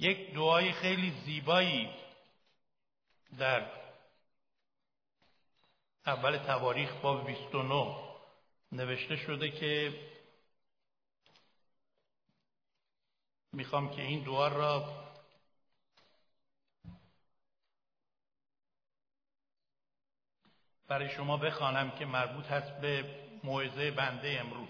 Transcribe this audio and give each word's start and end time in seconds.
یک 0.00 0.34
دعای 0.34 0.72
خیلی 0.72 1.10
زیبایی 1.24 1.90
در 3.38 3.72
اول 6.06 6.36
تواریخ 6.36 6.92
باب 7.02 7.26
29 7.26 7.96
نوشته 8.72 9.16
شده 9.16 9.50
که 9.50 10.00
می‌خوام 13.52 13.90
که 13.90 14.02
این 14.02 14.24
دعا 14.24 14.48
را 14.48 15.06
برای 20.88 21.10
شما 21.10 21.36
بخوانم 21.36 21.90
که 21.90 22.06
مربوط 22.06 22.46
هست 22.46 22.80
به 22.80 23.20
موعظه 23.44 23.90
بنده 23.90 24.40
امروز 24.40 24.68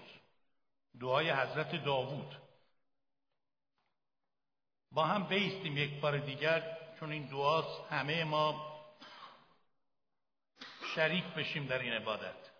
دعای 0.99 1.31
حضرت 1.31 1.85
داوود. 1.85 2.50
با 4.91 5.03
هم 5.03 5.23
بیستیم 5.23 5.77
یک 5.77 5.99
بار 5.99 6.17
دیگر 6.17 6.63
چون 6.99 7.11
این 7.11 7.25
دعاست 7.25 7.91
همه 7.91 8.23
ما 8.23 8.71
شریک 10.95 11.23
بشیم 11.23 11.65
در 11.65 11.79
این 11.79 11.93
عبادت. 11.93 12.51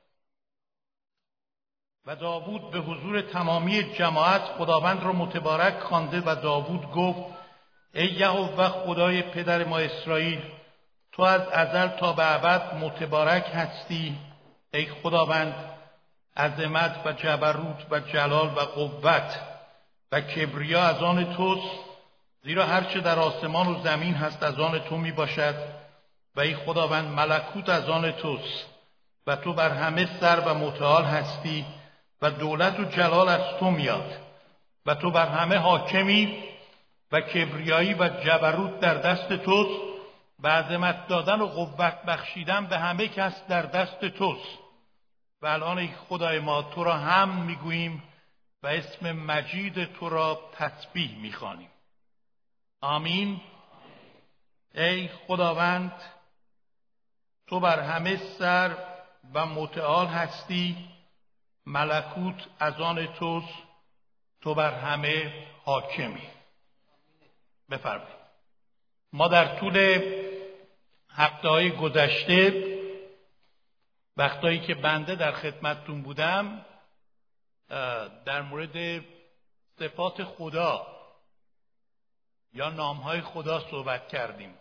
و 2.05 2.15
داوود 2.15 2.71
به 2.71 2.79
حضور 2.79 3.21
تمامی 3.21 3.83
جماعت 3.83 4.41
خداوند 4.41 5.03
را 5.03 5.13
متبارک 5.13 5.79
خوانده 5.79 6.21
و 6.25 6.35
داوود 6.35 6.91
گفت 6.91 7.37
ای 7.93 8.07
یهوه 8.07 8.67
خدای 8.67 9.21
پدر 9.21 9.63
ما 9.63 9.77
اسرائیل 9.77 10.41
تو 11.11 11.23
از 11.23 11.41
ازل 11.41 11.87
تا 11.87 12.13
به 12.13 12.31
ابد 12.33 12.75
متبارک 12.75 13.51
هستی. 13.53 14.17
ای 14.73 14.85
خداوند 14.85 15.55
عظمت 16.37 17.05
و 17.05 17.11
جبروت 17.11 17.85
و 17.91 17.99
جلال 17.99 18.47
و 18.47 18.59
قوت 18.59 19.39
و 20.11 20.21
کبریا 20.21 20.83
از 20.83 21.03
آن 21.03 21.35
توست. 21.35 21.90
زیرا 22.43 22.65
هرچه 22.65 22.99
در 22.99 23.19
آسمان 23.19 23.67
و 23.67 23.83
زمین 23.83 24.13
هست 24.13 24.43
از 24.43 24.59
آن 24.59 24.79
تو 24.79 24.97
می 24.97 25.11
باشد 25.11 25.55
و 26.35 26.39
ای 26.39 26.55
خداوند 26.55 27.07
ملکوت 27.07 27.69
از 27.69 27.89
آن 27.89 28.11
توست 28.11 28.65
و 29.27 29.35
تو 29.35 29.53
بر 29.53 29.69
همه 29.69 30.19
سر 30.19 30.39
و 30.39 30.53
متعال 30.53 31.03
هستی 31.03 31.65
و 32.21 32.31
دولت 32.31 32.79
و 32.79 32.83
جلال 32.85 33.29
از 33.29 33.59
تو 33.59 33.71
میاد 33.71 34.17
و 34.85 34.95
تو 34.95 35.11
بر 35.11 35.27
همه 35.27 35.57
حاکمی 35.57 36.43
و 37.11 37.21
کبریایی 37.21 37.93
و 37.93 38.09
جبروت 38.09 38.79
در 38.79 38.93
دست 38.93 39.33
توست 39.33 39.81
و 40.39 40.47
عظمت 40.47 41.07
دادن 41.07 41.41
و 41.41 41.47
قوت 41.47 42.01
بخشیدن 42.07 42.65
به 42.65 42.77
همه 42.77 43.07
کس 43.07 43.47
در 43.47 43.61
دست 43.61 44.05
توست 44.05 44.59
و 45.41 45.47
الان 45.47 45.77
ای 45.77 45.89
خدای 46.09 46.39
ما 46.39 46.61
تو 46.61 46.83
را 46.83 46.93
هم 46.93 47.29
می‌گوییم 47.29 48.03
و 48.63 48.67
اسم 48.67 49.11
مجید 49.11 49.93
تو 49.93 50.09
را 50.09 50.39
تسبیح 50.57 51.17
می‌خوانیم. 51.21 51.70
آمین. 52.81 53.41
ای 54.75 55.07
خداوند 55.07 56.01
تو 57.47 57.59
بر 57.59 57.79
همه 57.79 58.17
سر 58.39 58.77
و 59.33 59.45
متعال 59.45 60.07
هستی 60.07 60.89
ملکوت 61.65 62.47
از 62.59 62.81
آن 62.81 63.13
توست 63.13 63.53
تو 64.41 64.55
بر 64.55 64.73
همه 64.73 65.47
حاکمی. 65.63 66.29
بفرمایید. 67.69 68.21
ما 69.13 69.27
در 69.27 69.59
طول 69.59 70.01
هفته 71.09 71.47
های 71.47 71.71
گذشته 71.71 72.67
وقتایی 74.17 74.59
که 74.59 74.75
بنده 74.75 75.15
در 75.15 75.31
خدمتتون 75.31 76.01
بودم 76.01 76.65
در 78.25 78.41
مورد 78.41 79.03
صفات 79.79 80.23
خدا 80.23 80.87
یا 82.53 82.69
نامهای 82.69 83.21
خدا 83.21 83.69
صحبت 83.71 84.07
کردیم. 84.07 84.57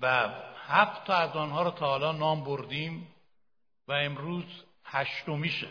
و 0.00 0.28
هفت 0.66 1.04
تا 1.04 1.14
از 1.14 1.36
آنها 1.36 1.62
رو 1.62 1.70
تا 1.70 1.86
حالا 1.86 2.12
نام 2.12 2.44
بردیم 2.44 3.14
و 3.88 3.92
امروز 3.92 4.64
هشتمیشه. 4.84 5.68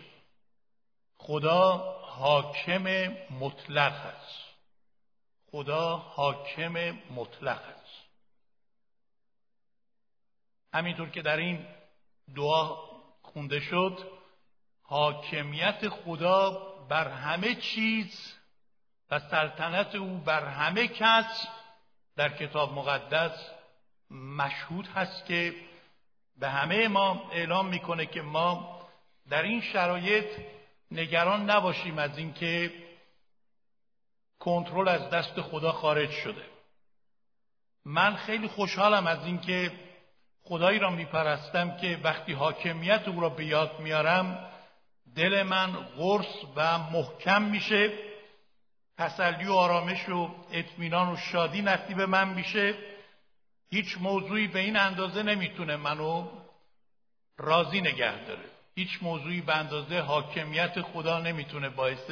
خدا 1.17 1.77
حاکم 2.01 2.83
مطلق 3.39 4.05
است. 4.05 4.45
خدا 5.51 5.97
حاکم 5.97 6.99
مطلق 7.11 7.61
است. 7.61 8.05
همینطور 10.73 11.09
که 11.09 11.21
در 11.21 11.37
این 11.37 11.67
دعا 12.35 12.77
خونده 13.21 13.59
شد 13.59 14.11
حاکمیت 14.81 15.89
خدا 15.89 16.51
بر 16.89 17.07
همه 17.07 17.55
چیز 17.55 18.34
و 19.11 19.19
سلطنت 19.19 19.95
او 19.95 20.17
بر 20.17 20.45
همه 20.45 20.87
کس 20.87 21.47
در 22.15 22.29
کتاب 22.29 22.73
مقدس 22.73 23.49
مشهود 24.11 24.87
هست 24.87 25.25
که 25.25 25.55
به 26.39 26.49
همه 26.49 26.87
ما 26.87 27.29
اعلام 27.31 27.67
می‌کنه 27.67 28.05
که 28.05 28.21
ما 28.21 28.81
در 29.29 29.43
این 29.43 29.61
شرایط 29.61 30.25
نگران 30.91 31.49
نباشیم 31.49 31.99
از 31.99 32.17
اینکه 32.17 32.73
کنترل 34.39 34.87
از 34.87 35.09
دست 35.09 35.41
خدا 35.41 35.71
خارج 35.71 36.11
شده. 36.11 36.45
من 37.85 38.15
خیلی 38.15 38.47
خوشحالم 38.47 39.07
از 39.07 39.25
اینکه 39.25 39.71
خدایی 40.43 40.79
را 40.79 40.89
میپرستم 40.89 41.77
که 41.77 41.99
وقتی 42.03 42.33
حاکمیت 42.33 43.07
او 43.07 43.19
را 43.19 43.29
به 43.29 43.45
یاد 43.45 43.79
میارم 43.79 44.51
دل 45.15 45.43
من 45.43 45.71
قرص 45.71 46.43
و 46.55 46.77
محکم 46.77 47.41
میشه. 47.41 48.04
تسلی 48.97 49.45
و 49.45 49.53
آرامش 49.53 50.09
و 50.09 50.35
اطمینان 50.51 51.13
و 51.13 51.17
شادی 51.17 51.61
نصیب 51.61 52.01
من 52.01 52.29
میشه. 52.29 52.75
هیچ 53.69 53.97
موضوعی 53.97 54.47
به 54.47 54.59
این 54.59 54.77
اندازه 54.77 55.23
نمی‌تونه 55.23 55.75
منو 55.75 56.27
راضی 57.37 57.81
نگه 57.81 58.25
داره. 58.25 58.45
هیچ 58.75 58.99
موضوعی 59.01 59.41
به 59.41 59.55
اندازه 59.55 59.99
حاکمیت 59.99 60.81
خدا 60.81 61.19
نمی‌تونه 61.19 61.69
باعث 61.69 62.11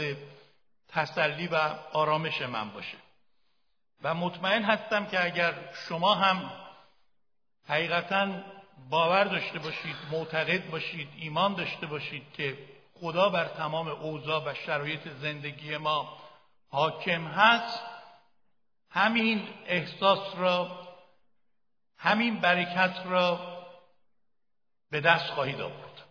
تسلی 0.90 1.48
و 1.48 1.56
آرامش 1.94 2.42
من 2.42 2.70
باشه. 2.70 2.98
و 4.04 4.14
مطمئن 4.14 4.64
هستم 4.64 5.06
که 5.06 5.26
اگر 5.26 5.54
شما 5.88 6.16
هم 6.16 6.52
حقیقتا 7.68 8.28
باور 8.90 9.24
داشته 9.24 9.60
باشید 9.60 9.96
معتقد 10.12 10.70
باشید 10.70 11.08
ایمان 11.18 11.54
داشته 11.54 11.86
باشید 11.86 12.24
که 12.34 12.58
خدا 12.94 13.30
بر 13.30 13.48
تمام 13.48 13.88
اوضاع 13.88 14.52
و 14.52 14.54
شرایط 14.54 15.08
زندگی 15.22 15.78
ما 15.78 16.23
حاکم 16.74 17.28
هست 17.28 17.80
همین 18.90 19.48
احساس 19.66 20.36
را 20.36 20.88
همین 21.98 22.40
برکت 22.40 22.96
را 23.06 23.40
به 24.90 25.02
دست 25.02 25.26
خواهید 25.26 25.62
آورد. 25.62 26.02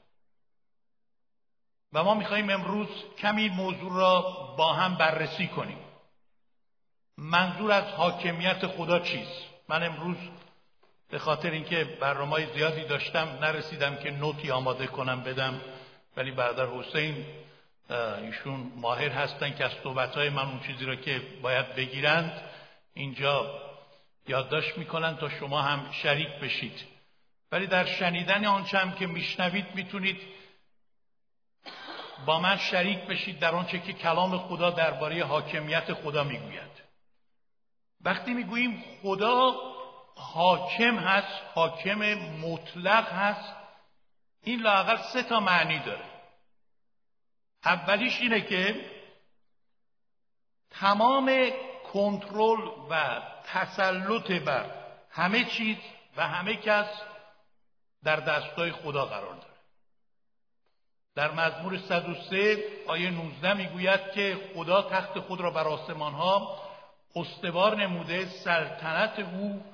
و 1.93 2.05
ما 2.05 2.15
میخواییم 2.15 2.51
امروز 2.51 2.89
کمی 3.19 3.49
موضوع 3.49 3.93
را 3.93 4.21
با 4.59 4.73
هم 4.73 4.95
بررسی 4.95 5.49
کنیم. 5.49 5.79
منظور 7.19 7.73
از 7.73 7.85
حاکمیت 7.85 8.67
خدا 8.67 8.99
چیست؟ 8.99 9.43
من 9.69 9.83
امروز 9.83 10.17
به 11.09 11.19
خاطر 11.19 11.51
اینکه 11.51 11.85
برنامه 11.85 12.53
زیادی 12.55 12.85
داشتم 12.85 13.29
نرسیدم 13.41 13.97
که 13.97 14.11
نوتی 14.11 14.51
آماده 14.51 14.87
کنم 14.87 15.23
بدم 15.23 15.61
ولی 16.17 16.31
برادر 16.31 16.67
حسین 16.67 17.42
ایشون 17.93 18.73
ماهر 18.77 19.09
هستن 19.09 19.55
که 19.55 19.65
از 19.65 19.73
صحبتهای 19.83 20.29
من 20.29 20.49
اون 20.49 20.61
چیزی 20.61 20.85
را 20.85 20.97
که 20.97 21.23
باید 21.43 21.75
بگیرند 21.75 22.43
اینجا 22.95 23.63
یادداشت 24.29 24.79
می‌کنن 24.79 25.17
تا 25.17 25.29
شما 25.29 25.63
هم 25.63 25.93
شریک 25.93 26.29
بشید. 26.29 26.81
ولی 27.53 27.67
در 27.67 27.85
شنیدن 27.85 28.45
آنچه 28.45 28.79
هم 28.79 28.93
که 28.93 29.07
میشنوید 29.07 29.67
می‌تونید 29.75 30.21
با 32.27 32.41
من 32.41 32.57
شریک 32.57 32.99
بشید 32.99 33.39
در 33.39 33.55
آنچه 33.55 33.79
که 33.79 33.93
کلام 33.93 34.39
خدا 34.39 34.71
درباره 34.71 35.25
حاکمیت 35.25 35.93
خدا 35.93 36.25
می‌گوید. 36.25 36.83
وقتی 38.01 38.35
می‌گوییم 38.35 38.85
خدا 39.03 39.55
حاکم 40.17 40.97
هست 40.97 41.43
حاکم 41.55 41.99
مطلق 42.15 43.13
هست 43.13 43.55
این 44.45 44.61
لاقل 44.61 44.97
سه 44.97 45.23
تا 45.23 45.41
معنی 45.41 45.79
داره. 45.79 46.12
اولیش 47.65 48.21
اینه 48.21 48.41
که 48.41 48.91
تمام 50.71 51.51
کنترل 51.93 52.69
و 52.91 53.23
تسلط 53.45 54.31
بر 54.33 54.71
همه 55.11 55.45
چیز 55.45 55.77
و 56.17 56.29
همه 56.29 56.57
کس 56.57 56.87
در 58.05 58.17
دستای 58.17 58.73
خدا 58.73 59.07
قرار 59.07 59.35
داره. 59.35 59.53
در 61.15 61.31
مزمور 61.31 61.79
103 61.79 62.65
آیه 62.87 63.11
19 63.11 63.55
می‌گوید 63.55 64.13
که 64.13 64.51
خدا 64.55 64.83
تخت 64.83 65.21
خود 65.21 65.41
را 65.41 65.51
بر 65.51 65.69
آسمان 65.69 66.13
ها 66.13 66.63
استوار 67.17 67.77
نموده 67.77 68.27
سلطنت 68.27 69.19
او 69.19 69.65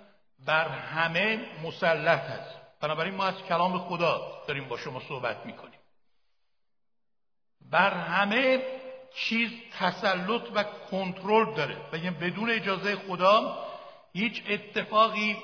بر 0.47 0.69
همه 0.69 1.41
مسلط 1.63 2.21
است. 2.31 2.57
بنابراین 2.81 3.15
ما 3.15 3.27
از 3.27 3.43
کلام 3.43 3.79
خدا 3.79 4.43
داریم 4.49 4.69
با 4.69 4.77
شما 4.77 5.01
صحبت 5.01 5.47
می‌کنیم. 5.47 5.78
بر 7.71 7.95
همه 7.95 8.63
چیز 9.15 9.51
تسلط 9.79 10.43
و 10.55 10.65
کنترل 10.91 11.55
داره. 11.55 11.77
یعنی 11.93 12.11
بدون 12.11 12.51
اجازه 12.51 12.97
خدا 12.97 13.59
هیچ 14.13 14.43
اتفاقی 14.49 15.37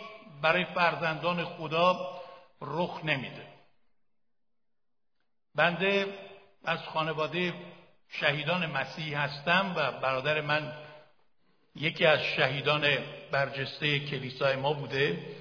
برای 0.42 0.64
فرزندان 0.64 1.44
خدا 1.44 2.20
رخ 2.60 3.00
نمیده. 3.04 3.46
بنده 5.54 6.18
از 6.64 6.78
خانواده 6.78 7.54
شهیدان 8.08 8.66
مسیحی 8.66 9.14
هستم 9.14 9.72
و 9.76 9.92
برادر 9.92 10.40
من 10.40 10.72
یکی 11.76 12.06
از 12.06 12.20
شهیدان 12.20 12.98
برجسته 13.30 14.00
کلیسای 14.00 14.56
ما 14.56 14.72
بوده. 14.72 15.36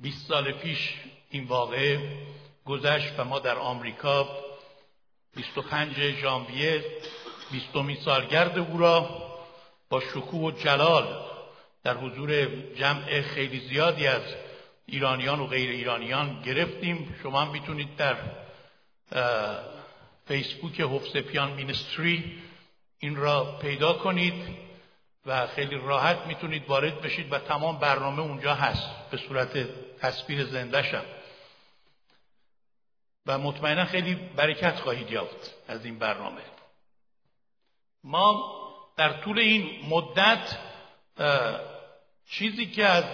20 0.00 0.26
سال 0.28 0.52
پیش 0.52 0.94
این 1.30 1.44
واقعه 1.44 2.26
گذشت 2.64 3.20
و 3.20 3.24
ما 3.24 3.38
در 3.38 3.56
آمریکا 3.58 4.47
25 5.36 6.10
ژانویه 6.10 6.84
20 7.50 8.04
سالگرد 8.04 8.58
او 8.58 8.78
را 8.78 9.28
با 9.88 10.00
شکوه 10.00 10.40
و 10.40 10.50
جلال 10.50 11.28
در 11.84 11.94
حضور 11.96 12.46
جمع 12.74 13.20
خیلی 13.20 13.68
زیادی 13.68 14.06
از 14.06 14.22
ایرانیان 14.86 15.40
و 15.40 15.46
غیر 15.46 15.70
ایرانیان 15.70 16.42
گرفتیم. 16.42 17.14
شما 17.22 17.40
هم 17.40 17.52
می‌تونید 17.52 17.96
در 17.96 18.16
فیسبوک 20.26 20.80
هفسپیان 20.80 21.52
مینستری 21.52 22.38
این 22.98 23.16
را 23.16 23.58
پیدا 23.62 23.92
کنید 23.92 24.68
و 25.26 25.46
خیلی 25.46 25.76
راحت 25.76 26.26
می‌تونید 26.26 26.68
وارد 26.68 27.00
بشید 27.00 27.32
و 27.32 27.38
تمام 27.38 27.78
برنامه 27.78 28.20
اونجا 28.20 28.54
هست. 28.54 29.10
به 29.10 29.16
صورت 29.16 29.68
تصویر 30.00 30.44
زندهشم 30.44 31.04
و 33.28 33.38
مطمئنا 33.38 33.84
خیلی 33.84 34.14
برکت 34.14 34.80
خواهید 34.80 35.10
یافت 35.10 35.54
از 35.68 35.84
این 35.84 35.98
برنامه. 35.98 36.42
ما 38.04 38.54
در 38.96 39.12
طول 39.12 39.38
این 39.38 39.86
مدت 39.88 40.58
چیزی 42.30 42.66
که 42.66 42.86
از 42.86 43.04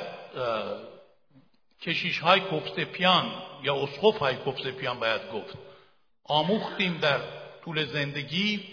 کشیش 1.81 2.19
های 2.19 2.40
کفسپیان 2.40 3.43
یا 3.62 3.82
اسقف 3.82 4.19
های 4.19 4.37
کفسپیان 4.37 5.00
باید 5.00 5.31
گفت 5.32 5.58
آموختیم 6.25 6.99
در 6.99 7.20
طول 7.64 7.84
زندگی. 7.84 8.64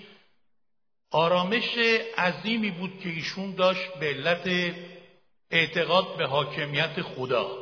آرامش 1.12 1.78
عظیمی 2.18 2.72
بود 2.72 3.00
که 3.00 3.10
ایشون 3.10 3.56
داشت 3.56 3.94
به 4.00 4.06
علت 4.06 4.76
اعتقاد 5.52 6.18
به 6.18 6.26
حاکمیت 6.26 7.02
خدا. 7.02 7.61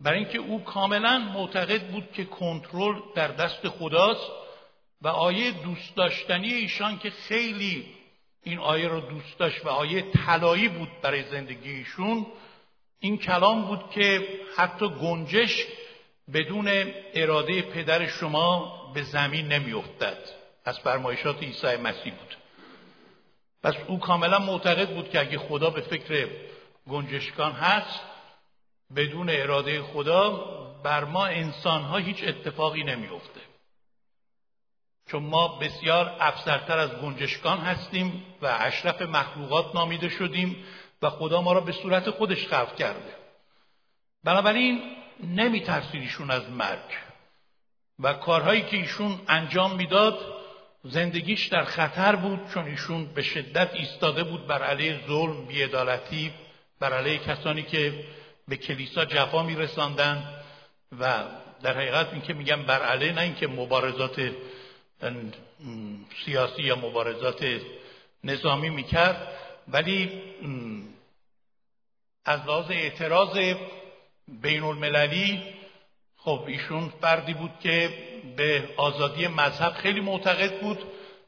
برای 0.00 0.18
اینکه 0.18 0.38
او 0.38 0.64
کاملا 0.64 1.18
معتقد 1.18 1.90
بود 1.90 2.12
که 2.12 2.24
کنترل 2.24 3.00
در 3.14 3.28
دست 3.28 3.68
خداست 3.68 4.30
و 5.02 5.08
آیه 5.08 5.50
دوست 5.50 5.96
داشتنی 5.96 6.52
ایشان 6.52 6.98
که 6.98 7.10
خیلی 7.10 7.86
این 8.42 8.58
آیه 8.58 8.88
رو 8.88 9.00
دوست 9.00 9.38
داشت 9.38 9.64
و 9.64 9.68
آیه 9.68 10.02
طلایی 10.02 10.68
بود 10.68 10.88
برای 11.02 11.22
زندگی 11.22 11.70
ایشون 11.70 12.26
این 13.00 13.18
کلام 13.18 13.64
بود 13.64 13.90
که 13.90 14.28
حتی 14.56 14.88
گنجش 14.88 15.66
بدون 16.34 16.68
اراده 17.14 17.62
پدر 17.62 18.06
شما 18.06 18.80
به 18.94 19.02
زمین 19.02 19.48
نمیافتد. 19.48 20.18
از 20.64 20.78
فرمایشات 20.78 21.42
عیسی 21.42 21.76
مسیح 21.76 22.14
بود. 22.14 22.36
پس 23.62 23.74
او 23.88 23.98
کاملا 23.98 24.38
معتقد 24.38 24.94
بود 24.94 25.10
که 25.10 25.20
اگه 25.20 25.38
خدا 25.38 25.70
به 25.70 25.80
فکر 25.80 26.28
گنجشکان 26.88 27.52
هست 27.52 28.00
بدون 28.96 29.30
اراده 29.30 29.82
خدا 29.82 30.30
بر 30.82 31.04
ما 31.04 31.26
انسان 31.26 31.82
ها 31.82 31.96
هیچ 31.96 32.24
اتفاقی 32.24 32.84
نمیافته. 32.84 33.40
چون 35.10 35.22
ما 35.22 35.48
بسیار 35.48 36.16
افسرتر 36.20 36.78
از 36.78 36.90
گنجشکان 36.90 37.58
هستیم 37.58 38.24
و 38.42 38.56
اشرف 38.60 39.02
مخلوقات 39.02 39.74
نامیده 39.74 40.08
شدیم 40.08 40.64
و 41.02 41.10
خدا 41.10 41.40
ما 41.40 41.52
را 41.52 41.60
به 41.60 41.72
صورت 41.72 42.10
خودش 42.10 42.46
خلق 42.46 42.76
کرده. 42.76 43.14
بنابراین 44.24 44.96
نمیترسید 45.24 46.02
ایشون 46.02 46.30
از 46.30 46.50
مرگ 46.50 46.96
و 47.98 48.12
کارهایی 48.12 48.62
که 48.62 48.76
ایشون 48.76 49.20
انجام 49.28 49.76
می‌داد 49.76 50.18
زندگیش 50.84 51.46
در 51.46 51.64
خطر 51.64 52.16
بود 52.16 52.40
چون 52.54 52.64
ایشون 52.64 53.04
به 53.04 53.22
شدت 53.22 53.74
ایستاده 53.74 54.24
بود 54.24 54.46
بر 54.46 54.62
علیه 54.62 55.00
ظلم 55.06 55.46
بیعدالتی 55.46 56.32
بر 56.80 56.92
علیه 56.92 57.18
کسانی 57.18 57.62
که 57.62 58.04
به 58.50 58.56
کلیسا 58.56 59.04
جفا 59.04 59.42
میرساندن 59.42 60.34
و 61.00 61.24
در 61.62 61.76
حقیقت 61.76 62.12
این 62.12 62.22
که 62.22 62.32
میگم 62.32 62.62
بر 62.62 62.82
علیه 62.82 63.12
نه 63.12 63.20
اینکه 63.20 63.46
مبارزات 63.46 64.30
سیاسی 66.24 66.62
یا 66.62 66.76
مبارزات 66.76 67.44
نظامی 68.24 68.70
می‌کرد 68.70 69.28
ولی 69.68 70.22
از 72.24 72.40
لحاظ 72.40 72.70
اعتراض 72.70 73.38
بین 74.28 74.62
المللی 74.62 75.42
خب 76.16 76.44
ایشون 76.46 76.92
فردی 77.00 77.34
بود 77.34 77.52
که 77.60 77.90
به 78.36 78.68
آزادی 78.76 79.26
مذهب 79.26 79.72
خیلی 79.72 80.00
معتقد 80.00 80.60
بود 80.60 80.78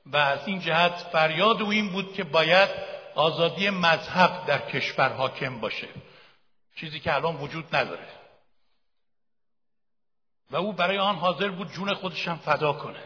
و 0.06 0.16
از 0.16 0.48
این 0.48 0.60
جهت 0.60 0.92
فریاد 1.12 1.62
او 1.62 1.70
این 1.70 1.88
بود 1.88 2.14
که 2.14 2.24
باید 2.24 2.68
آزادی 3.14 3.70
مذهب 3.70 4.46
در 4.46 4.70
کشور 4.70 5.08
حاکم 5.08 5.60
باشه. 5.60 5.88
چیزی 6.76 7.00
که 7.00 7.14
الان 7.14 7.36
وجود 7.36 7.76
نداره. 7.76 8.08
و 10.50 10.56
او 10.56 10.72
برای 10.72 10.98
آن 10.98 11.16
حاضر 11.16 11.48
بود 11.48 11.72
جون 11.72 11.94
خودشم 11.94 12.36
فدا 12.36 12.72
کنه. 12.72 13.04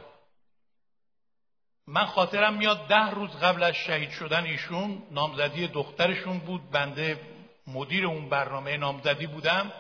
من 1.86 2.06
خاطرم 2.06 2.54
میاد 2.54 2.86
ده 2.86 3.10
روز 3.10 3.30
قبل 3.30 3.62
از 3.62 3.74
شهید 3.74 4.10
شدن 4.10 4.44
ایشون 4.44 5.02
نامزدی 5.10 5.68
دخترشون 5.68 6.38
بود 6.38 6.70
بنده 6.70 7.20
مدیر 7.66 8.06
اون 8.06 8.28
برنامه 8.28 8.76
نامزدی 8.76 9.26
بودم. 9.26 9.72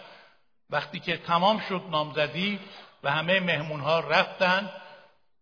وقتی 0.70 1.00
که 1.00 1.16
تمام 1.16 1.58
شد 1.58 1.82
نامزدی 1.90 2.60
و 3.02 3.10
همه 3.10 3.40
مهمون 3.40 3.80
ها 3.80 4.00
رفتن 4.00 4.72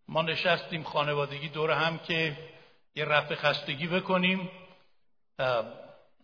ما 0.08 0.23
نشستیم 0.23 0.82
خانوادگی 0.82 1.49
دور 1.49 1.70
هم 1.70 1.99
که 1.99 2.37
یه 2.94 3.05
رفع 3.05 3.35
خستگی 3.35 3.87
بکنیم. 3.87 4.50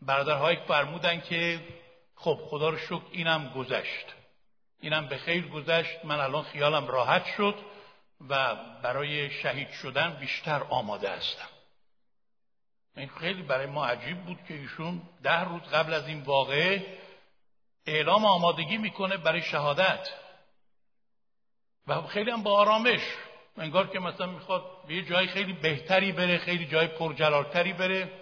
برادرهایی 0.03 0.59
فرمودن 0.69 1.21
که 1.21 1.61
خب 2.21 2.41
خدا 2.51 2.69
رو 2.69 2.79
شکر 2.79 3.03
اینم 3.13 3.49
گذشت. 3.49 4.07
اینم 4.81 5.07
به 5.07 5.17
خیر 5.17 5.49
گذشت. 5.49 6.05
من 6.05 6.21
الان 6.21 6.43
خیالم 6.43 6.87
راحت 6.87 7.27
شد 7.37 7.55
و 8.29 8.57
برای 8.83 9.31
شهید 9.31 9.71
شدن 9.71 10.17
بیشتر 10.21 10.63
آماده 10.63 11.11
هستم. 11.11 11.49
این 12.97 13.09
خیلی 13.09 13.43
برای 13.43 13.67
ما 13.67 13.87
عجیب 13.87 14.25
بود 14.25 14.39
که 14.49 14.55
ایشون 14.55 15.03
ده 15.23 15.45
روز 15.45 15.63
قبل 15.63 15.95
از 15.95 16.09
این 16.09 16.21
واقعه 16.21 16.99
اعلام 17.87 18.25
آمادگی 18.25 18.77
می‌کنه 18.77 19.17
برای 19.17 19.43
شهادت. 19.43 20.09
و 21.87 22.03
خیلی 22.03 22.31
هم 22.31 22.43
با 22.43 22.59
آرامش 22.59 23.01
انگار 23.59 23.87
که 23.87 23.99
مثلا 23.99 24.27
می‌خواد 24.27 24.65
به 24.87 24.95
یه 24.95 25.03
جای 25.03 25.27
خیلی 25.27 25.53
بهتری 25.53 26.13
بره 26.13 26.39
خیلی 26.39 26.67
جای 26.67 26.87
پرجلالتری 26.87 27.73
بره 27.73 28.13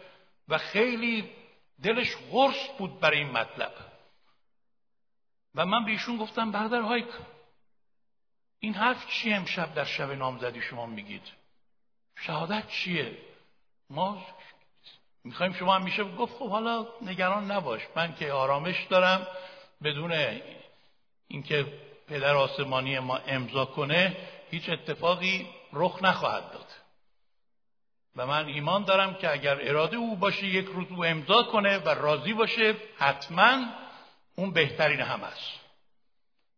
و 0.49 0.59
خیلی 0.59 1.31
دلش 1.83 2.17
غرص 2.33 2.69
بود 2.79 3.01
برای 3.01 3.19
این 3.19 3.31
مطلب. 3.31 3.88
و 5.55 5.67
من 5.67 5.85
به 5.85 5.91
ایشون 5.91 6.17
گفتم 6.17 6.51
برادر 6.51 6.81
هایک 6.81 7.07
این 8.61 8.75
حرف 8.75 9.07
چیه 9.07 9.37
امشب 9.37 9.75
در 9.75 9.85
شب 9.85 10.11
نامزدی 10.11 10.63
شما 10.63 10.87
میگید؟ 10.87 11.23
شهادت 12.17 12.69
چیه؟ 12.69 13.19
ما 13.91 14.27
می‌خوایم 15.25 15.53
شما 15.53 15.75
هم 15.75 15.83
میشه 15.83 16.05
گفت 16.05 16.35
خب 16.35 16.51
حالا 16.51 16.87
نگران 17.03 17.51
نباش. 17.51 17.83
من 17.97 18.15
که 18.15 18.33
آرامش 18.33 18.87
دارم 18.91 19.27
بدون 19.83 20.13
اینکه 21.29 21.67
پدر 22.09 22.35
آسمانی 22.35 22.99
ما 22.99 23.17
امضا 23.17 23.65
کنه 23.65 24.17
هیچ 24.51 24.71
اتفاقی 24.71 25.47
رخ 25.73 26.03
نخواهد 26.03 26.53
داد. 26.53 26.67
و 28.17 28.27
من 28.27 28.47
ایمان 28.47 28.85
دارم 28.85 29.15
که 29.15 29.33
اگر 29.33 29.59
اراده 29.61 29.97
او 29.97 30.17
باشه 30.17 30.47
یک 30.47 30.67
روز 30.67 30.87
او 30.91 31.05
امضا 31.05 31.43
کنه 31.43 31.79
و 31.79 31.89
راضی 31.89 32.33
باشه 32.33 32.75
حتما 32.99 33.65
اون 34.39 34.53
بهترین 34.53 35.01
هم 35.01 35.23
است. 35.25 35.61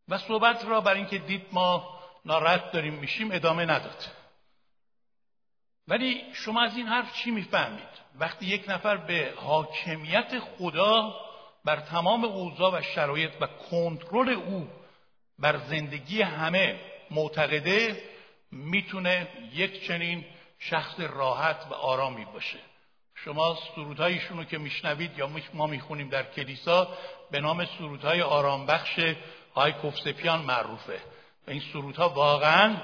و 0.09 0.19
صحبت 0.19 0.65
را 0.65 0.81
بر 0.81 0.95
اینکه 0.95 1.19
دید 1.19 1.47
ما 1.53 2.01
ناراحت 2.25 2.73
داریم 2.73 2.95
میشیم 2.95 3.33
ادامه 3.33 3.65
نداد. 3.65 4.05
ولی 5.89 6.25
شما 6.33 6.63
از 6.63 6.77
این 6.77 6.87
حرف 6.87 7.15
چی 7.15 7.31
می‌فهمید؟ 7.31 7.89
وقتی 8.19 8.47
یک 8.47 8.65
نفر 8.69 8.97
به 8.97 9.35
حاکمیت 9.37 10.39
خدا 10.39 11.15
بر 11.65 11.81
تمام 11.81 12.25
اوضاع 12.25 12.79
و 12.79 12.83
شرایط 12.83 13.33
و 13.41 13.47
کنترل 13.47 14.29
او 14.29 14.69
بر 15.39 15.57
زندگی 15.57 16.23
همه 16.23 16.81
معتقده 17.11 18.03
می‌تونه 18.53 19.29
یک 19.53 19.87
چنین 19.87 20.25
شخص 20.59 21.01
راحت 21.01 21.67
و 21.71 21.75
آرامی 21.75 22.25
باشه. 22.25 22.59
شما 23.25 23.59
سرودهایشون 23.75 24.37
رو 24.37 24.45
که 24.45 24.59
میشنوید 24.59 25.19
یا 25.19 25.31
ما 25.55 25.67
می‌خونیم 25.67 26.09
در 26.09 26.23
کلیسا 26.23 26.89
به 27.31 27.41
نام 27.41 27.65
سرودهای 27.65 28.23
آرامبخش 28.23 29.01
های 29.55 29.73
کفسپیان 29.73 30.43
معروفه. 30.43 31.01
و 31.47 31.51
این 31.51 31.63
سرودها 31.73 32.09
واقعا 32.09 32.77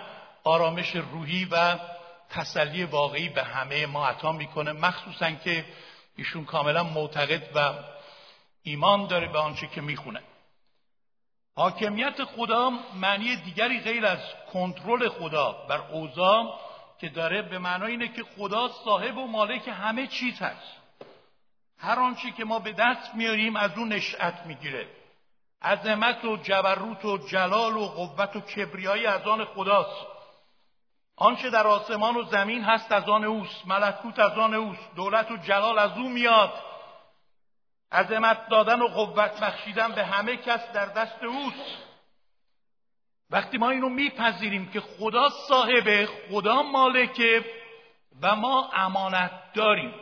آرامش 0.45 0.97
روحی 0.97 1.45
و 1.50 1.78
تسلی 2.31 2.85
واقعی 2.85 3.28
به 3.28 3.45
همه 3.45 3.87
ما 3.87 4.07
عطا 4.07 4.33
می‌کنه 4.33 4.73
مخصوصا 4.73 5.31
که 5.31 5.64
ایشون 6.16 6.45
کاملا 6.45 6.85
معتقد 6.85 7.50
و 7.55 7.73
ایمان 8.62 9.07
داره 9.07 9.33
به 9.33 9.38
آنچه 9.38 9.66
که 9.66 9.81
می‌خونه. 9.81 10.23
حاکمیت 11.57 12.25
خدا 12.25 12.71
معنی 12.95 13.37
دیگری 13.37 13.81
غیر 13.81 14.07
از 14.07 14.19
کنترل 14.52 15.09
خدا 15.09 15.52
بر 15.69 15.81
اوضاع 15.90 16.65
که 17.00 17.08
داره 17.08 17.42
به 17.42 17.58
معنای 17.58 17.90
اینه 17.90 18.08
که 18.08 18.24
خدا 18.36 18.68
صاحب 18.68 19.18
و 19.18 19.26
مالک 19.26 19.68
همه 19.68 20.06
چیز 20.06 20.42
هست. 20.42 20.76
هر 21.78 22.00
آنچه 22.00 22.30
که 22.30 22.44
ما 22.44 22.58
به 22.58 22.72
دست 22.72 23.14
میاریم 23.14 23.56
از 23.56 23.78
اون 23.78 23.88
نشأت 23.88 24.46
می‌گیره. 24.46 24.88
عظمت 25.62 26.24
و 26.24 26.36
جبروت 26.36 27.04
و 27.04 27.18
جلال 27.18 27.76
و 27.76 27.86
قوت 27.86 28.36
و 28.36 28.40
کبریایی 28.40 29.06
از 29.06 29.22
آن 29.22 29.44
خداست. 29.44 30.06
آنچه 31.16 31.50
در 31.50 31.66
آسمان 31.66 32.16
و 32.16 32.22
زمین 32.22 32.64
هست 32.64 32.92
از 32.92 33.08
آن 33.08 33.24
اوست. 33.24 33.66
ملکوت 33.66 34.18
از 34.18 34.38
آن 34.38 34.54
اوست. 34.54 34.94
دولت 34.96 35.30
و 35.30 35.36
جلال 35.36 35.78
از 35.78 35.98
او 35.98 36.08
میاد. 36.08 36.52
عظمت 37.92 38.48
دادن 38.48 38.82
و 38.82 38.88
قوت 38.88 39.40
بخشیدن 39.40 39.92
به 39.92 40.04
همه 40.04 40.36
کس 40.36 40.72
در 40.72 40.86
دست 40.86 41.22
اوست. 41.22 41.86
وقتی 43.30 43.59
ما 43.59 43.71
اینو 43.71 43.88
میپذیریم 43.88 44.71
که 44.71 44.80
خدا 44.80 45.28
صاحبه 45.49 46.09
خدا 46.30 46.62
مالکه 46.62 47.45
و 48.23 48.37
ما 48.37 48.71
امانت 48.73 49.52
داریم. 49.54 49.95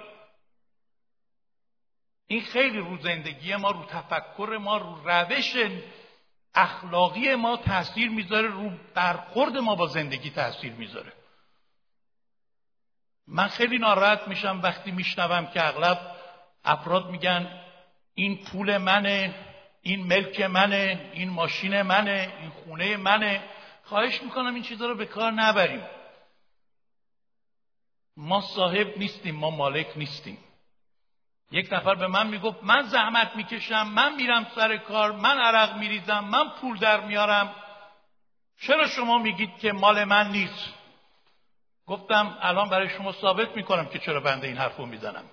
این 2.26 2.42
خیلی 2.42 2.78
رو 2.78 2.98
زندگی 2.98 3.56
ما 3.56 3.70
رو 3.70 3.84
تفکر 3.84 4.58
ما 4.60 4.76
رو 4.76 5.08
روش 5.08 5.56
اخلاقی 6.54 7.34
ما 7.34 7.56
تاثیر 7.56 8.10
می‌ذاره 8.10 8.48
رو 8.48 8.70
برخورد 8.94 9.56
ما 9.56 9.74
با 9.74 9.86
زندگی 9.86 10.30
تاثیر 10.30 10.72
می‌ذاره. 10.72 11.12
من 13.26 13.48
خیلی 13.48 13.78
ناراحت 13.78 14.28
میشم 14.28 14.60
وقتی 14.62 14.90
میشنوم 14.90 15.46
که 15.46 15.66
اغلب 15.66 16.16
افراد 16.64 17.10
میگن 17.10 17.60
این 18.14 18.44
پول 18.44 18.76
منه 18.76 19.34
این 19.86 20.06
ملک 20.06 20.40
منه 20.40 21.10
این 21.12 21.30
ماشین 21.30 21.82
منه 21.82 22.32
این 22.40 22.50
خونه 22.50 22.96
منه. 22.96 23.42
خواهش 23.82 24.22
می‌کنم 24.22 24.54
این 24.54 24.62
چیزا 24.62 24.86
رو 24.86 24.94
به 24.94 25.06
کار 25.06 25.32
نبریم. 25.32 25.82
ما 28.16 28.40
صاحب 28.40 28.98
نیستیم 28.98 29.34
ما 29.34 29.50
مالک 29.50 29.86
نیستیم. 29.96 30.38
یک 31.50 31.68
نفر 31.72 31.94
به 31.94 32.06
من 32.06 32.26
می‌گفت 32.26 32.58
من 32.62 32.82
زحمت 32.82 33.36
می‌کشم 33.36 33.86
من 33.86 34.14
میرم 34.14 34.46
سر 34.54 34.76
کار 34.76 35.12
من 35.12 35.38
عرق 35.38 35.76
میریزم 35.76 36.24
من 36.24 36.48
پول 36.60 36.78
در 36.78 37.00
میارم. 37.00 37.54
چرا 38.60 38.86
شما 38.86 39.18
میگید 39.18 39.58
که 39.58 39.72
مال 39.72 40.04
من 40.04 40.30
نیست؟ 40.30 40.74
گفتم 41.86 42.38
الان 42.40 42.68
برای 42.68 42.88
شما 42.88 43.12
ثابت 43.12 43.56
می‌کنم 43.56 43.86
که 43.86 43.98
چرا 43.98 44.20
بنده 44.20 44.46
این 44.46 44.56
حرف 44.56 44.76
رو 44.76 44.86
می‌زنم. 44.86 45.24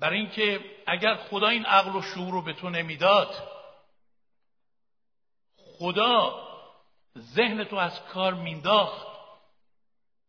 برای 0.00 0.18
اینکه 0.18 0.60
اگر 0.86 1.14
خدا 1.14 1.48
این 1.48 1.64
عقل 1.64 1.96
و 1.96 2.02
شعور 2.02 2.32
رو 2.32 2.42
به 2.42 2.52
تو 2.52 2.70
نمی‌داد 2.70 3.48
خدا 5.56 6.48
ذهن 7.18 7.64
تو 7.64 7.76
از 7.76 8.00
کار 8.04 8.34
مینداخت. 8.34 9.06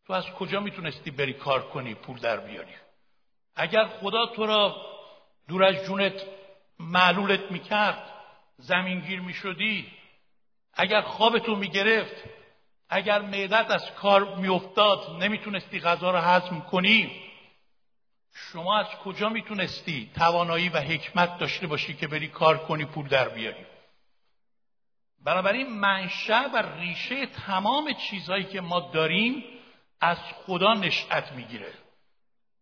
تو 0.07 0.13
از 0.13 0.25
کجا 0.25 0.59
می‌تونستی 0.59 1.11
بری 1.11 1.33
کار 1.33 1.69
کنی 1.69 1.93
پول 1.95 2.19
در 2.19 2.37
بیاری؟ 2.37 2.73
اگر 3.55 3.85
خدا 3.85 4.25
تو 4.25 4.45
را 4.45 4.75
دور 5.47 5.63
از 5.63 5.75
جونت 5.75 6.25
معلولت 6.79 7.51
می‌کرد 7.51 8.13
زمینگیر 8.57 9.19
می‌شدی. 9.19 9.91
اگر 10.73 11.01
خوابتو 11.01 11.55
می‌گرفت 11.55 12.23
اگر 12.89 13.21
معدت 13.21 13.71
از 13.71 13.91
کار 13.91 14.35
میافتاد 14.35 15.23
نمی‌تونستی 15.23 15.79
غذا 15.79 16.11
رو 16.11 16.17
هضم 16.17 16.61
کنی. 16.61 17.24
شما 18.37 18.79
از 18.79 18.87
کجا 19.03 19.29
می‌تونستی 19.29 20.11
توانایی 20.15 20.69
و 20.69 20.77
حکمت 20.77 21.37
داشته 21.37 21.67
باشی 21.67 21.93
که 21.93 22.07
بری 22.07 22.27
کار 22.27 22.57
کنی 22.57 22.85
پول 22.85 23.07
در 23.07 23.29
بیاری؟ 23.29 23.65
بنابراین 25.23 25.79
منشأ 25.79 26.47
و 26.53 26.63
ریشه 26.79 27.25
تمام 27.25 27.93
چیزهایی 27.93 28.43
که 28.43 28.61
ما 28.61 28.79
داریم 28.79 29.43
از 30.01 30.17
خدا 30.17 30.73
نشأت 30.73 31.31
می‌گیره. 31.31 31.73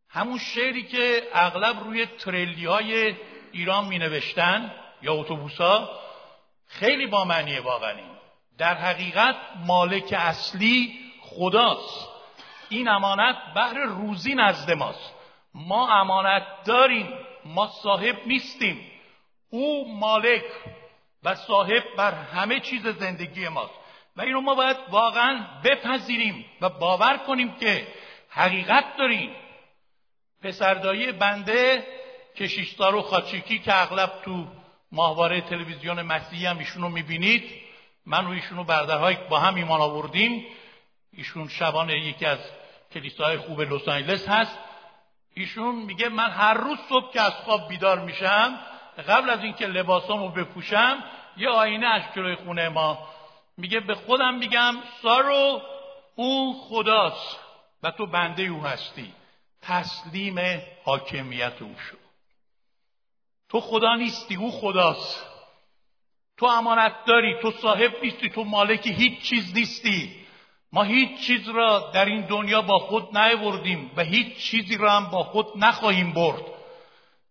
همون 0.10 0.38
شعری 0.39 0.84
که 0.84 1.24
اغلب 1.34 1.84
روی 1.84 2.06
تریلی 2.06 2.65
های 2.65 3.15
ایران 3.51 3.86
می 3.86 4.00
نوشتن 4.00 4.72
یا 5.01 5.13
اتوبوس 5.13 5.58
ها 5.58 6.00
خیلی 6.68 7.08
با 7.08 7.25
معنی 7.25 7.60
واقعی. 7.60 8.03
در 8.58 8.75
حقیقت 8.75 9.36
مالک 9.65 10.13
اصلی 10.18 11.00
خداست. 11.22 12.10
این 12.70 12.88
امانت 12.88 13.36
بهر 13.56 13.74
روزی 13.74 14.36
نزد 14.36 14.72
ماست. 14.72 15.23
ما 15.55 16.00
امانت 16.00 16.43
داریم 16.65 17.10
ما 17.45 17.67
صاحب 17.67 18.27
نیستیم. 18.27 18.91
او 19.50 19.98
مالک 20.00 20.43
و 21.24 21.36
صاحب 21.36 21.83
بر 21.98 22.13
همه 22.13 22.60
چیز 22.60 22.88
زندگی 22.88 23.48
ماست. 23.48 23.74
و 24.17 24.22
اینو 24.22 24.41
ما 24.41 24.55
باید 24.55 24.77
واقعا 24.89 25.48
بپذیریم 25.63 26.45
و 26.62 26.69
باور 26.69 27.17
کنیم 27.17 27.55
که 27.55 27.88
حقیقت 28.29 28.98
داریم. 28.98 29.36
پسردایی 30.43 31.12
بنده 31.12 31.88
کشیشتار 32.36 32.95
و 32.95 33.01
خاچیکی 33.01 33.60
که 33.60 33.81
اغلب 33.81 34.12
تو 34.25 34.48
ماهواره 34.91 35.41
تلویزیون 35.41 36.01
مسیحی 36.01 36.45
هم 36.45 36.57
ایشونو 36.57 36.89
می‌بینید. 36.89 37.43
من 38.05 38.25
و 38.25 38.29
ایشونو 38.29 38.63
بردرهای 38.63 39.17
با 39.29 39.39
هم 39.39 39.55
ایمان 39.55 39.81
آوردیم. 39.81 40.45
ایشون 41.13 41.48
شبان 41.48 41.89
یکی 41.89 42.25
از 42.25 42.39
کلیساهای 42.93 43.38
خوب 43.38 43.62
لس 43.62 43.88
آنجلس 43.88 44.27
هست. 44.27 44.60
ایشون 45.33 45.75
میگه 45.75 46.09
من 46.09 46.29
هر 46.29 46.53
روز 46.53 46.77
صبح 46.89 47.13
که 47.13 47.21
از 47.21 47.33
خواب 47.33 47.67
بیدار 47.67 47.99
میشم 47.99 48.59
قبل 49.07 49.29
از 49.29 49.43
اینکه 49.43 49.67
لباسامو 49.67 50.29
بپوشم 50.29 51.03
یه 51.37 51.49
آینه 51.49 51.87
از 51.87 52.01
جلوی 52.15 52.35
خونه 52.35 52.69
ما. 52.69 53.07
میگه 53.57 53.79
به 53.79 53.95
خودم 53.95 54.33
میگم 54.33 54.75
سارو 55.01 55.61
او 56.15 56.61
خداست 56.69 57.39
و 57.83 57.91
تو 57.91 58.05
بنده 58.05 58.43
او 58.43 58.63
هستی. 58.63 59.13
تسلیم 59.61 60.61
حاکمیت 60.85 61.61
او 61.61 61.75
شو. 61.89 61.97
تو 63.49 63.59
خدا 63.59 63.95
نیستی 63.95 64.35
او 64.35 64.51
خداست. 64.51 65.25
تو 66.37 66.45
امانت 66.45 67.05
داری 67.05 67.41
تو 67.41 67.51
صاحب 67.51 67.91
نیستی 68.03 68.29
تو 68.29 68.43
مالک 68.43 68.87
هیچ 68.87 69.21
چیز 69.21 69.53
نیستی. 69.53 70.23
ما 70.74 70.84
هیچ 70.84 71.20
چیز 71.20 71.50
را 71.50 71.92
در 71.94 72.06
این 72.06 72.22
دنیا 72.22 72.62
با 72.62 72.80
خود 72.80 73.18
نیاوردیم 73.18 73.92
و 73.96 74.03
هیچ 74.03 74.38
چیزی 74.38 74.77
را 74.77 74.92
هم 74.92 75.10
با 75.10 75.24
خود 75.24 75.48
نخواهیم 75.56 76.13
برد. 76.13 76.46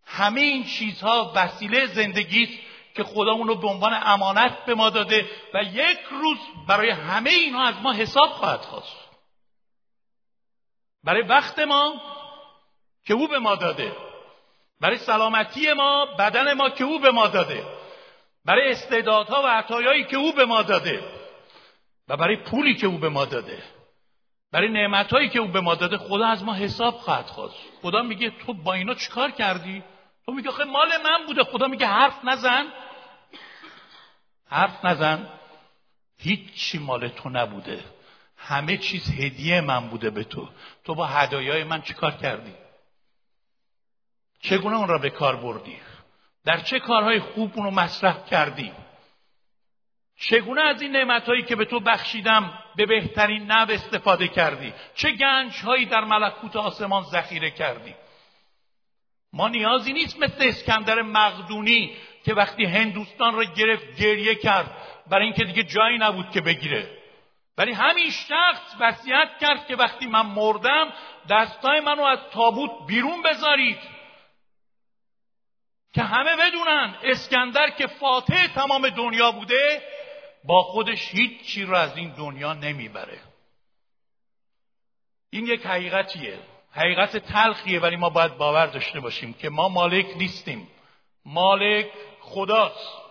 همه 0.07 0.41
این 0.41 0.65
چیزها 0.65 1.33
وسیله 1.35 1.87
زندگی 1.87 2.43
است 2.43 2.53
که 2.95 3.05
خدا 3.05 3.33
رو 3.33 3.55
به 3.55 3.69
عنوان 3.69 4.01
امانت 4.03 4.65
به 4.65 4.75
ما 4.75 4.91
داده 4.91 5.31
و 5.55 5.63
یک 5.63 5.99
روز 6.11 6.39
برای 6.69 6.91
همه 6.91 7.31
اینها 7.31 7.65
از 7.65 7.75
ما 7.83 7.93
حساب 7.93 8.29
خواهد 8.29 8.61
خواست. 8.61 8.97
برای 11.05 11.23
وقت 11.23 11.59
ما 11.59 12.03
که 13.07 13.15
او 13.15 13.29
به 13.29 13.39
ما 13.39 13.55
داده. 13.55 13.97
برای 14.81 14.99
سلامتی 14.99 15.73
ما 15.73 16.07
بدن 16.19 16.53
ما 16.53 16.71
که 16.71 16.85
او 16.85 16.99
به 16.99 17.11
ما 17.11 17.27
داده. 17.27 17.65
برای 18.45 18.71
استعدادها 18.71 19.43
و 19.43 19.47
عطایایی 19.47 20.05
که 20.05 20.17
او 20.17 20.33
به 20.33 20.45
ما 20.45 20.63
داده. 20.63 21.22
برای 22.17 22.37
پولی 22.37 22.75
که 22.75 22.87
او 22.87 22.99
به 22.99 23.09
ما 23.09 23.25
داده. 23.25 23.63
برای 24.53 24.69
نعمتهایی 24.69 25.29
که 25.29 25.39
او 25.39 25.49
به 25.49 25.61
ما 25.61 25.75
داده 25.75 25.99
خدا 25.99 26.27
از 26.27 26.45
ما 26.45 26.55
حساب 26.55 26.95
خواهد 26.95 27.27
خواست. 27.27 27.57
خدا 27.83 28.03
میگه 28.03 28.31
تو 28.31 28.55
با 28.55 28.73
اینا 28.73 28.95
چیکار 28.95 29.31
کردی؟ 29.31 29.83
تو 30.27 30.33
میگه 30.33 30.51
خیلی 30.51 30.71
مال 30.71 30.89
من 31.05 31.27
بوده. 31.27 31.45
خدا 31.45 31.67
میگه 31.67 31.87
حرف 31.87 32.25
نزن. 32.25 32.67
حرف 34.47 34.85
نزن. 34.85 35.29
هیچی 36.19 36.79
مال 36.79 37.09
تو 37.09 37.29
نبوده. 37.29 37.85
همه 38.37 38.77
چیز 38.77 39.11
هدیه 39.11 39.61
من 39.61 39.89
بوده 39.89 40.11
به 40.11 40.25
تو. 40.25 40.49
تو 40.85 40.95
با 40.95 41.07
هدایای 41.07 41.65
من 41.65 41.83
چیکار 41.83 42.13
کردی؟ 42.13 42.55
چگونه 44.41 44.77
اون 44.77 44.89
را 44.89 44.99
به 44.99 45.11
کار 45.11 45.37
بردی؟ 45.37 45.79
در 46.45 46.61
چه 46.61 46.81
کارهای 46.81 47.21
خوب 47.21 47.53
اونو 47.57 47.71
مصرف 47.71 48.31
کردی؟ 48.31 48.73
چگونه 50.29 50.63
از 50.63 50.83
این 50.83 50.93
نعمتهایی 50.93 51.43
که 51.43 51.57
به 51.57 51.65
تو 51.65 51.81
بخشیدم 51.81 52.59
به 52.77 52.87
بهترین 52.87 53.53
نو 53.53 53.67
استفاده 53.71 54.29
کردی؟ 54.29 54.73
چه 54.95 55.11
گنجهایی 55.11 55.87
در 55.87 56.05
ملکوت 56.05 56.57
آسمان 56.57 57.03
ذخیره 57.03 57.51
کردی؟ 57.51 57.95
ما 59.33 59.49
نیازی 59.49 59.93
نیست 59.93 60.23
مثل 60.23 60.49
اسکندر 60.49 61.03
مقدونی 61.03 61.97
که 62.25 62.35
وقتی 62.35 62.65
هندوستان 62.65 63.35
را 63.35 63.45
گرفت 63.45 63.97
گریه 63.97 64.35
کرد. 64.35 64.71
برای 65.11 65.25
اینکه 65.25 65.45
دیگه 65.45 65.63
جایی 65.63 65.99
نبود 65.99 66.31
که 66.31 66.41
بگیره. 66.41 66.99
ولی 67.59 67.73
همین 67.73 68.11
شخص 68.11 68.77
وصیت 68.81 69.29
کرد 69.41 69.67
که 69.67 69.77
وقتی 69.77 70.07
من 70.07 70.27
مردم 70.27 70.93
دستای 71.31 71.81
منو 71.81 72.03
از 72.03 72.19
تابوت 72.33 72.71
بیرون 72.87 73.23
بذارید. 73.23 73.79
که 75.95 76.03
همه 76.03 76.37
بدونن 76.37 76.95
اسکندر 77.03 77.71
که 77.71 77.87
فاتح 77.87 78.47
تمام 78.47 78.89
دنیا 78.89 79.33
بوده 79.33 79.83
با 80.45 80.63
خودش 80.63 81.15
هیچ 81.15 81.43
چی 81.43 81.65
رو 81.65 81.77
از 81.77 81.97
این 81.97 82.09
دنیا 82.09 82.53
نمی‌بره. 82.53 83.21
این 85.31 85.47
یک 85.47 85.67
حقیقتیه. 85.67 86.39
حقیقت 86.73 87.17
تلخیه 87.17 87.81
ولی 87.81 87.97
ما 87.97 88.11
باید 88.11 88.37
باور 88.37 88.67
داشته 88.67 89.01
باشیم 89.01 89.33
که 89.33 89.49
ما 89.49 89.69
مالک 89.69 90.07
نیستیم. 90.17 90.69
مالک 91.25 91.91
خداست. 92.21 93.03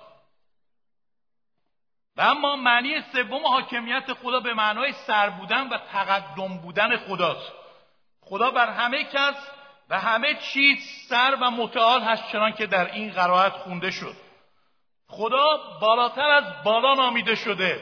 و 2.18 2.22
اما 2.22 2.56
معنی 2.56 3.02
سوم 3.02 3.46
حاکمیت 3.46 4.14
خدا 4.14 4.40
به 4.40 4.54
معنای 4.54 4.94
سر 4.94 5.30
بودن 5.30 5.68
و 5.68 5.78
تقدم 5.78 6.58
بودن 6.58 6.98
خداست. 6.98 7.52
خدا 8.22 8.52
بر 8.52 8.70
همه 8.70 9.04
کس 9.04 9.36
و 9.90 10.00
همه 10.00 10.36
چیز 10.36 10.78
سر 11.10 11.38
و 11.42 11.52
متعال 11.52 12.02
هست 12.02 12.32
چنان 12.32 12.54
که 12.54 12.66
در 12.66 12.94
این 12.94 13.12
قرائت 13.12 13.54
خونده 13.54 13.92
شد. 13.92 14.16
خدا 15.12 15.58
بالاتر 15.82 16.30
از 16.30 16.64
بالا 16.64 16.94
نامیده 16.94 17.36
شده. 17.36 17.80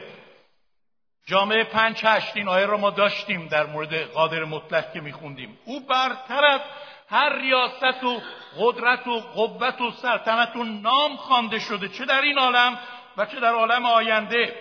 جامعه 1.26 1.64
پنج 1.64 2.00
هشت 2.04 2.36
این 2.36 2.48
آیه 2.48 2.66
را 2.66 2.76
ما 2.76 2.90
داشتیم 2.90 3.48
در 3.48 3.66
مورد 3.66 3.94
قادر 3.94 4.44
مطلق 4.44 4.92
که 4.92 5.00
میخوندیم. 5.00 5.58
او 5.64 5.80
برتر 5.80 6.44
از 6.44 6.60
هر 7.08 7.38
ریاست 7.38 8.04
و 8.04 8.20
قدرت 8.58 9.06
و 9.06 9.20
قوت 9.20 9.80
و 9.80 9.90
سلطنت 9.90 10.56
و 10.56 10.64
نام 10.64 11.16
خوانده 11.16 11.58
شده. 11.58 11.88
چه 11.88 12.04
در 12.04 12.20
این 12.20 12.38
عالم 12.38 12.78
و 13.16 13.26
چه 13.26 13.40
در 13.40 13.52
عالم 13.54 13.86
آینده. 13.86 14.54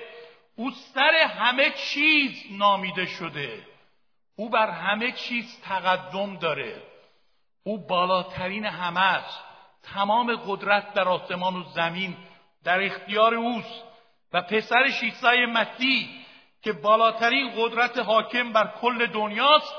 او 0.56 0.72
سر 0.72 1.16
همه 1.16 1.70
چیز 1.70 2.44
نامیده 2.52 3.06
شده. 3.06 3.68
او 4.36 4.50
بر 4.50 4.70
همه 4.70 5.12
چیز 5.12 5.62
تقدم 5.62 6.38
داره. 6.38 6.84
او 7.64 7.88
بالاترین 7.88 8.66
همه 8.66 9.00
است. 9.00 9.40
تمام 9.84 10.36
قدرت 10.36 10.94
در 10.94 11.08
آسمان 11.08 11.56
و 11.56 11.64
زمین 11.64 12.18
در 12.64 12.82
اختیار 12.82 13.34
اوست 13.34 13.84
و 14.34 14.42
پسرش 14.42 15.04
عیسی 15.04 15.46
مسیح 15.46 16.10
که 16.62 16.74
بالاترین 16.74 17.52
قدرت 17.58 17.98
حاکم 17.98 18.54
بر 18.54 18.74
کل 18.82 19.06
دنیاست 19.06 19.74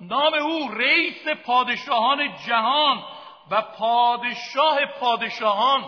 نام 0.00 0.34
او 0.34 0.68
رئیس 0.68 1.28
پادشاهان 1.44 2.18
جهان 2.46 3.02
و 3.50 3.62
پادشاه 3.62 4.78
پادشاهان 5.00 5.84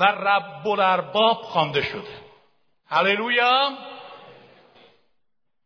و 0.00 0.04
رب 0.04 0.68
الارباب 0.68 1.36
خوانده 1.36 1.82
شده. 1.82 2.22
هللویا! 2.86 3.78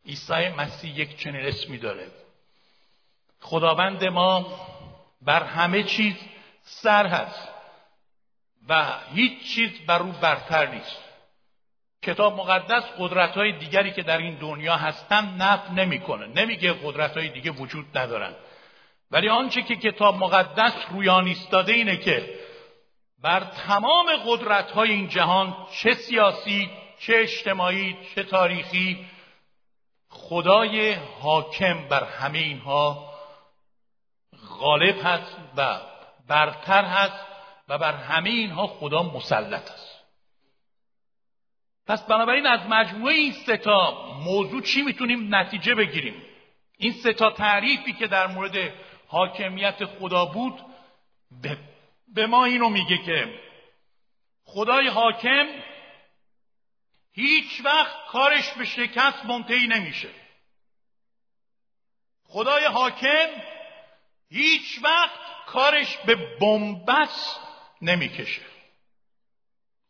عیسی 0.07 0.49
مسیح 0.49 1.01
یک 1.01 1.19
چنین 1.19 1.47
اسمی 1.47 1.79
داره. 1.79 2.11
خداوند 3.41 4.05
ما 4.05 4.47
بر 5.23 5.43
همه 5.43 5.83
چیز 5.83 6.15
سر 6.63 7.07
هست. 7.07 7.52
و 8.69 8.87
هیچ 9.15 9.55
چیز 9.55 9.71
بر 9.87 10.03
او 10.03 10.13
برتر 10.13 10.67
نیست. 10.67 11.03
کتاب 12.03 12.41
مقدس 12.41 12.85
قدرت 12.99 13.37
های 13.37 13.53
دیگری 13.53 13.93
که 13.93 14.03
در 14.03 14.19
این 14.19 14.35
دنیا 14.35 14.77
هستن 14.77 15.37
نفی 15.39 15.73
نمی‌کنه. 15.73 16.27
نمیگه 16.27 16.73
قدرت 16.73 17.17
های 17.17 17.29
دیگه 17.29 17.51
وجود 17.51 17.99
ندارن. 17.99 18.35
ولی 19.11 19.29
آنچه 19.29 19.63
که 19.63 19.77
کتاب 19.77 20.17
مقدس 20.17 20.73
رویان 20.91 21.27
ایستاده 21.27 21.73
اینه 21.73 21.97
که 21.97 22.35
بر 23.23 23.41
تمام 23.41 24.07
قدرت 24.27 24.71
های 24.71 24.91
این 24.91 25.09
جهان 25.09 25.57
چه 25.73 25.95
سیاسی 25.95 26.71
چه 26.99 27.13
اجتماعی 27.17 27.97
چه 28.15 28.23
تاریخی 28.23 29.07
خدای 30.09 30.93
حاکم 30.93 31.89
بر 31.89 32.05
همه 32.05 32.39
اینها 32.39 33.13
غالب 34.61 34.97
هست 35.05 35.37
و 35.57 35.81
برتر 36.29 36.85
هست. 36.85 37.32
و 37.73 37.79
بر 37.79 37.93
همه 37.93 38.31
اینها 38.31 38.67
خدا 38.67 39.03
مسلط 39.03 39.71
است. 39.71 40.05
پس 41.87 42.03
بنابراین 42.03 42.47
از 42.47 42.61
مجموعه 42.69 43.15
این 43.15 43.33
ستا 43.33 44.13
موضوع 44.25 44.63
چی 44.63 44.83
می‌تونیم 44.83 45.35
نتیجه 45.35 45.75
بگیریم؟ 45.75 46.23
این 46.79 46.93
ستا 46.93 47.31
تعریفی 47.31 47.93
که 47.93 48.07
در 48.07 48.27
مورد 48.27 48.73
حاکمیت 49.07 49.85
خدا 49.85 50.25
بود 50.25 50.61
به 52.15 52.27
ما 52.27 52.45
اینو 52.45 52.69
میگه 52.69 52.99
که 52.99 53.41
خدای 54.45 54.89
حاکم 54.89 55.47
هیچ 57.13 57.65
وقت 57.65 58.07
کارش 58.09 58.53
به 58.53 58.65
شکست 58.65 59.25
منتهی 59.25 59.67
نمیشه. 59.67 60.09
خدای 62.25 62.65
حاکم 62.65 63.29
هیچ 64.31 64.81
وقت 64.83 65.21
کارش 65.47 65.97
به 65.97 66.39
بنبست 66.41 67.52
نمی‌کشه. 67.83 68.43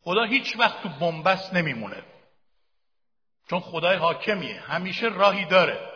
خدا 0.05 0.25
هیچ 0.25 0.57
وقت 0.59 0.83
تو 0.83 0.89
بنبست 0.89 1.55
نمیمونه. 1.55 2.03
چون 3.51 3.61
خدای 3.61 3.97
حاکمیه. 3.97 4.61
همیشه 4.61 5.07
راهی 5.07 5.45
داره. 5.45 5.93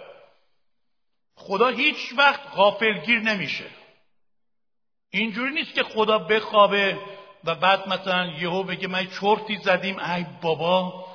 خدا 1.35 1.69
هیچ 1.69 2.13
وقت 2.17 2.41
غافلگیر 2.41 3.21
نمیشه. 3.21 3.71
اینجوری 5.11 5.55
نیست 5.55 5.75
که 5.75 5.83
خدا 5.83 6.19
بخوابه 6.19 6.99
و 7.45 7.55
بعد 7.55 7.89
مثلا 7.89 8.27
یهو 8.27 8.63
بگه 8.63 8.89
من 8.89 9.07
چرتی 9.21 9.57
زدیم. 9.57 9.99
ای 9.99 10.27
بابا 10.43 11.07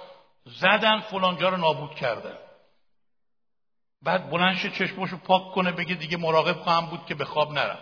زدن 0.46 1.00
فلانجا 1.00 1.50
رو 1.50 1.58
نابود 1.58 1.96
کردن. 1.96 2.38
بعد 4.02 4.30
بلنش 4.30 4.65
چشمشو 4.65 5.17
پاک 5.17 5.54
کنه 5.54 5.72
بگه 5.72 5.96
دیگه 5.96 6.17
مراقب 6.17 6.60
خواهم 6.60 6.86
بود 6.86 7.06
که 7.06 7.15
به 7.15 7.26
خواب 7.26 7.52
نرم. 7.52 7.80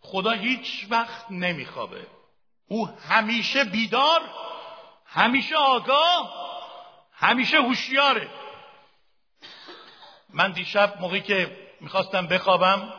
خدا 0.00 0.30
هیچ 0.30 0.86
وقت 0.90 1.30
نمیخوابه. 1.30 2.06
او 2.68 2.88
همیشه 3.08 3.64
بیدار 3.64 4.20
همیشه 5.06 5.56
آگاه 5.56 6.32
همیشه 7.12 7.56
هوشیاره. 7.56 8.28
من 10.30 10.52
دیشب 10.52 11.00
موقعی 11.00 11.20
که 11.20 11.56
می‌خواستم 11.80 12.26
بخوابم 12.26 12.92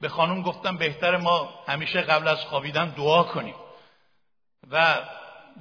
به 0.00 0.08
خانم 0.08 0.42
گفتم 0.42 0.76
بهتر 0.76 1.16
ما 1.16 1.64
همیشه 1.68 2.00
قبل 2.00 2.28
از 2.28 2.44
خوابیدن 2.44 2.88
دعا 2.88 3.22
کنیم. 3.22 3.54
و 4.70 4.96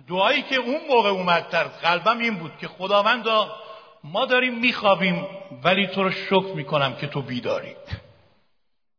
دعایی 0.07 0.41
که 0.41 0.55
اون 0.55 0.81
موقع 0.87 1.09
اومد 1.09 1.49
در 1.49 1.63
قلبم 1.63 2.17
این 2.17 2.35
بود 2.35 2.57
که 2.57 2.67
خداوندا 2.67 3.55
ما 4.03 4.25
داریم 4.25 4.59
میخوابیم 4.59 5.27
ولی 5.63 5.87
تو 5.87 6.03
رو 6.03 6.11
شکر 6.11 6.53
می‌کنم 6.55 6.95
که 6.95 7.07
تو 7.07 7.21
بیداری. 7.21 7.75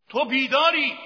تو 0.08 0.24
بیداری 0.24 0.98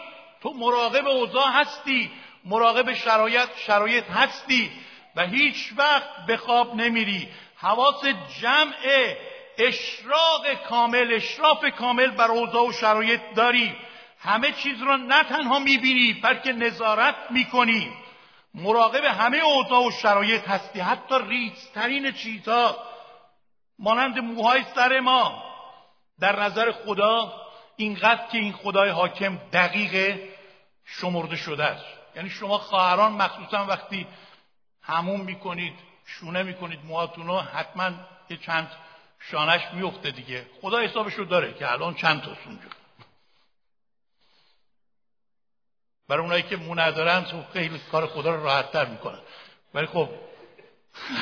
تو 0.42 0.52
مراقب 0.52 1.06
اوضاع 1.06 1.50
هستی. 1.52 2.10
مراقب 2.44 2.94
شرایط 2.94 3.48
شرایط 3.66 4.10
هستی 4.10 4.70
و 5.16 5.26
هیچ 5.26 5.72
وقت 5.76 6.26
به 6.26 6.36
خواب 6.36 6.74
نمیری. 6.74 7.28
حواس 7.56 8.04
جمع 8.40 8.74
اشراق 9.58 10.54
کامل 10.68 11.12
اشراف 11.12 11.64
کامل 11.64 12.10
بر 12.10 12.30
اوضاع 12.30 12.68
و 12.68 12.72
شرایط 12.72 13.20
داری. 13.36 13.76
همه 14.20 14.52
چیز 14.52 14.82
را 14.82 14.96
نه 14.96 15.24
تنها 15.24 15.58
می‌بینی 15.58 16.12
بلکه 16.12 16.52
نظارت 16.52 17.14
می‌کنی. 17.30 17.92
مراقب 18.54 19.04
همه 19.04 19.38
اوضاع 19.38 19.86
و 19.86 19.90
شرایط 19.90 20.48
هستی. 20.48 20.80
حتی 20.80 21.14
ریزترین 21.28 22.12
چیزها 22.12 22.76
مانند 23.78 24.18
موهای 24.18 24.64
سر 24.74 25.00
ما. 25.00 25.42
در 26.20 26.40
نظر 26.40 26.72
خدا 26.72 27.32
اینقدر 27.76 28.26
که 28.32 28.38
این 28.38 28.52
خدای 28.52 28.90
حاکم 28.90 29.36
دقیق 29.52 30.20
شمرده 30.84 31.36
شده 31.36 31.64
است. 31.64 32.01
یعنی 32.16 32.30
شما 32.30 32.58
خواهران 32.58 33.12
مخصوصا 33.12 33.66
وقتی 33.66 34.06
همون 34.82 35.20
می‌کنید 35.20 35.74
شونه 36.06 36.42
می‌کنید 36.42 36.84
موهاتون 36.84 37.26
رو 37.26 37.38
حتما 37.38 37.90
یه 38.30 38.36
چند 38.36 38.70
شانش 39.20 39.62
میفته 39.72 40.10
دیگه. 40.10 40.46
خدا 40.60 40.78
حسابش 40.78 41.14
رو 41.14 41.24
داره 41.24 41.54
که 41.54 41.72
الان 41.72 41.94
چند 41.94 42.22
تا 42.22 42.36
اونجا. 42.46 42.68
برای 46.08 46.22
اونایی 46.22 46.42
که 46.42 46.56
مو 46.56 46.74
ندارن 46.74 47.24
خب 47.24 47.52
خیلی 47.52 47.80
کار 47.92 48.06
خدا 48.06 48.34
رو 48.34 48.42
راحتتر 48.42 48.84
می‌کنن. 48.84 49.18
ولی 49.74 49.86
خب 49.86 50.08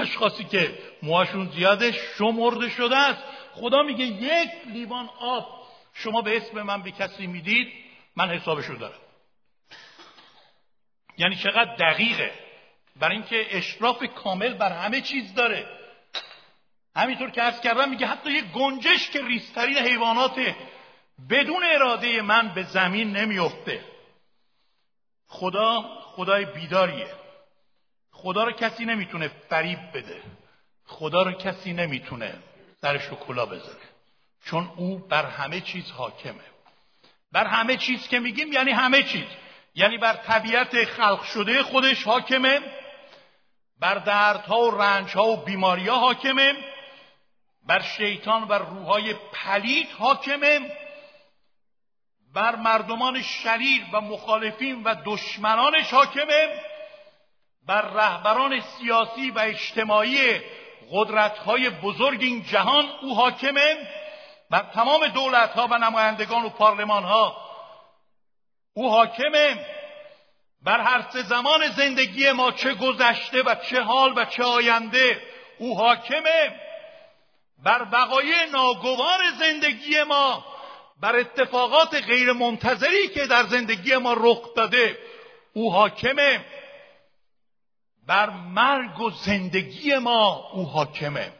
اشخاصی 0.00 0.44
که 0.44 0.78
موهاشون 1.02 1.50
زیاده 1.50 1.92
شمرده 1.92 2.68
شده 2.68 2.96
است. 2.96 3.22
خدا 3.54 3.82
میگه 3.82 4.04
یک 4.04 4.50
لیوان 4.66 5.10
آب 5.20 5.60
شما 5.94 6.22
به 6.22 6.36
اسم 6.36 6.62
من 6.62 6.82
به 6.82 6.90
کسی 6.90 7.26
می‌دید 7.26 7.72
من 8.16 8.30
حسابشو 8.30 8.74
دارم. 8.74 8.98
یعنی 11.20 11.36
چقدر 11.36 11.74
دقیقه. 11.76 12.32
برای 12.96 13.16
اینکه 13.16 13.56
اشراف 13.56 14.04
کامل 14.04 14.54
بر 14.54 14.72
همه 14.72 15.00
چیز 15.00 15.34
داره. 15.34 15.66
همینطور 16.96 17.30
که 17.30 17.42
عرض 17.42 17.60
کردم 17.60 17.90
میگه 17.90 18.06
حتی 18.06 18.32
یه 18.32 18.42
گنجش 18.42 19.10
که 19.10 19.26
ریسترین 19.26 19.76
حیوانات 19.76 20.54
بدون 21.30 21.62
اراده 21.64 22.22
من 22.22 22.48
به 22.48 22.62
زمین 22.62 23.16
نمیفته 23.16 23.84
خدا 25.26 25.82
خدای 26.02 26.44
بیداریه. 26.44 27.14
خدا 28.12 28.44
رو 28.44 28.52
کسی 28.52 28.84
نمی‌تونه 28.84 29.28
فریب 29.28 29.78
بده. 29.94 30.22
خدا 30.84 31.22
رو 31.22 31.32
کسی 31.32 31.72
نمی‌تونه 31.72 32.34
سرش 32.80 33.04
رو 33.04 33.16
بذاره. 33.46 33.80
چون 34.44 34.70
او 34.76 34.98
بر 34.98 35.26
همه 35.26 35.60
چیز 35.60 35.90
حاکمه. 35.90 36.44
بر 37.32 37.46
همه 37.46 37.76
چیز 37.76 38.08
که 38.08 38.18
میگیم 38.18 38.52
یعنی 38.52 38.70
همه 38.70 39.02
چیز. 39.02 39.26
یعنی 39.74 39.98
بر 39.98 40.12
طبیعت 40.12 40.84
خلق 40.84 41.22
شده 41.22 41.62
خودش 41.62 42.04
حاکمه 42.04 42.60
بر 43.80 43.94
دردها 43.94 44.60
و 44.60 44.70
رنجها 44.70 45.24
و 45.24 45.36
بیماریها 45.36 45.98
حاکمه 45.98 46.54
بر 47.66 47.80
شیطان 47.80 48.42
و 48.42 48.52
روحای 48.52 49.14
پلید 49.14 49.88
حاکمه 49.98 50.60
بر 52.34 52.56
مردمان 52.56 53.22
شریر 53.22 53.82
و 53.92 54.00
مخالفین 54.00 54.82
و 54.82 54.94
دشمنانش 55.04 55.92
حاکمه 55.92 56.48
بر 57.66 57.82
رهبران 57.82 58.60
سیاسی 58.60 59.30
و 59.30 59.38
اجتماعی 59.38 60.40
قدرت‌های 60.92 61.70
بزرگ 61.70 62.22
این 62.22 62.42
جهان 62.42 62.84
او 63.02 63.16
حاکمه 63.16 63.88
بر 64.50 64.62
تمام 64.74 65.06
دولت‌ها 65.06 65.66
و 65.70 65.78
نمایندگان 65.78 66.44
و 66.44 66.48
پارلمان‌ها 66.48 67.49
او 68.74 68.90
حاکمه. 68.90 69.66
بر 70.62 70.80
هر 70.80 71.10
سه 71.12 71.22
زمان 71.22 71.68
زندگی 71.76 72.32
ما 72.32 72.52
چه 72.52 72.74
گذشته 72.74 73.42
و 73.42 73.54
چه 73.54 73.80
حال 73.80 74.12
و 74.16 74.24
چه 74.24 74.42
آینده 74.42 75.22
او 75.58 75.78
حاکمه. 75.78 76.60
بر 77.64 77.84
بقایه 77.84 78.46
ناگوار 78.52 79.20
زندگی 79.38 80.02
ما 80.02 80.44
بر 81.00 81.16
اتفاقات 81.16 81.94
غیر 81.94 82.32
منتظری 82.32 83.08
که 83.08 83.26
در 83.26 83.46
زندگی 83.46 83.96
ما 83.96 84.12
رخ 84.12 84.54
داده 84.54 84.98
او 85.52 85.72
حاکمه. 85.72 86.44
بر 88.06 88.30
مرگ 88.30 89.00
و 89.00 89.10
زندگی 89.10 89.94
ما 89.94 90.50
او 90.52 90.66
حاکمه. 90.66 91.32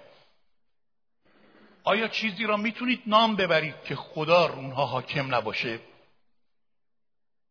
آیا 1.85 2.09
چیزی 2.09 2.45
را 2.45 2.57
می‌تونید 2.57 3.03
نام 3.07 3.37
ببرید 3.37 3.75
که 3.85 3.97
خدا 3.97 4.49
اونها 4.49 4.87
حاکم 4.87 5.35
نباشه؟ 5.35 5.79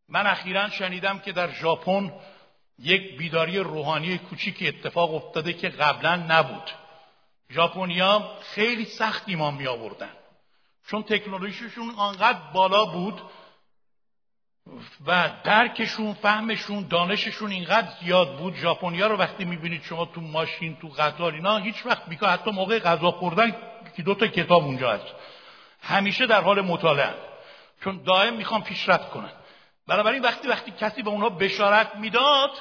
من 0.09 0.27
اخیرا 0.27 0.69
شنیدم 0.69 1.19
که 1.19 1.31
در 1.31 1.51
ژاپن 1.51 2.13
یک 2.79 3.17
بیداری 3.17 3.59
روحانی 3.59 4.17
کوچیکی 4.17 4.67
اتفاق 4.67 5.15
افتاده 5.15 5.53
که 5.53 5.69
قبلا 5.69 6.15
نبود. 6.15 6.71
ژاپنیا 7.51 8.31
خیلی 8.41 8.85
سخت 8.85 9.23
ایمان 9.27 9.53
می 9.53 9.67
آوردن 9.67 10.09
چون 10.87 11.03
تکنولوژیشون 11.03 11.89
آنقدر 11.97 12.39
بالا 12.53 12.85
بود 12.85 13.21
و 15.05 15.29
درکشون 15.43 16.13
فهمشون 16.13 16.87
دانششون 16.87 17.51
اینقدر 17.51 17.87
زیاد 18.01 18.37
بود. 18.37 18.55
ژاپنیا 18.55 19.07
رو 19.07 19.17
وقتی 19.17 19.45
می‌بینید 19.45 19.83
شما 19.83 20.05
تو 20.05 20.21
ماشین 20.21 20.75
تو 20.75 20.87
قطار 20.87 21.33
اینا 21.33 21.57
هیچ 21.57 21.85
وقت 21.85 22.09
بیکا 22.09 22.27
حتی 22.27 22.51
موقع 22.51 22.79
غذا 22.79 23.11
خوردن 23.11 23.55
که 23.95 24.03
دو 24.03 24.15
تا 24.15 24.27
کتاب 24.27 24.63
اونجا 24.63 24.91
هست. 24.91 25.15
همیشه 25.81 26.25
در 26.27 26.41
حال 26.41 26.61
مطالعه. 26.61 27.13
چون 27.83 28.03
دائم 28.03 28.33
می‌خوان 28.37 28.61
پیشرفت 28.63 29.09
کنن. 29.09 29.31
بنابراین 29.89 30.21
وقتی 30.21 30.47
وقتی 30.47 30.71
کسی 30.71 31.01
به 31.01 31.09
اونها 31.09 31.29
بشارت 31.29 31.95
می‌داد 31.95 32.51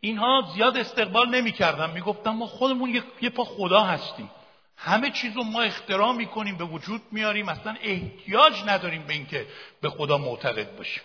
اینها 0.00 0.50
زیاد 0.54 0.76
استقبال 0.76 1.28
نمی‌کردن. 1.28 1.90
می‌گفتن 1.90 2.30
ما 2.30 2.46
خودمون 2.46 3.02
یه 3.20 3.30
پا 3.30 3.44
خدا 3.44 3.80
هستیم. 3.80 4.30
همه 4.76 5.10
چیز 5.10 5.36
رو 5.36 5.44
ما 5.44 5.62
اختراع 5.62 6.12
می‌کنیم 6.12 6.56
به 6.56 6.64
وجود 6.64 7.02
میاریم. 7.10 7.48
اصلا 7.48 7.76
احتیاج 7.80 8.62
نداریم 8.66 9.06
به 9.06 9.12
اینکه 9.12 9.46
به 9.80 9.90
خدا 9.90 10.18
معتقد 10.18 10.76
باشیم. 10.76 11.02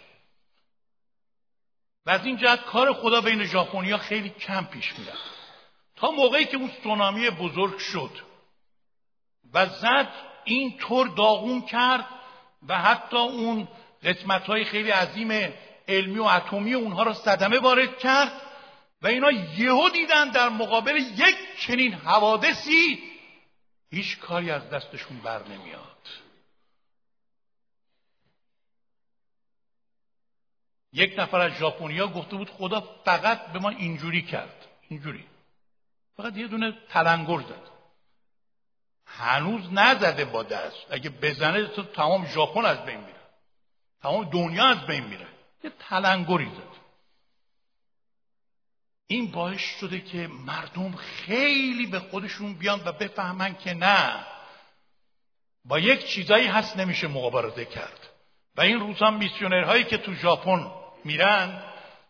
و 2.06 2.10
از 2.10 2.26
این 2.26 2.38
جهت 2.38 2.66
کار 2.66 2.94
خدا 2.94 3.22
بین 3.22 3.44
ژاپنیا 3.44 3.98
خیلی 3.98 4.30
کم 4.30 4.66
پیش 4.66 5.00
می‌رفت. 5.00 5.40
تا 5.96 6.12
موقعی 6.12 6.46
که 6.46 6.58
اون 6.58 6.72
سونامی 6.84 7.30
بزرگ 7.30 7.78
شد 7.78 8.12
و 9.54 9.66
زد 9.66 10.12
این 10.44 10.78
طور 10.78 11.08
داغون 11.08 11.62
کرد 11.62 12.06
و 12.68 12.82
حتی 12.82 13.18
اون 13.18 13.68
قسمت 14.04 14.44
های 14.44 14.66
خیلی 14.66 14.92
عظیم 14.92 15.54
علمی 15.88 16.20
و 16.20 16.24
اتمی 16.24 16.74
اونها 16.74 17.04
را 17.04 17.14
صدمه 17.14 17.60
وارد 17.60 17.98
کرد 17.98 18.42
و 19.02 19.08
اینا 19.08 19.32
یهو 19.32 19.90
دیدن 19.90 20.30
در 20.30 20.50
مقابل 20.50 20.96
یک 20.98 21.36
چنین 21.60 21.94
حوادثی 21.94 23.00
هیچ 23.92 24.20
کاری 24.20 24.52
از 24.52 24.70
دستشون 24.70 25.20
بر 25.20 25.48
نمیاد. 25.48 25.90
یک 30.94 31.14
نفر 31.18 31.40
از 31.40 31.52
ژاپنیا 31.52 32.08
گفته 32.08 32.36
بود 32.36 32.50
خدا 32.50 32.82
فقط 33.06 33.52
به 33.52 33.60
ما 33.60 33.70
اینجوری 33.70 34.22
کرد. 34.22 34.68
اینجوری. 34.90 35.26
فقط 36.18 36.38
یه 36.38 36.48
دونه 36.48 36.78
تلنگر 36.90 37.40
زد. 37.40 37.70
هنوز 39.06 39.74
نزده 39.74 40.26
با 40.26 40.44
دست. 40.44 40.86
اگه 40.90 41.10
بزنه 41.10 41.68
تو 41.68 41.84
تمام 41.84 42.26
ژاپن 42.26 42.66
از 42.66 42.86
بین 42.86 42.98
میره. 43.00 43.19
تمام 44.02 44.30
دنیا 44.30 44.66
از 44.66 44.86
بین 44.86 45.04
میره. 45.04 45.28
یه 45.64 45.72
تلنگری 45.80 46.46
زد. 46.46 46.80
این 49.08 49.32
باعث 49.32 49.62
شده 49.80 50.02
که 50.02 50.28
مردم 50.28 50.96
خیلی 50.96 51.86
به 51.86 52.00
خودشون 52.00 52.54
بیان 52.54 52.82
و 52.86 52.92
بفهمن 52.92 53.56
که 53.56 53.74
نه 53.74 54.26
با 55.66 55.80
یک 55.80 56.06
چیزایی 56.06 56.48
هست 56.48 56.78
نمیشه 56.78 57.08
مقابله 57.08 57.66
کرد. 57.66 58.10
و 58.56 58.62
این 58.62 58.80
روزها 58.80 59.12
میسیونرهایی 59.12 59.84
که 59.84 59.98
تو 59.98 60.14
ژاپن 60.14 60.72
میرن 61.04 61.64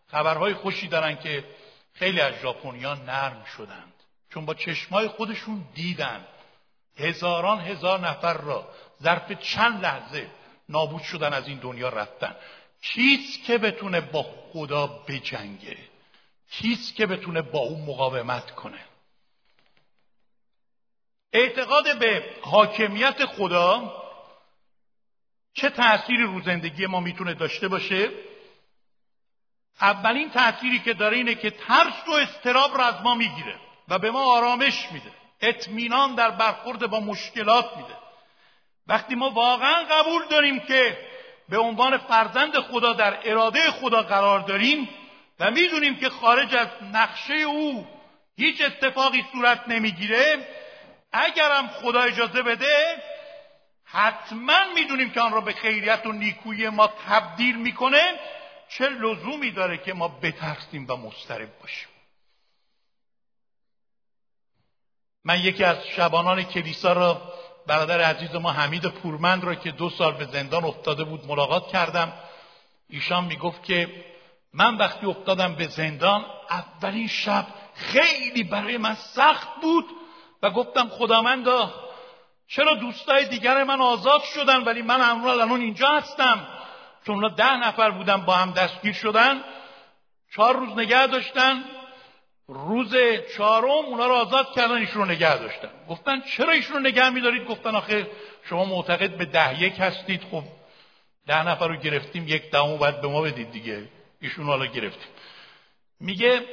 خبرهای 0.06 0.54
خوشی 0.54 0.88
دارن 0.88 1.16
که 1.16 1.44
خیلی 1.92 2.20
از 2.20 2.34
ژاپنیان 2.42 3.04
نرم 3.04 3.44
شدند. 3.56 3.92
چون 4.30 4.46
با 4.46 4.54
چشمای 4.54 5.08
خودشون 5.08 5.64
دیدن 5.74 6.26
هزاران 6.96 7.60
هزار 7.60 8.00
نفر 8.00 8.34
را 8.34 8.68
ظرف 9.02 9.32
چند 9.32 9.82
لحظه 9.82 10.30
نابود 10.70 11.02
شدن 11.02 11.32
از 11.32 11.48
این 11.48 11.58
دنیا 11.58 11.88
رفتن. 11.88 12.36
کیست 12.82 13.44
که 13.44 13.58
بتونه 13.58 14.00
با 14.00 14.22
خدا 14.52 14.86
بجنگه؟ 14.86 15.76
کیست 16.50 16.94
که 16.96 17.06
بتونه 17.06 17.42
با 17.42 17.58
اون 17.58 17.80
مقاومت 17.80 18.50
کنه؟ 18.50 18.84
اعتقاد 21.32 21.98
به 21.98 22.24
حاکمیت 22.42 23.26
خدا 23.26 24.00
چه 25.54 25.70
تأثیری 25.70 26.22
رو 26.22 26.42
زندگی 26.42 26.86
ما 26.86 27.00
می‌تونه 27.00 27.34
داشته 27.34 27.68
باشه؟ 27.68 28.10
اولین 29.80 30.30
تأثیری 30.30 30.78
که 30.78 30.94
داره 30.94 31.16
اینه 31.16 31.34
که 31.34 31.50
ترس 31.50 32.08
و 32.08 32.12
استراب 32.12 32.74
رو 32.74 32.80
از 32.80 33.02
ما 33.02 33.14
می‌گیره 33.14 33.60
و 33.88 33.98
به 33.98 34.10
ما 34.10 34.36
آرامش 34.36 34.92
میده. 34.92 35.10
اطمینان 35.40 36.14
در 36.14 36.30
برخورد 36.30 36.86
با 36.86 37.00
مشکلات 37.00 37.76
میده. 37.76 37.96
وقتی 38.90 39.14
ما 39.14 39.30
واقعا 39.30 39.84
قبول 39.84 40.26
داریم 40.30 40.60
که 40.60 40.98
به 41.48 41.58
عنوان 41.58 41.98
فرزند 41.98 42.58
خدا 42.58 42.92
در 42.92 43.30
اراده 43.30 43.70
خدا 43.70 44.02
قرار 44.02 44.40
داریم 44.40 44.88
و 45.40 45.50
می‌دونیم 45.50 45.96
که 45.96 46.08
خارج 46.10 46.54
از 46.54 46.68
نقشه 46.92 47.34
او 47.34 47.86
هیچ 48.36 48.60
اتفاقی 48.60 49.24
صورت 49.32 49.68
نمی‌گیره 49.68 50.46
اگرم 51.12 51.68
خدا 51.68 52.00
اجازه 52.02 52.42
بده 52.42 53.02
حتما 53.84 54.64
می‌دونیم 54.74 55.10
که 55.10 55.20
آن 55.20 55.32
را 55.32 55.40
به 55.40 55.52
خیریت 55.52 56.06
و 56.06 56.12
نیکویی 56.12 56.68
ما 56.68 56.86
تبدیل 56.86 57.56
می‌کنه 57.56 58.20
چه 58.68 58.88
لزومی 58.88 59.50
داره 59.50 59.78
که 59.78 59.94
ما 59.94 60.08
بترسیم 60.08 60.86
و 60.88 60.96
مضطرب 60.96 61.58
باشیم. 61.60 61.88
من 65.24 65.40
یکی 65.40 65.64
از 65.64 65.86
شبانان 65.86 66.42
کلیسا 66.42 66.92
را 66.92 67.32
برادر 67.70 68.00
عزیز 68.00 68.34
ما 68.34 68.52
حمید 68.52 68.86
پورمند 68.86 69.44
را 69.44 69.54
که 69.54 69.70
دو 69.70 69.90
سال 69.90 70.12
به 70.12 70.24
زندان 70.24 70.64
افتاده 70.64 71.04
بود 71.04 71.26
ملاقات 71.26 71.68
کردم. 71.68 72.12
ایشان 72.88 73.24
می‌گفت 73.24 73.64
که 73.64 74.04
من 74.54 74.76
وقتی 74.76 75.06
افتادم 75.06 75.54
به 75.54 75.66
زندان 75.66 76.24
اولین 76.50 77.08
شب 77.08 77.46
خیلی 77.74 78.44
برای 78.44 78.76
من 78.76 78.94
سخت 78.94 79.48
بود 79.62 79.84
و 80.42 80.50
گفتم 80.50 80.88
خداوندا 80.88 81.72
چرا 82.48 82.74
دوستای 82.74 83.24
دیگر 83.24 83.64
من 83.64 83.80
آزاد 83.80 84.22
شدن 84.22 84.64
ولی 84.64 84.82
من 84.82 85.00
امروز 85.00 85.38
الان 85.38 85.60
اینجا 85.60 85.88
هستم؟ 85.88 86.46
چون 87.06 87.34
ده 87.34 87.56
نفر 87.56 87.90
بودن 87.90 88.16
با 88.16 88.34
هم 88.34 88.50
دستگیر 88.50 88.92
شدن. 88.92 89.44
چهار 90.34 90.56
روز 90.56 90.78
نگه 90.78 91.06
داشتن. 91.06 91.64
روز 92.52 92.94
چهارم 93.36 93.68
اونا 93.68 94.06
رو 94.06 94.14
آزاد 94.14 94.52
کردن 94.54 94.74
ایشون 94.74 95.02
رو 95.02 95.14
نگه 95.14 95.38
داشتن. 95.38 95.68
گفتن 95.88 96.20
چرا 96.20 96.52
ایشون 96.52 96.76
رو 96.76 96.82
نگه 96.82 97.10
میدارید؟ 97.10 97.44
گفتن 97.44 97.74
آخه 97.74 98.10
شما 98.44 98.64
معتقد 98.64 99.16
به 99.16 99.24
ده 99.24 99.62
یک 99.62 99.74
هستید. 99.78 100.22
خب 100.30 100.42
ده 101.26 101.48
نفر 101.48 101.68
رو 101.68 101.76
گرفتیم 101.76 102.28
یک 102.28 102.50
دهم 102.50 102.76
باید 102.76 103.00
به 103.00 103.08
ما 103.08 103.22
بدید 103.22 103.50
دیگه. 103.50 103.88
ایشون 104.20 104.46
حالا 104.46 104.66
گرفتیم. 104.66 105.08
میگه 106.00 106.44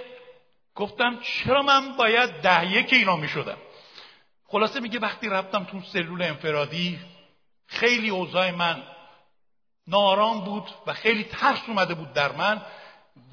گفتم 0.75 1.19
چرا 1.21 1.61
من 1.61 1.97
باید 1.97 2.29
ده 2.29 2.71
یک 2.71 2.93
اینا 2.93 3.15
می‌شدم؟ 3.15 3.57
خلاصه 4.45 4.79
میگه 4.79 4.99
وقتی 4.99 5.29
رفتم 5.29 5.63
تو 5.63 5.81
سلول 5.81 6.21
انفرادی 6.21 6.99
خیلی 7.67 8.09
اوضاع 8.09 8.51
من 8.51 8.83
نارام 9.87 10.41
بود 10.41 10.63
و 10.87 10.93
خیلی 10.93 11.23
ترس 11.23 11.61
اومده 11.67 11.93
بود 11.93 12.13
در 12.13 12.31
من. 12.31 12.61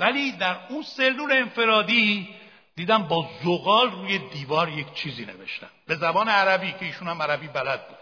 ولی 0.00 0.33
در 0.33 0.57
اون 0.68 0.83
سلول 0.83 1.33
انفرادی 1.33 2.29
دیدم 2.76 3.02
با 3.02 3.30
زغال 3.44 3.90
روی 3.90 4.18
دیوار 4.18 4.68
یک 4.68 4.94
چیزی 4.94 5.24
نوشتم 5.24 5.70
به 5.87 5.96
زبان 5.96 6.28
عربی 6.28 6.72
که 6.72 6.84
ایشون 6.84 7.08
هم 7.08 7.22
عربی 7.22 7.48
بلد 7.48 7.88
بود. 7.88 7.98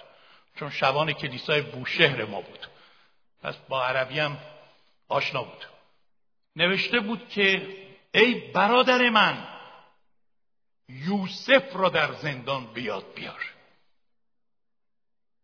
چون 0.59 0.71
شبان 0.71 1.13
کلیسای 1.13 1.61
بوشهر 1.61 2.25
ما 2.25 2.41
بود. 2.41 2.67
پس 3.43 3.55
با 3.69 3.85
عربی 3.85 4.19
هم 4.19 4.39
آشنا 5.09 5.43
بود. 5.43 5.67
نوشته 6.57 7.01
بود 7.01 7.29
که 7.29 7.77
ای 8.15 8.35
برادر 8.35 9.09
من 9.09 9.49
یوسف 10.89 11.77
را 11.77 11.89
در 11.89 12.13
زندان 12.13 12.67
بیاد 12.67 13.15
بیار. 13.15 13.53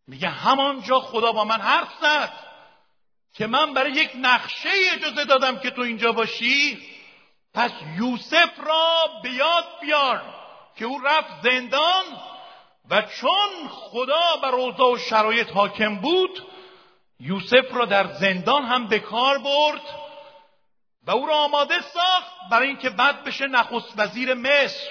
میگه 0.07 0.29
همانجا 0.29 1.01
خدا 1.01 1.33
با 1.33 1.45
من 1.45 1.61
حرف 1.61 1.93
زد 2.01 2.33
که 3.33 3.47
من 3.47 3.75
برای 3.75 3.93
یک 3.93 4.11
نقشه 4.17 4.69
اجازه 4.93 5.25
دادم 5.25 5.59
که 5.59 5.71
تو 5.71 5.81
اینجا 5.81 6.13
باشی. 6.13 6.79
پس 7.59 7.71
یوسف 7.97 8.51
را 8.67 9.09
به 9.23 9.31
یاد 9.31 9.65
بیار 9.81 10.23
که 10.77 10.85
او 10.85 10.99
رفت 10.99 11.43
زندان 11.43 12.05
و 12.91 13.03
چون 13.03 13.69
خدا 13.71 14.37
بر 14.43 14.55
اوضاع 14.55 14.93
و 14.93 14.99
شرایط 14.99 15.51
حاکم 15.51 15.97
بود 15.97 16.47
یوسف 17.21 17.75
را 17.75 17.85
در 17.85 18.07
زندان 18.07 18.65
هم 18.65 18.87
به 18.87 18.99
کار 18.99 19.39
برد 19.39 19.81
و 21.07 21.11
او 21.11 21.27
را 21.27 21.35
آماده 21.35 21.81
ساخت 21.81 22.51
برای 22.51 22.69
اینکه 22.69 22.91
بعد 22.91 23.25
بشه 23.25 23.47
نخست 23.47 23.95
وزیر 23.97 24.35
مصر. 24.35 24.89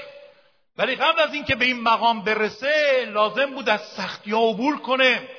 ولی 0.77 0.95
قبل 0.95 1.19
از 1.19 1.34
اینکه 1.34 1.56
به 1.56 1.65
این 1.65 1.82
مقام 1.82 2.23
برسه 2.23 3.06
لازم 3.06 3.53
بود 3.53 3.69
از 3.69 3.82
سختی 3.82 4.32
ها 4.32 4.49
عبور 4.49 4.82
کنه 4.82 5.30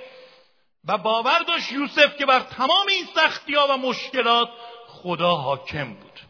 و 0.85 0.99
باور 0.99 1.39
داشت 1.39 1.73
یوسف 1.73 2.17
که 2.17 2.27
بر 2.27 2.41
تمام 2.41 2.87
این 2.89 3.07
سختی 3.15 3.55
ها 3.55 3.67
و 3.71 3.77
مشکلات 3.77 4.49
خدا 4.87 5.35
حاکم 5.35 5.95
بود. 5.95 6.28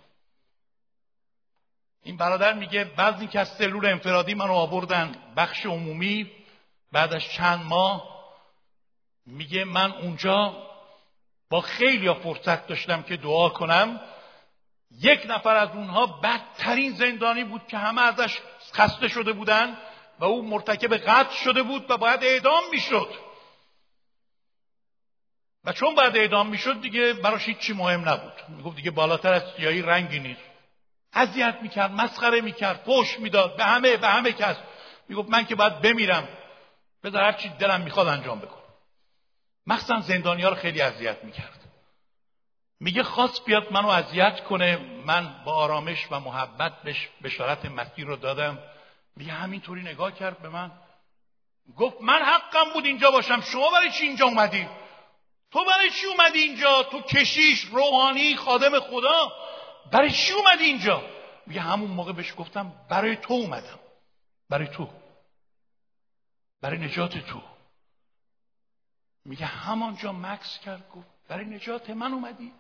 این 2.09 2.17
برادر 2.17 2.53
میگه 2.53 2.85
بعضی 2.85 3.27
که 3.27 3.41
از 3.41 3.49
سلول 3.49 3.87
انفرادی 3.87 4.35
منو 4.35 4.53
آوردن 4.53 5.15
بخش 5.37 5.67
عمومی 5.67 6.31
بعد 6.93 7.15
از 7.15 7.23
چند 7.25 7.65
ماه 7.65 8.09
میگه 9.27 9.65
من 9.65 9.93
اونجا 9.93 10.57
با 11.51 11.61
خیلی 11.61 12.15
فرصت 12.15 12.67
داشتم 12.67 13.03
که 13.03 13.17
دعا 13.17 13.49
کنم. 13.49 14.01
یک 15.01 15.27
نفر 15.29 15.57
از 15.57 15.69
اونها 15.69 16.07
بدترین 16.07 16.93
زندانی 16.93 17.45
بود 17.45 17.67
که 17.67 17.79
همه 17.79 18.03
ازش 18.03 18.39
خسته 18.73 19.09
شده 19.09 19.33
بودن 19.33 19.77
و 20.19 20.25
او 20.25 20.49
مرتکب 20.49 20.95
قتل 20.97 21.35
شده 21.35 21.63
بود 21.63 21.91
و 21.91 21.97
باید 21.97 22.25
اعدام 22.25 22.63
می‌شد. 22.71 23.15
و 25.65 25.73
چون 25.73 25.95
باید 25.95 26.17
اعدام 26.17 26.49
می‌شد 26.49 26.81
دیگه 26.81 27.13
براش 27.13 27.45
هیچی 27.45 27.73
مهم 27.73 28.09
نبود. 28.09 28.33
می‌گفت 28.49 28.77
دیگه 28.77 28.91
بالاتر 28.91 29.33
از 29.33 29.43
سیاهی 29.57 29.83
رنگی 29.83 30.19
نیست. 30.19 30.48
اذیت 31.19 31.59
می‌کرد 31.63 31.91
مسخره 31.91 32.41
می‌کرد 32.41 32.85
پشت 32.85 33.19
می‌داد 33.19 33.57
به 33.57 33.65
همه 33.65 33.97
به 33.97 34.09
همه 34.09 34.33
کس. 34.33 34.57
می‌گفت 35.09 35.29
من 35.29 35.47
که 35.47 35.55
باید 35.55 35.81
بمیرم. 35.81 36.29
بذار 37.05 37.23
هر 37.23 37.33
چی 37.33 37.49
دلم 37.49 37.81
می‌خواد 37.81 38.09
انجام 38.09 38.39
بکنم. 38.39 38.63
مخصوصا 39.67 40.01
زندانی 40.01 40.43
ها 40.43 40.49
رو 40.49 40.55
خیلی 40.55 40.81
اذیت 40.81 41.25
می‌کرد. 41.25 41.61
میگه 42.81 43.03
خواست 43.03 43.45
بیاد 43.45 43.73
منو 43.73 43.89
اذیت 43.89 44.45
کنه. 44.45 44.77
من 45.07 45.35
با 45.45 45.55
آرامش 45.55 46.07
و 46.11 46.21
محبت 46.21 46.73
بهش 46.83 47.09
بشارت 47.23 47.65
مسیح 47.65 48.05
رو 48.05 48.17
دادم. 48.17 48.59
میگه 49.17 49.33
همینطوری 49.33 49.83
نگاه 49.83 50.13
کرد 50.13 50.43
به 50.43 50.49
من. 50.49 50.71
گفت 51.77 51.97
من 52.01 52.23
حقم 52.23 52.73
بود 52.75 52.85
اینجا 52.85 53.11
باشم. 53.11 53.41
شما 53.41 53.71
برای 53.71 53.91
چی 53.91 54.07
اینجا 54.07 54.27
اومدی؟ 54.27 54.69
تو 55.53 55.65
برای 55.65 55.91
چی 55.91 56.07
اومدی 56.07 56.39
اینجا؟ 56.39 56.83
تو 56.83 57.01
کشیش 57.01 57.61
روحانی 57.61 58.37
خادم 58.37 58.81
خدا. 58.81 59.33
برای 59.93 60.11
چی 60.11 60.33
اومدی 60.33 60.65
اینجا؟ 60.65 61.03
میگه 61.47 61.61
همون 61.61 61.91
موقع 61.91 62.13
بهش 62.13 62.35
گفتم 62.37 62.73
برای 62.91 63.17
تو 63.17 63.35
اومدم. 63.35 63.79
برای 64.49 64.69
تو. 64.69 64.91
برای 66.61 66.79
نجات 66.79 67.19
تو. 67.19 67.43
میگه 69.25 69.47
همانجا 69.47 70.13
مکس 70.13 70.59
کرد 70.65 70.89
گفت 70.89 71.09
برای 71.29 71.45
نجات 71.45 71.91
من 71.91 72.13
اومدی. 72.13 72.53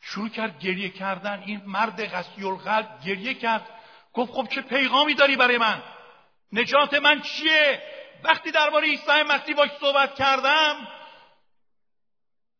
شروع 0.00 0.28
کرد 0.28 0.58
گریه 0.58 0.88
کردن. 0.88 1.42
این 1.42 1.62
مرد 1.64 2.00
قسی 2.00 2.44
القلب 2.44 3.00
گریه 3.00 3.34
کرد. 3.34 3.68
گفت 4.12 4.32
خب 4.32 4.48
چه 4.48 4.62
پیغامی 4.62 5.14
داری 5.14 5.36
برای 5.36 5.58
من؟ 5.58 5.82
نجات 6.52 6.94
من 6.94 7.22
چیه؟ 7.22 7.82
وقتی 8.24 8.50
درباره 8.50 8.88
عیسی 8.88 9.22
مسیح 9.28 9.54
باش 9.54 9.70
صحبت 9.80 10.14
کردم 10.14 10.88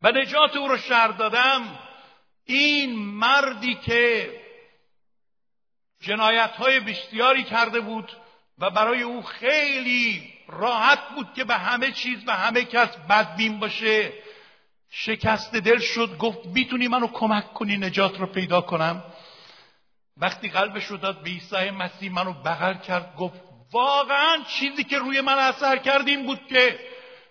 و 0.02 0.12
نجات 0.12 0.56
او 0.56 0.68
رو 0.68 0.76
شر 0.76 1.08
دادم 1.08 1.78
این 2.48 2.98
مردی 2.98 3.74
که 3.74 4.30
جنایت 6.00 6.50
های 6.50 6.80
بسیاری 6.80 7.44
کرده 7.44 7.80
بود 7.80 8.12
و 8.58 8.70
برای 8.70 9.02
او 9.02 9.22
خیلی 9.22 10.32
راحت 10.48 10.98
بود 11.14 11.34
که 11.34 11.44
به 11.44 11.54
همه 11.54 11.92
چیز 11.92 12.18
و 12.26 12.32
همه 12.32 12.64
کس 12.64 12.96
بدبین 12.96 13.60
باشه 13.60 14.12
شکست 14.90 15.54
دل 15.54 15.78
شد 15.78 16.18
گفت 16.18 16.46
می‌تونی 16.46 16.88
منو 16.88 17.06
کمک 17.06 17.52
کنی 17.52 17.76
نجات 17.76 18.20
رو 18.20 18.26
پیدا 18.26 18.60
کنم؟ 18.60 19.04
وقتی 20.16 20.48
قلبش 20.48 20.84
رو 20.84 20.96
داد 20.96 21.22
به 21.22 21.30
عیسی 21.30 21.70
مسیح 21.70 22.12
منو 22.12 22.32
بغل 22.32 22.74
کرد 22.74 23.16
گفت 23.16 23.40
واقعا 23.72 24.38
چیزی 24.58 24.84
که 24.84 24.98
روی 24.98 25.20
من 25.20 25.38
اثر 25.38 25.76
کرد 25.76 26.08
این 26.08 26.26
بود 26.26 26.40
که 26.48 26.78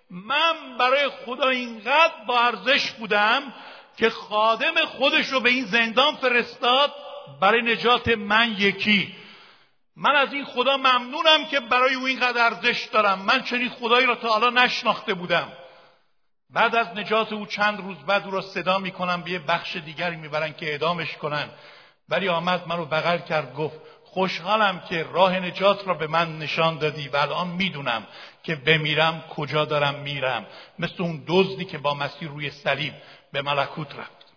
من 0.09 0.77
برای 0.79 1.09
خدا 1.09 1.49
اینقدر 1.49 2.25
با 2.27 2.39
ارزش 2.39 2.91
بودم 2.91 3.53
که 3.97 4.09
خادم 4.09 4.85
خودش 4.85 5.27
رو 5.27 5.39
به 5.39 5.49
این 5.49 5.65
زندان 5.65 6.15
فرستاد 6.15 6.93
برای 7.41 7.61
نجات 7.61 8.07
من 8.07 8.55
یکی. 8.57 9.15
من 9.95 10.15
از 10.15 10.33
این 10.33 10.45
خدا 10.45 10.77
ممنونم 10.77 11.45
که 11.51 11.59
برای 11.59 11.93
او 11.93 12.05
اینقدر 12.05 12.43
ارزش 12.43 12.87
دارم. 12.91 13.19
من 13.19 13.43
چنین 13.43 13.69
خدایی 13.69 14.05
را 14.05 14.15
تا 14.15 14.27
حالا 14.27 14.49
نشناخته 14.49 15.13
بودم. 15.13 15.51
بعد 16.49 16.75
از 16.75 16.87
نجات 16.87 17.33
او 17.33 17.45
چند 17.45 17.79
روز 17.79 17.97
بعد 17.97 18.25
او 18.25 18.31
را 18.31 18.41
صدا 18.41 18.79
می‌کنم 18.79 19.21
به 19.21 19.31
یه 19.31 19.39
بخش 19.39 19.75
دیگری 19.75 20.15
می‌برن 20.15 20.53
که 20.53 20.71
اعدامش 20.71 21.17
کنن. 21.17 21.49
ولی 22.09 22.29
آمد 22.29 22.67
منو 22.67 22.85
بغل 22.85 23.17
کرد 23.17 23.53
گفت 23.53 23.75
خوشحالم 24.05 24.79
که 24.89 25.03
راه 25.11 25.39
نجات 25.39 25.87
را 25.87 25.93
به 25.93 26.07
من 26.07 26.39
نشان 26.39 26.77
دادی 26.77 27.07
و 27.07 27.17
الان 27.17 27.47
می‌دونم 27.47 28.07
که 28.43 28.55
بمیرم 28.55 29.23
کجا 29.29 29.65
دارم 29.65 29.95
میرم. 29.95 30.45
مثل 30.79 31.03
اون 31.03 31.23
دزدی 31.27 31.65
که 31.65 31.77
با 31.77 31.93
مسیر 31.93 32.29
روی 32.29 32.49
صلیب 32.49 32.93
به 33.31 33.41
ملکوت 33.41 33.95
رفت. 33.95 34.33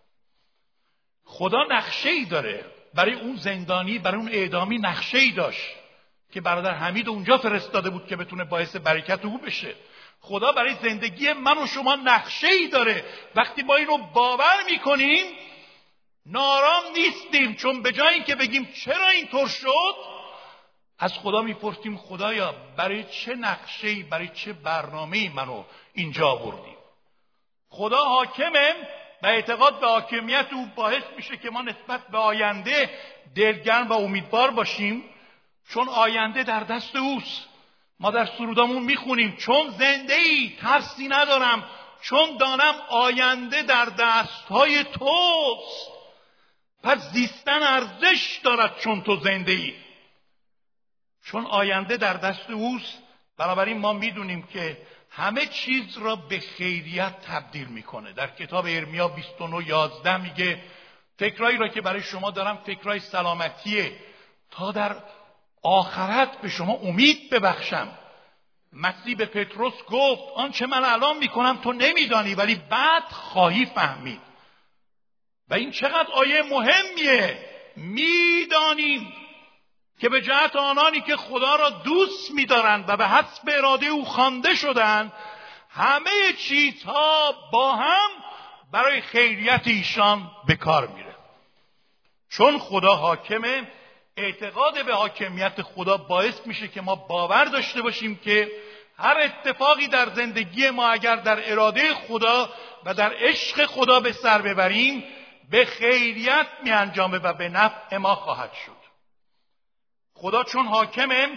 خدا 1.24 1.64
نقشه 1.70 2.08
ای 2.08 2.24
داره. 2.24 2.64
برای 2.94 3.14
اون 3.14 3.36
زندانی 3.36 3.98
برای 3.98 4.20
اون 4.20 4.28
اعدامی 4.28 4.78
نقشه 4.78 5.18
ای 5.18 5.30
داشت 5.30 5.76
که 6.32 6.40
برادر 6.40 6.74
حمید 6.74 7.08
اونجا 7.08 7.38
فرستاده 7.38 7.90
بود 7.90 8.06
که 8.06 8.16
بتونه 8.16 8.44
باعث 8.44 8.76
برکت 8.76 9.24
او 9.24 9.38
بشه. 9.38 9.74
خدا 10.20 10.52
برای 10.52 10.74
زندگی 10.82 11.32
من 11.32 11.58
و 11.62 11.66
شما 11.66 11.94
نقشه 11.94 12.46
ای 12.46 12.68
داره. 12.68 13.04
وقتی 13.34 13.62
ما 13.62 13.76
این 13.76 13.86
رو 13.86 13.98
باور 13.98 14.56
می‌کنیم 14.70 15.26
نارام 16.26 16.82
نیستیم. 16.96 17.54
چون 17.54 17.82
به 17.82 17.92
جای 17.92 18.14
اینکه 18.14 18.34
بگیم 18.34 18.68
چرا 18.84 19.08
اینطور 19.08 19.48
شد 19.48 19.94
از 20.98 21.12
خدا 21.18 21.42
می‌پرسیم 21.42 21.96
خدایا 21.96 22.54
برای 22.76 23.04
چه 23.04 23.34
نقشه 23.34 23.88
ای 23.88 24.02
برای 24.02 24.28
چه 24.28 24.52
برنامه 24.52 25.18
ای 25.18 25.28
منو 25.28 25.64
اینجا 25.94 26.28
آوردیم 26.28 26.79
خدا 27.70 28.04
حاکمه 28.04 28.74
و 29.22 29.26
اعتقاد 29.26 29.80
به 29.80 29.86
حاکمیت 29.86 30.46
او 30.52 30.66
باعث 30.74 31.02
میشه 31.16 31.36
که 31.36 31.50
ما 31.50 31.62
نسبت 31.62 32.06
به 32.06 32.18
آینده 32.18 32.90
دلگرم 33.36 33.88
و 33.88 33.92
امیدوار 33.92 34.50
باشیم 34.50 35.04
چون 35.68 35.88
آینده 35.88 36.42
در 36.42 36.60
دست 36.60 36.96
اوست. 36.96 37.48
ما 38.00 38.10
در 38.10 38.26
سرودامون 38.26 38.82
می‌خونیم 38.82 39.36
چون 39.36 39.70
زنده 39.70 40.14
ای 40.14 40.56
ترسی 40.60 41.08
ندارم 41.08 41.64
چون 42.02 42.36
دانم 42.36 42.74
آینده 42.88 43.62
در 43.62 43.84
دستهای 43.84 44.84
توست. 44.84 45.90
پس 46.82 46.98
زیستن 47.12 47.62
ارزش 47.62 48.40
دارد 48.44 48.78
چون 48.78 49.02
تو 49.02 49.16
زنده 49.16 49.52
ای 49.52 49.74
چون 51.24 51.46
آینده 51.46 51.96
در 51.96 52.14
دست 52.14 52.50
اوست 52.50 52.98
بنابراین 53.38 53.78
ما 53.78 53.92
می‌دونیم 53.92 54.42
که 54.42 54.78
همه 55.10 55.46
چیز 55.46 55.98
را 55.98 56.16
به 56.16 56.38
خیریت 56.38 57.20
تبدیل 57.20 57.66
می‌کنه. 57.66 58.12
در 58.12 58.26
کتاب 58.26 58.66
ارمیا 58.68 59.08
29 59.08 59.68
11 59.68 60.16
میگه 60.16 60.62
فکرایی 61.18 61.58
را 61.58 61.68
که 61.68 61.80
برای 61.80 62.02
شما 62.02 62.30
دارم 62.30 62.56
فکرای 62.56 63.00
سلامتیه. 63.00 63.92
تا 64.50 64.72
در 64.72 64.96
آخرت 65.62 66.40
به 66.40 66.48
شما 66.48 66.72
امید 66.72 67.30
ببخشم. 67.30 67.98
مسیح 68.72 69.16
به 69.16 69.26
پتروس 69.26 69.74
گفت 69.88 70.22
آنچه 70.36 70.66
من 70.66 70.84
الان 70.84 71.18
می‌کنم 71.18 71.58
تو 71.62 71.72
نمیدانی 71.72 72.34
ولی 72.34 72.54
بعد 72.54 73.02
خواهی 73.02 73.66
فهمید. 73.66 74.20
و 75.48 75.54
این 75.54 75.70
چقدر 75.70 76.10
آیه 76.12 76.42
مهمیه! 76.42 77.38
می‌دانیم 77.76 79.12
که 80.00 80.08
به 80.08 80.20
جهت 80.20 80.56
آنانی 80.56 81.00
که 81.00 81.16
خدا 81.16 81.56
را 81.56 81.70
دوست 81.70 82.30
میدارند 82.30 82.84
و 82.88 82.96
به 82.96 83.08
حسب 83.08 83.48
اراده 83.48 83.86
او 83.86 84.04
خوانده 84.04 84.54
شدند 84.54 85.12
همه 85.70 86.32
چیزها 86.38 87.34
با 87.52 87.72
هم 87.72 88.10
برای 88.72 89.00
خیریت 89.00 89.62
ایشان 89.64 90.30
به 90.46 90.56
کار 90.56 90.86
میره. 90.86 91.16
چون 92.30 92.58
خدا 92.58 92.94
حاکمه 92.94 93.72
اعتقاد 94.16 94.86
به 94.86 94.94
حاکمیت 94.94 95.62
خدا 95.62 95.96
باعث 95.96 96.46
میشه 96.46 96.68
که 96.68 96.80
ما 96.80 96.94
باور 96.94 97.44
داشته 97.44 97.82
باشیم 97.82 98.16
که 98.16 98.50
هر 98.98 99.16
اتفاقی 99.20 99.88
در 99.88 100.08
زندگی 100.08 100.70
ما 100.70 100.88
اگر 100.88 101.16
در 101.16 101.52
اراده 101.52 101.94
خدا 101.94 102.50
و 102.84 102.94
در 102.94 103.12
عشق 103.18 103.66
خدا 103.66 104.00
به 104.00 104.12
سر 104.12 104.42
ببریم 104.42 105.04
به 105.50 105.64
خیریت 105.64 106.46
می 106.62 106.70
انجامه 106.70 107.18
و 107.18 107.32
به 107.32 107.48
نفع 107.48 107.96
ما 107.96 108.14
خواهد 108.14 108.52
شد. 108.66 108.79
خدا 110.20 110.44
چون 110.44 110.66
حاکمه 110.66 111.28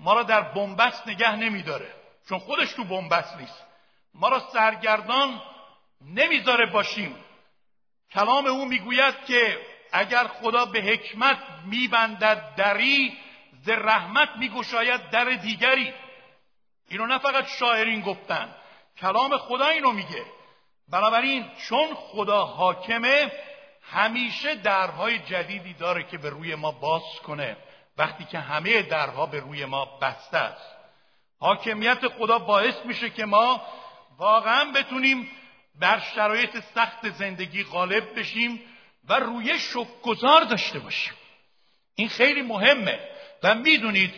ما 0.00 0.14
را 0.14 0.22
در 0.22 0.40
بنبست 0.40 1.08
نگه 1.08 1.36
نمیداره. 1.36 1.92
چون 2.28 2.38
خودش 2.38 2.72
تو 2.72 2.84
بنبست 2.84 3.36
نیست. 3.36 3.66
ما 4.14 4.28
را 4.28 4.38
سرگردان 4.52 5.42
نمی‌ذاره 6.14 6.66
باشیم. 6.66 7.16
کلام 8.12 8.46
او 8.46 8.64
می‌گوید 8.64 9.24
که 9.24 9.60
اگر 9.92 10.26
خدا 10.26 10.64
به 10.64 10.80
حکمت 10.80 11.38
میبندد 11.66 12.54
دری 12.56 13.18
ز 13.62 13.68
رحمت 13.68 14.28
میگشاید 14.38 15.10
در 15.10 15.24
دیگری. 15.24 15.94
اینو 16.88 17.06
نه 17.06 17.18
فقط 17.18 17.46
شاعرین 17.46 18.00
گفتن 18.00 18.54
کلام 19.00 19.38
خدا 19.38 19.66
اینو 19.66 19.92
میگه. 19.92 20.24
بنابراین 20.88 21.50
چون 21.68 21.94
خدا 21.94 22.44
حاکمه 22.44 23.32
همیشه 23.82 24.54
درهای 24.54 25.18
جدیدی 25.18 25.74
داره 25.74 26.02
که 26.02 26.18
به 26.18 26.30
روی 26.30 26.54
ما 26.54 26.70
باز 26.70 27.02
کنه. 27.26 27.56
وقتی 27.98 28.24
که 28.24 28.38
همه 28.38 28.82
درها 28.82 29.26
به 29.26 29.40
روی 29.40 29.64
ما 29.64 29.84
بسته 29.84 30.38
است. 30.38 30.76
حاکمیت 31.38 32.08
خدا 32.08 32.38
باعث 32.38 32.74
میشه 32.84 33.10
که 33.10 33.24
ما 33.24 33.62
واقعا 34.18 34.64
بتونیم 34.64 35.28
بر 35.80 36.02
شرایط 36.14 36.58
سخت 36.74 37.10
زندگی 37.10 37.64
غالب 37.64 38.18
بشیم 38.18 38.60
و 39.08 39.14
روی 39.14 39.58
شکرگزار 39.58 40.44
داشته 40.44 40.78
باشیم. 40.78 41.14
این 41.94 42.08
خیلی 42.08 42.42
مهمه 42.42 43.00
و 43.42 43.54
می‌دونید 43.54 44.14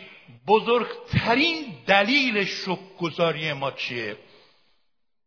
بزرگترین 0.47 1.77
دلیل 1.87 2.45
شکرگزاری 2.45 3.53
ما 3.53 3.71
چیه؟ 3.71 4.17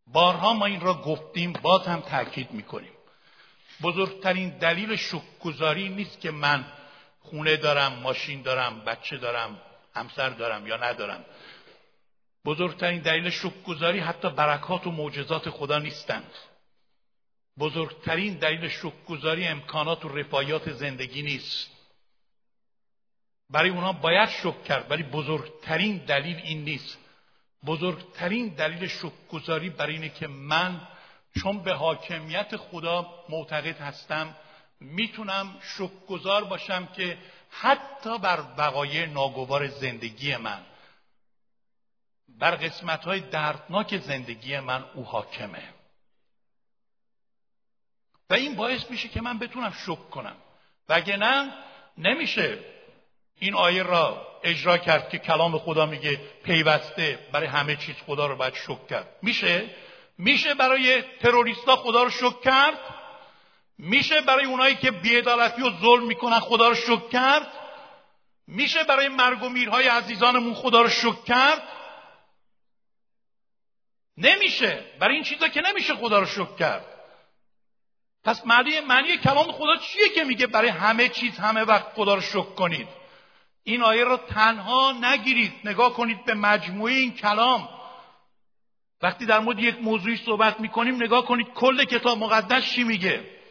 بارها 0.07 0.53
ما 0.53 0.67
این 0.67 0.81
را 0.81 0.95
گفتیم 0.95 1.53
باز 1.53 1.87
هم 1.87 2.01
تاکید 2.01 2.51
می‌کنیم. 2.51 2.93
بزرگترین 3.83 4.49
دلیل 4.49 4.97
شکرگزاری 4.97 5.89
نیست 5.89 6.21
که 6.21 6.31
من 6.31 6.65
خونه 7.23 7.57
دارم 7.57 7.93
ماشین 7.93 8.43
دارم 8.43 8.81
بچه 8.81 9.17
دارم 9.17 9.61
همسر 9.95 10.31
دارم 10.31 10.67
یا 10.67 10.77
ندارم. 10.77 11.25
بزرگترین 12.45 13.01
دلیل 13.01 13.31
شکرگزاری 13.31 13.99
حتی 13.99 14.31
برکات 14.31 14.87
و 14.87 14.91
معجزات 14.91 15.51
خدا 15.51 15.79
نیستند. 15.79 16.31
بزرگترین 17.59 18.35
دلیل 18.35 18.69
شکرگزاری 18.69 19.47
امکانات 19.47 20.05
و 20.05 20.09
رفایات 20.09 20.73
زندگی 20.73 21.23
نیست. 21.23 21.71
برای 23.51 23.71
اونا 23.71 23.93
باید 23.93 24.29
شکر 24.29 24.63
کرد 24.63 24.91
ولی 24.91 25.03
بزرگترین 25.03 25.97
دلیل 25.97 26.37
این 26.37 26.65
نیست. 26.65 26.99
بزرگترین 27.67 28.49
دلیل 28.49 28.87
شکرگزاری 28.89 29.71
برای 29.71 29.95
اینه 29.95 30.09
که 30.09 30.27
من 30.27 30.89
چون 31.43 31.63
به 31.63 31.75
حاکمیت 31.75 32.57
خدا 32.57 33.25
معتقد 33.29 33.77
هستم 33.81 34.37
می‌تونم 34.83 35.61
شکرگزار 35.63 36.45
باشم 36.45 36.87
که 36.87 37.19
حتی 37.51 38.19
بر 38.19 38.45
وقایع 38.57 39.07
ناگوار 39.07 39.69
زندگی 39.69 40.37
من 40.37 40.63
بر 42.29 42.51
قسمت 42.51 43.05
های 43.05 43.21
دردناک 43.21 43.99
زندگی 43.99 44.61
من 44.61 44.85
او 44.95 45.05
حاکمه. 45.05 45.69
و 48.31 48.35
این 48.35 48.55
باعث 48.55 48.91
میشه 48.91 49.09
که 49.09 49.21
من 49.21 49.39
بتونم 49.39 49.73
شک 49.87 50.11
کنم. 50.11 50.37
وگه 50.89 51.17
نه 51.17 51.53
نمیشه 51.99 52.59
این 53.39 53.55
آیه 53.55 53.83
را 53.83 54.27
اجرا 54.43 54.79
کرد 54.79 55.09
که 55.09 55.19
کلام 55.19 55.59
خدا 55.59 55.87
میگه 55.87 56.21
پیوسته 56.45 57.29
برای 57.33 57.47
همه 57.47 57.77
چیز 57.77 57.97
خدا 58.07 58.27
رو 58.27 58.37
باید 58.37 58.55
شک 58.55 58.87
کرد. 58.87 59.17
میشه؟ 59.23 59.71
میشه 60.19 60.55
برای 60.55 61.03
تروریستا 61.03 61.77
خدا 61.77 62.03
رو 62.03 62.11
شک 62.11 62.41
کرد؟ 62.41 62.79
میشه 63.85 64.21
برای 64.21 64.45
اونایی 64.47 64.75
که 64.75 64.91
بیعدالتی 64.91 65.63
و 65.63 65.71
ظلم 65.81 66.07
می‌کنن 66.07 66.41
خدا 66.41 66.69
رو 66.69 66.75
شک 66.75 67.11
کرد؟ 67.11 67.53
میشه 68.47 68.85
برای 68.85 69.09
مرگ 69.09 69.43
و 69.43 69.49
میرهای 69.49 69.89
عزیزانمون 69.89 70.55
خدا 70.55 70.83
رو 70.83 70.89
شک 70.89 71.25
کرد؟ 71.25 71.63
نمیشه. 74.17 74.85
برای 74.99 75.15
این 75.15 75.25
چیزا 75.25 75.49
که 75.49 75.61
نمیشه 75.61 75.95
خدا 75.95 76.19
رو 76.19 76.27
شکر 76.27 76.55
کرد. 76.59 76.87
پس 78.25 78.47
معنی 78.47 78.81
معنی 78.81 79.17
کلام 79.17 79.53
خدا 79.53 79.77
چیه 79.77 80.09
که 80.09 80.25
میگه 80.25 80.47
برای 80.47 80.69
همه 80.69 81.09
چیز 81.09 81.39
همه 81.39 81.63
وقت 81.63 81.93
خدا 81.95 82.15
رو 82.15 82.21
شکر 82.21 82.55
کنید؟ 82.55 82.89
این 83.65 83.83
آیه 83.83 84.05
رو 84.05 84.17
تنها 84.17 84.93
نگیرید. 85.01 85.53
نگاه 85.65 85.93
کنید 85.95 86.25
به 86.25 86.35
مجموعه 86.35 86.95
این 86.95 87.15
کلام. 87.15 87.69
وقتی 89.03 89.27
در 89.27 89.41
مورد 89.41 89.59
یک 89.59 89.79
موضوعی 89.81 90.17
صحبت 90.17 90.61
می‌کنیم 90.61 90.95
نگاه 90.95 91.27
کنید 91.27 91.53
کل 91.55 91.85
کتاب 91.85 92.19
مقدس 92.19 92.65
چی 92.65 92.85
میگه؟ 92.85 93.42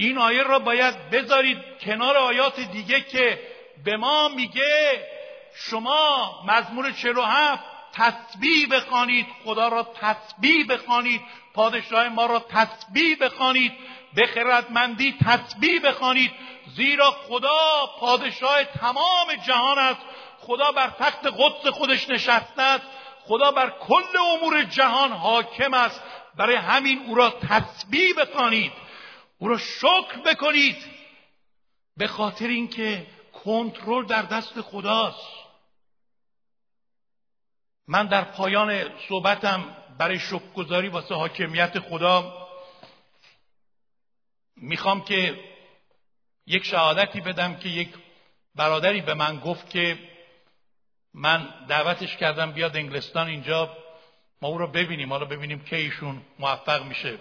این 0.00 0.18
آیه 0.18 0.42
را 0.42 0.58
باید 0.58 1.10
بذارید 1.10 1.58
کنار 1.80 2.16
آیات 2.16 2.60
دیگه 2.60 3.00
که 3.00 3.40
به 3.84 3.96
ما 3.96 4.28
میگه 4.28 5.06
شما 5.54 6.34
مزمور 6.46 6.92
47 6.92 7.62
تسبیح 7.92 8.68
بخوانید 8.70 9.26
خدا 9.44 9.68
را 9.68 9.82
تسبیح 9.82 10.66
بخوانید 10.66 11.20
پادشاه 11.54 12.08
ما 12.08 12.26
را 12.26 12.38
تسبیح 12.38 13.16
بخوانید 13.20 13.72
به 14.14 14.26
خردمندی 14.26 15.16
تسبیح 15.26 15.80
بخوانید 15.82 16.30
زیرا 16.76 17.10
خدا 17.10 17.86
پادشاه 18.00 18.64
تمام 18.64 19.34
جهان 19.46 19.78
است 19.78 20.00
خدا 20.40 20.72
بر 20.72 20.90
تخت 20.90 21.26
قدس 21.26 21.66
خودش 21.72 22.08
نشسته 22.10 22.62
است 22.62 22.86
خدا 23.24 23.50
بر 23.50 23.70
کل 23.70 24.18
امور 24.32 24.62
جهان 24.62 25.12
حاکم 25.12 25.74
است 25.74 26.02
برای 26.36 26.56
همین 26.56 27.02
او 27.06 27.14
را 27.14 27.30
تسبیح 27.30 28.14
بخوانید. 28.14 28.72
او 29.38 29.48
را 29.48 29.58
شکر 29.58 30.18
بکنید 30.26 30.76
به 31.96 32.06
خاطر 32.06 32.46
اینکه 32.46 33.06
کنترل 33.44 34.06
در 34.06 34.22
دست 34.22 34.60
خداست. 34.60 35.38
من 37.88 38.06
در 38.06 38.24
پایان 38.24 38.98
صحبتم 39.08 39.76
برای 39.98 40.18
شکرگزاری 40.18 40.88
واسه 40.88 41.14
حاکمیت 41.14 41.78
خدا 41.78 42.48
می‌خوام 44.56 45.04
که 45.04 45.44
یک 46.46 46.64
شهادتی 46.64 47.20
بدم 47.20 47.56
که 47.56 47.68
یک 47.68 47.88
برادری 48.54 49.00
به 49.00 49.14
من 49.14 49.40
گفت 49.40 49.70
که 49.70 49.98
من 51.14 51.66
دعوتش 51.68 52.16
کردم 52.16 52.52
بیاد 52.52 52.76
انگلستان 52.76 53.26
اینجا 53.26 53.76
ما 54.42 54.48
او 54.48 54.58
رو 54.58 54.66
ببینیم 54.66 55.12
حالا 55.12 55.24
ببینیم 55.24 55.64
که 55.64 55.76
ایشون 55.76 56.22
موفق 56.38 56.84
میشه. 56.84 57.18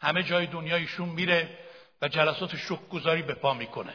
همه 0.00 0.22
جای 0.22 0.46
دنیا 0.46 0.76
ایشون 0.76 1.08
میره 1.08 1.58
و 2.02 2.08
جلسات 2.08 2.56
شکرگزاری 2.56 3.22
به 3.22 3.34
پا 3.34 3.54
می‌کنه. 3.54 3.92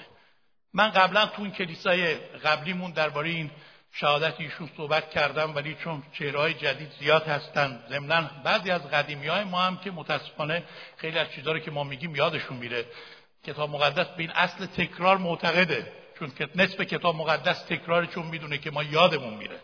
من 0.73 0.89
قبلا 0.89 1.25
تو 1.25 1.41
این 1.41 1.51
کلیسای 1.51 2.15
قبلیمون 2.15 2.91
درباره 2.91 3.29
این 3.29 3.51
شهادت 3.93 4.33
ایشون 4.39 4.69
صحبت 4.77 5.09
کردم 5.09 5.55
ولی 5.55 5.75
چون 5.83 6.03
چهرهای 6.13 6.53
جدید 6.53 6.91
زیاد 6.99 7.27
هستن 7.27 7.83
ضمنا 7.89 8.29
بعضی 8.43 8.71
از 8.71 8.81
قدیمی 8.91 9.27
های 9.27 9.43
ما 9.43 9.61
هم 9.61 9.77
که 9.77 9.91
متاسفانه 9.91 10.63
خیلی 10.97 11.19
از 11.19 11.31
چیزها 11.31 11.53
رو 11.53 11.59
که 11.59 11.71
ما 11.71 11.83
میگیم 11.83 12.15
یادشون 12.15 12.57
میره. 12.57 12.85
کتاب 13.43 13.69
مقدس 13.69 14.07
به 14.07 14.21
این 14.23 14.31
اصل 14.31 14.65
تکرار 14.65 15.17
معتقده 15.17 15.91
چون 16.19 16.31
نصف 16.55 16.81
کتاب 16.81 17.15
مقدس 17.15 17.63
تکرار 17.63 18.05
چون 18.05 18.25
می‌دونه 18.25 18.57
که 18.57 18.71
ما 18.71 18.83
یادمون 18.83 19.33
میره. 19.33 19.59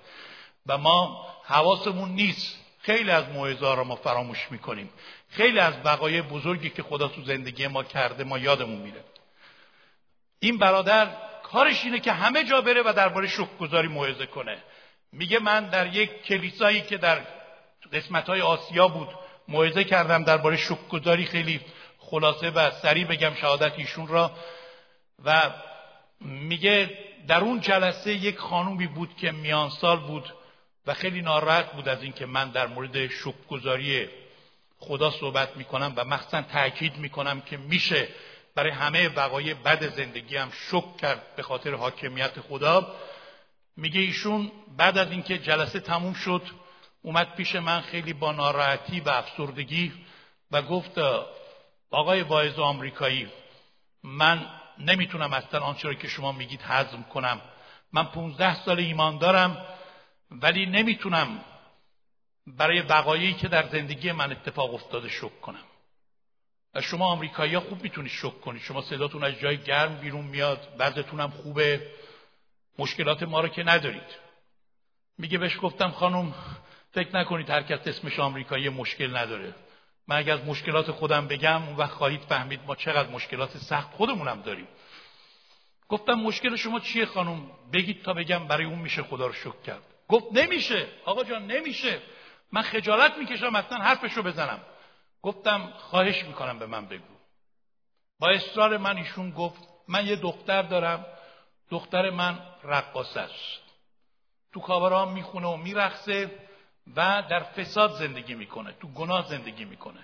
و 0.65 0.77
ما 0.77 1.27
حواسمون 1.45 2.09
نیست. 2.09 2.57
خیلی 2.81 3.11
از 3.11 3.29
موعظه 3.29 3.75
رو 3.75 3.83
ما 3.83 3.95
فراموش 3.95 4.47
می‌کنیم. 4.51 4.89
خیلی 5.37 5.59
از 5.59 5.73
وقایع 5.83 6.21
بزرگی 6.21 6.69
که 6.69 6.83
خدا 6.83 7.07
تو 7.07 7.21
زندگی 7.21 7.67
ما 7.67 7.83
کرده 7.83 8.23
ما 8.23 8.37
یادمون 8.37 8.79
میره. 8.79 9.03
این 10.39 10.57
برادر 10.57 11.07
کارش 11.43 11.83
اینه 11.85 11.99
که 11.99 12.11
همه 12.11 12.43
جا 12.43 12.61
بره 12.61 12.81
و 12.85 12.93
درباره 12.93 13.27
شکرگزاری 13.27 13.87
موعظه 13.87 14.25
کنه. 14.25 14.57
میگه 15.11 15.39
من 15.39 15.69
در 15.69 15.95
یک 15.95 16.23
کلیسایی 16.23 16.81
که 16.81 16.97
در 16.97 17.21
قسمت 17.93 18.29
های 18.29 18.41
آسیا 18.41 18.87
بود 18.87 19.07
موعظه 19.47 19.83
کردم 19.83 20.23
درباره 20.23 20.57
شکرگزاری 20.57 21.25
خیلی 21.25 21.61
خلاصه 21.99 22.49
و 22.49 22.71
سریع 22.71 23.05
بگم 23.05 23.33
شهادت 23.33 23.73
ایشون 23.77 24.07
را. 24.07 24.31
و 25.25 25.51
میگه 26.21 26.97
در 27.27 27.39
اون 27.39 27.61
جلسه 27.61 28.13
یک 28.13 28.37
خانومی 28.37 28.87
بود 28.87 29.15
که 29.15 29.31
میان 29.31 29.69
سال 29.69 29.99
بود 29.99 30.33
و 30.87 30.93
خیلی 30.93 31.21
ناراحت 31.21 31.71
بود 31.71 31.89
از 31.89 32.03
اینکه 32.03 32.25
من 32.25 32.49
در 32.51 32.67
مورد 32.67 33.07
شکرگزاری 33.07 34.07
خدا 34.79 35.11
صحبت 35.11 35.57
می‌کنم 35.57 35.93
و 35.95 36.05
مخصوصا 36.05 36.41
تاکید 36.41 36.97
می‌کنم 36.97 37.41
که 37.41 37.57
میشه 37.57 38.07
برای 38.55 38.71
همه 38.71 39.07
وقایع 39.07 39.53
بد 39.53 39.95
زندگی 39.95 40.37
هم 40.37 40.51
شک 40.51 40.97
کرد 40.97 41.35
به 41.35 41.43
خاطر 41.43 41.73
حاکمیت 41.73 42.39
خدا. 42.39 42.95
میگه 43.77 44.01
ایشون 44.01 44.51
بعد 44.77 44.97
از 44.97 45.11
اینکه 45.11 45.37
جلسه 45.37 45.79
تموم 45.79 46.13
شد 46.13 46.41
اومد 47.01 47.35
پیش 47.35 47.55
من 47.55 47.81
خیلی 47.81 48.13
با 48.13 48.31
ناراحتی 48.31 48.99
و 48.99 49.09
افسردگی 49.09 49.93
و 50.51 50.61
گفت 50.61 50.97
آقای 51.91 52.21
واعظ 52.21 52.59
آمریکایی 52.59 53.27
من 54.03 54.45
نمی‌تونم 54.79 55.33
اصلا 55.33 55.59
آنچه 55.59 55.95
که 55.95 56.07
شما 56.07 56.31
میگید 56.31 56.61
حزم 56.61 57.03
کنم. 57.03 57.41
من 57.93 58.03
پونزده 58.03 58.63
سال 58.63 58.79
ایمان 58.79 59.17
دارم 59.17 59.65
ولی 60.31 60.65
نمی‌تونم 60.65 61.39
برای 62.47 62.81
وقایعی 62.81 63.33
که 63.33 63.47
در 63.47 63.67
زندگی 63.67 64.11
من 64.11 64.31
اتفاق 64.31 64.73
افتاده 64.73 65.09
شک 65.09 65.41
کنم. 65.41 65.63
شما 66.81 67.05
آمریکایی 67.05 67.55
ها 67.55 67.61
خوب 67.61 67.83
می‌تونید 67.83 68.11
شک 68.11 68.41
کنید. 68.41 68.61
شما 68.61 68.81
صداتون 68.81 69.23
از 69.23 69.33
جای 69.39 69.57
گرم 69.57 69.97
بیرون 69.97 70.25
میاد 70.25 70.77
بعضتون 70.77 71.19
هم 71.19 71.29
خوبه. 71.29 71.91
مشکلات 72.79 73.23
ما 73.23 73.39
رو 73.39 73.47
که 73.47 73.63
ندارید. 73.63 74.27
میگه 75.17 75.37
بهش 75.37 75.57
گفتم 75.61 75.91
خانم 75.91 76.33
فکر 76.91 77.15
نکنید 77.15 77.49
هر 77.49 77.61
کس 77.61 77.87
اسمش 77.87 78.19
آمریکایی 78.19 78.69
مشکل 78.69 79.17
نداره. 79.17 79.55
من 80.07 80.15
اگر 80.15 80.33
از 80.33 80.45
مشکلات 80.45 80.91
خودم 80.91 81.27
بگم 81.27 81.63
اون 81.63 81.75
وقت 81.75 81.91
خواهید 81.91 82.21
فهمید 82.21 82.59
ما 82.67 82.75
چقدر 82.75 83.09
مشکلات 83.09 83.57
سخت 83.57 83.91
خودمونم 83.91 84.41
داریم. 84.41 84.67
گفتم 85.89 86.13
مشکل 86.13 86.55
شما 86.55 86.79
چیه 86.79 87.05
خانم؟ 87.05 87.51
بگید 87.73 88.03
تا 88.03 88.13
بگم 88.13 88.47
برای 88.47 88.65
اون 88.65 88.79
میشه 88.79 89.03
خدا 89.03 89.27
رو 89.27 89.33
شکر 89.33 89.61
کرد. 89.65 89.83
گفت 90.07 90.25
نمیشه 90.31 90.87
آقا 91.05 91.23
جان 91.23 91.47
نمیشه. 91.47 92.01
من 92.51 92.61
خجالت 92.61 93.17
می‌کشم 93.17 93.55
اصلا 93.55 93.77
حرفش 93.77 94.13
رو 94.13 94.23
بزنم. 94.23 94.59
گفتم 95.21 95.73
خواهش 95.77 96.23
می‌کنم 96.23 96.59
به 96.59 96.65
من 96.65 96.85
بگو. 96.85 97.17
با 98.19 98.29
اصرار 98.29 98.77
من 98.77 98.97
ایشون 98.97 99.31
گفت 99.31 99.67
من 99.87 100.07
یه 100.07 100.15
دختر 100.15 100.61
دارم 100.61 101.05
دختر 101.69 102.09
من 102.09 102.39
رقاص 102.63 103.17
است. 103.17 103.61
تو 104.53 104.59
کابرام 104.59 105.13
می‌خونه 105.13 105.47
و 105.47 105.57
میرخصه 105.57 106.47
و 106.95 107.23
در 107.29 107.43
فساد 107.43 107.91
زندگی 107.91 108.35
می‌کنه 108.35 108.71
تو 108.71 108.87
گناه 108.87 109.27
زندگی 109.27 109.65
می‌کنه. 109.65 110.03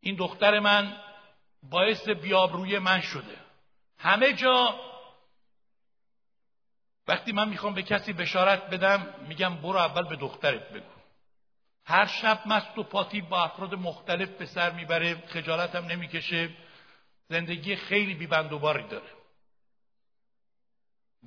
این 0.00 0.16
دختر 0.16 0.58
من 0.58 0.96
باعث 1.62 2.08
بیابروی 2.08 2.78
من 2.78 3.00
شده. 3.00 3.36
همه 3.98 4.32
جا 4.32 4.74
وقتی 7.08 7.32
من 7.32 7.48
می‌خوام 7.48 7.74
به 7.74 7.82
کسی 7.82 8.12
بشارت 8.12 8.70
بدم 8.70 9.14
میگم 9.28 9.56
برو 9.56 9.78
اول 9.78 10.08
به 10.08 10.16
دخترت 10.16 10.68
بگو. 10.68 10.92
هر 11.84 12.06
شب 12.06 12.42
مست 12.46 12.78
و 12.78 12.82
پاتی 12.82 13.20
با 13.20 13.44
افراد 13.44 13.74
مختلف 13.74 14.28
به 14.28 14.46
سر 14.46 14.70
می‌بره 14.70 15.14
خجالت 15.26 15.74
هم 15.74 15.84
نمی‌کشه. 15.84 16.50
زندگی 17.28 17.76
خیلی 17.76 18.14
بیبند 18.14 18.52
و 18.52 18.58
داره. 18.58 19.10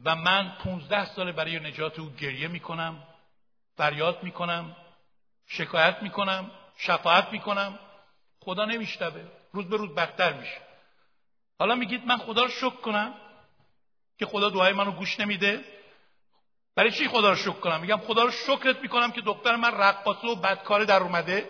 و 0.04 0.16
من 0.16 0.58
پونزده 0.60 1.06
ساله 1.06 1.32
برای 1.32 1.60
نجات 1.60 2.00
او 2.00 2.10
گریه 2.10 2.48
می‌کنم 2.48 3.04
فریاد 3.78 4.24
می‌کنم 4.24 4.76
شکایت 5.48 5.98
می‌کنم 6.02 6.52
شفاعت 6.78 7.32
می‌کنم. 7.32 7.80
خدا 8.40 8.66
نمیشتبه 8.66 9.26
روز 9.52 9.70
به 9.70 9.78
روز 9.78 9.96
بدتر 9.96 10.34
میشه. 10.34 10.62
حالا 11.60 11.76
میگید 11.76 12.06
من 12.06 12.18
خدا 12.18 12.44
رو 12.44 12.50
شکر 12.50 12.70
کنم؟ 12.76 13.14
که 14.20 14.26
خدا 14.26 14.50
دعای 14.50 14.74
منو 14.74 14.92
گوش 14.92 15.20
نمیده. 15.20 15.66
برای 16.76 16.92
چی 16.92 17.08
خدا 17.08 17.30
رو 17.30 17.36
شکر 17.36 17.60
کنم؟ 17.60 17.82
میگم 17.82 17.98
خدا 17.98 18.24
رو 18.24 18.32
شکرت 18.32 18.80
می‌کنم 18.82 19.12
که 19.12 19.22
دختر 19.22 19.56
من 19.56 19.72
رقاصه 19.72 20.28
و 20.28 20.36
بدکاره 20.36 20.86
در 20.86 21.04
اومده. 21.04 21.50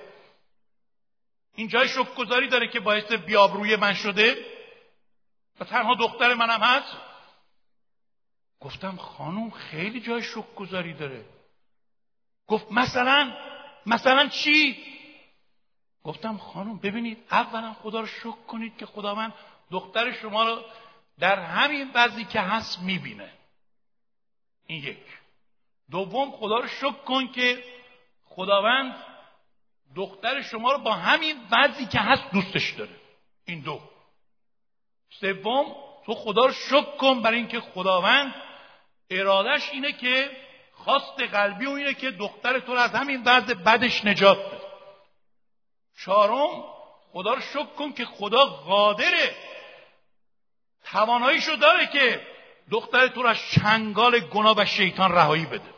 این 1.56 1.68
جای 1.68 1.90
شکرگذاری 1.90 2.48
داره 2.48 2.68
که 2.68 2.80
باعث 2.80 3.12
بیابروی 3.12 3.76
من 3.76 3.94
شده. 3.94 4.46
و 5.60 5.66
تنها 5.66 5.96
دختر 5.96 6.34
منم 6.34 6.62
هست. 6.62 6.98
گفتم 8.60 8.96
خانم 8.96 9.50
خیلی 9.50 10.02
جای 10.02 10.24
شکرگذاری 10.24 10.94
داره. 10.94 11.26
گفت 12.48 12.72
مثلا 12.72 13.34
مثلا 13.86 14.28
چی؟ 14.28 14.78
گفتم 16.04 16.38
خانم 16.38 16.78
ببینید 16.78 17.18
اولا 17.32 17.74
خدا 17.74 18.00
رو 18.00 18.06
شکر 18.06 18.46
کنید 18.48 18.78
که 18.78 18.86
خدا 18.86 19.16
من 19.16 19.34
دختر 19.72 20.12
شما 20.12 20.44
رو 20.44 20.62
در 21.20 21.40
همین 21.40 21.92
وضعی 21.94 22.26
که 22.26 22.42
هست 22.42 22.80
می‌بینه. 22.82 23.34
این 24.68 24.84
یک. 24.84 24.98
دوم 25.92 26.32
خدا 26.32 26.60
رو 26.60 26.68
شکر 26.68 26.92
کن 26.92 27.28
که 27.28 27.64
خداوند 28.26 28.96
دختر 29.96 30.42
شما 30.42 30.72
رو 30.72 30.78
با 30.78 30.94
همین 30.94 31.38
وضعی 31.52 31.86
که 31.86 32.00
هست 32.00 32.24
دوستش 32.34 32.72
داره. 32.72 32.96
این 33.46 33.60
دو. 33.60 33.82
سوم 35.10 35.76
تو 36.06 36.14
خدا 36.14 36.46
رو 36.46 36.54
شکر 36.54 36.98
کن 36.98 37.22
برای 37.22 37.38
اینکه 37.38 37.60
خداوند 37.60 38.36
ارادش 39.10 39.70
اینه 39.70 39.92
که 39.92 40.30
خواست 40.74 41.20
قلبی 41.20 41.66
اون 41.66 41.78
اینه 41.78 41.94
که 41.94 42.12
دختر 42.12 42.60
تو 42.60 42.72
از 42.72 42.92
همین 42.92 43.24
وضع 43.26 43.54
بدش 43.54 44.06
نجات 44.06 44.38
بده. 44.38 44.66
چهارم 46.06 46.64
خدا 47.12 47.34
رو 47.34 47.42
شکر 47.42 47.66
کن 47.66 47.94
که 47.94 48.06
خدا 48.06 48.46
قادره 48.46 49.36
تواناییشو 50.96 51.56
داره 51.56 51.88
که 51.88 52.28
دختر 52.72 53.08
تو 53.08 53.24
رو 53.24 53.30
از 53.30 53.38
چنگال 53.56 54.20
گناه 54.20 54.56
و 54.58 54.66
شیطان 54.66 55.12
رهایی 55.12 55.46
بده. 55.46 55.74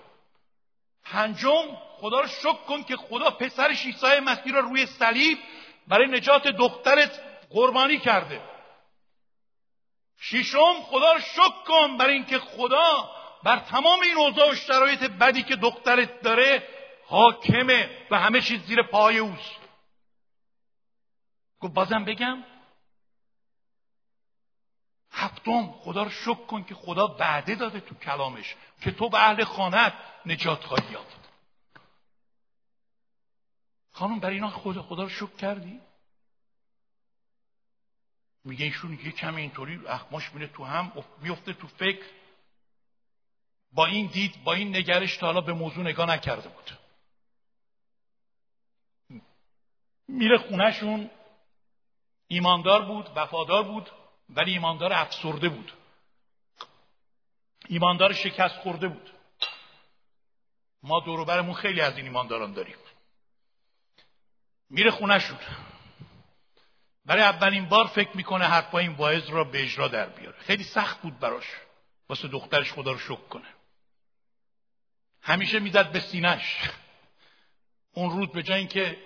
پنجم 1.03 1.77
خدا 1.99 2.19
رو 2.21 2.27
شکر 2.27 2.63
کن 2.67 2.83
که 2.83 2.95
خدا 2.95 3.29
پسر 3.29 3.67
عیسی 3.67 4.19
مسیح 4.25 4.53
رو 4.53 4.61
روی 4.61 4.85
صلیب 4.85 5.37
برای 5.87 6.07
نجات 6.07 6.47
دخترت 6.47 7.21
قربانی 7.49 7.97
کرده. 7.97 8.41
ششم 10.19 10.73
خدا 10.83 11.13
رو 11.13 11.19
شکر 11.19 11.63
کن 11.67 11.97
برای 11.97 12.13
اینکه 12.13 12.39
خدا 12.39 13.09
بر 13.43 13.59
تمام 13.59 14.01
این 14.01 14.17
اوضاع 14.17 14.51
و 14.51 14.55
شرایط 14.55 15.03
بدی 15.03 15.43
که 15.43 15.55
دخترت 15.55 16.21
داره 16.21 16.67
حاکمه 17.07 17.89
و 18.11 18.19
همه 18.19 18.41
چیز 18.41 18.61
زیر 18.61 18.81
پای 18.81 19.17
اوست. 19.17 19.59
گفت 21.59 21.73
بازم 21.73 22.05
بگم 22.05 22.43
هفتم 25.17 25.71
خدا 25.71 26.03
رو 26.03 26.09
شکر 26.09 26.45
کن 26.45 26.63
که 26.63 26.75
خدا 26.75 27.07
وعده 27.19 27.55
داده 27.55 27.79
تو 27.79 27.95
کلامش 27.95 28.55
که 28.81 28.91
تو 28.91 29.09
به 29.09 29.17
اهل 29.17 29.43
خانت 29.43 29.93
نجات 30.25 30.63
خواهی 30.63 30.91
یافت. 30.91 31.29
خانم 33.91 34.19
برای 34.19 34.35
اینا 34.35 34.49
خدا 34.49 34.81
خدا 34.83 35.03
رو 35.03 35.09
شکر 35.09 35.35
کردی؟ 35.35 35.79
میگه 38.43 38.65
ایشون 38.65 38.93
یه 38.93 39.11
کمی 39.11 39.41
اینطوری 39.41 39.87
اخماش 39.87 40.33
میره 40.33 40.47
تو 40.47 40.63
هم 40.63 40.91
میفته 41.21 41.53
تو 41.53 41.67
فکر. 41.67 42.05
با 43.71 43.85
این 43.85 44.07
دید 44.07 44.43
با 44.43 44.53
این 44.53 44.75
نگرش 44.75 45.17
تا 45.17 45.25
حالا 45.25 45.41
به 45.41 45.53
موضوع 45.53 45.83
نگاه 45.83 46.09
نکرده 46.09 46.49
بود. 46.49 46.71
میره 50.07 50.37
خونهشون 50.37 51.09
ایماندار 52.27 52.85
بود 52.85 53.09
وفادار 53.15 53.63
بود. 53.63 53.91
ولی 54.29 54.51
ایماندار 54.51 54.93
افسرده 54.93 55.49
بود. 55.49 55.73
ایماندار 57.67 58.13
شکست 58.13 58.55
خورده 58.55 58.87
بود. 58.87 59.13
ما 60.83 60.99
دوروبرمون 60.99 61.53
خیلی 61.53 61.81
از 61.81 61.97
این 61.97 62.05
ایمانداران 62.05 62.53
داریم. 62.53 62.77
میره 64.69 64.91
خونهشون 64.91 65.37
برای 67.05 67.23
اولین 67.23 67.69
بار 67.69 67.87
فکر 67.87 68.17
می‌کنه 68.17 68.45
حرفای 68.45 68.87
این 68.87 68.95
واعظ 68.95 69.29
را 69.29 69.43
به 69.43 69.63
اجرا 69.63 69.87
در 69.87 70.09
بیاره. 70.09 70.39
خیلی 70.39 70.63
سخت 70.63 71.01
بود 71.01 71.19
براش. 71.19 71.45
واسه 72.09 72.27
دخترش 72.27 72.71
خدا 72.71 72.91
رو 72.91 72.97
شکر 72.97 73.27
کنه. 73.29 73.47
همیشه 75.21 75.59
می‌زد 75.59 75.91
به 75.91 75.99
سینش 75.99 76.69
اون 77.93 78.09
رود 78.09 78.31
به 78.31 78.43
جای 78.43 78.59
اینکه 78.59 78.97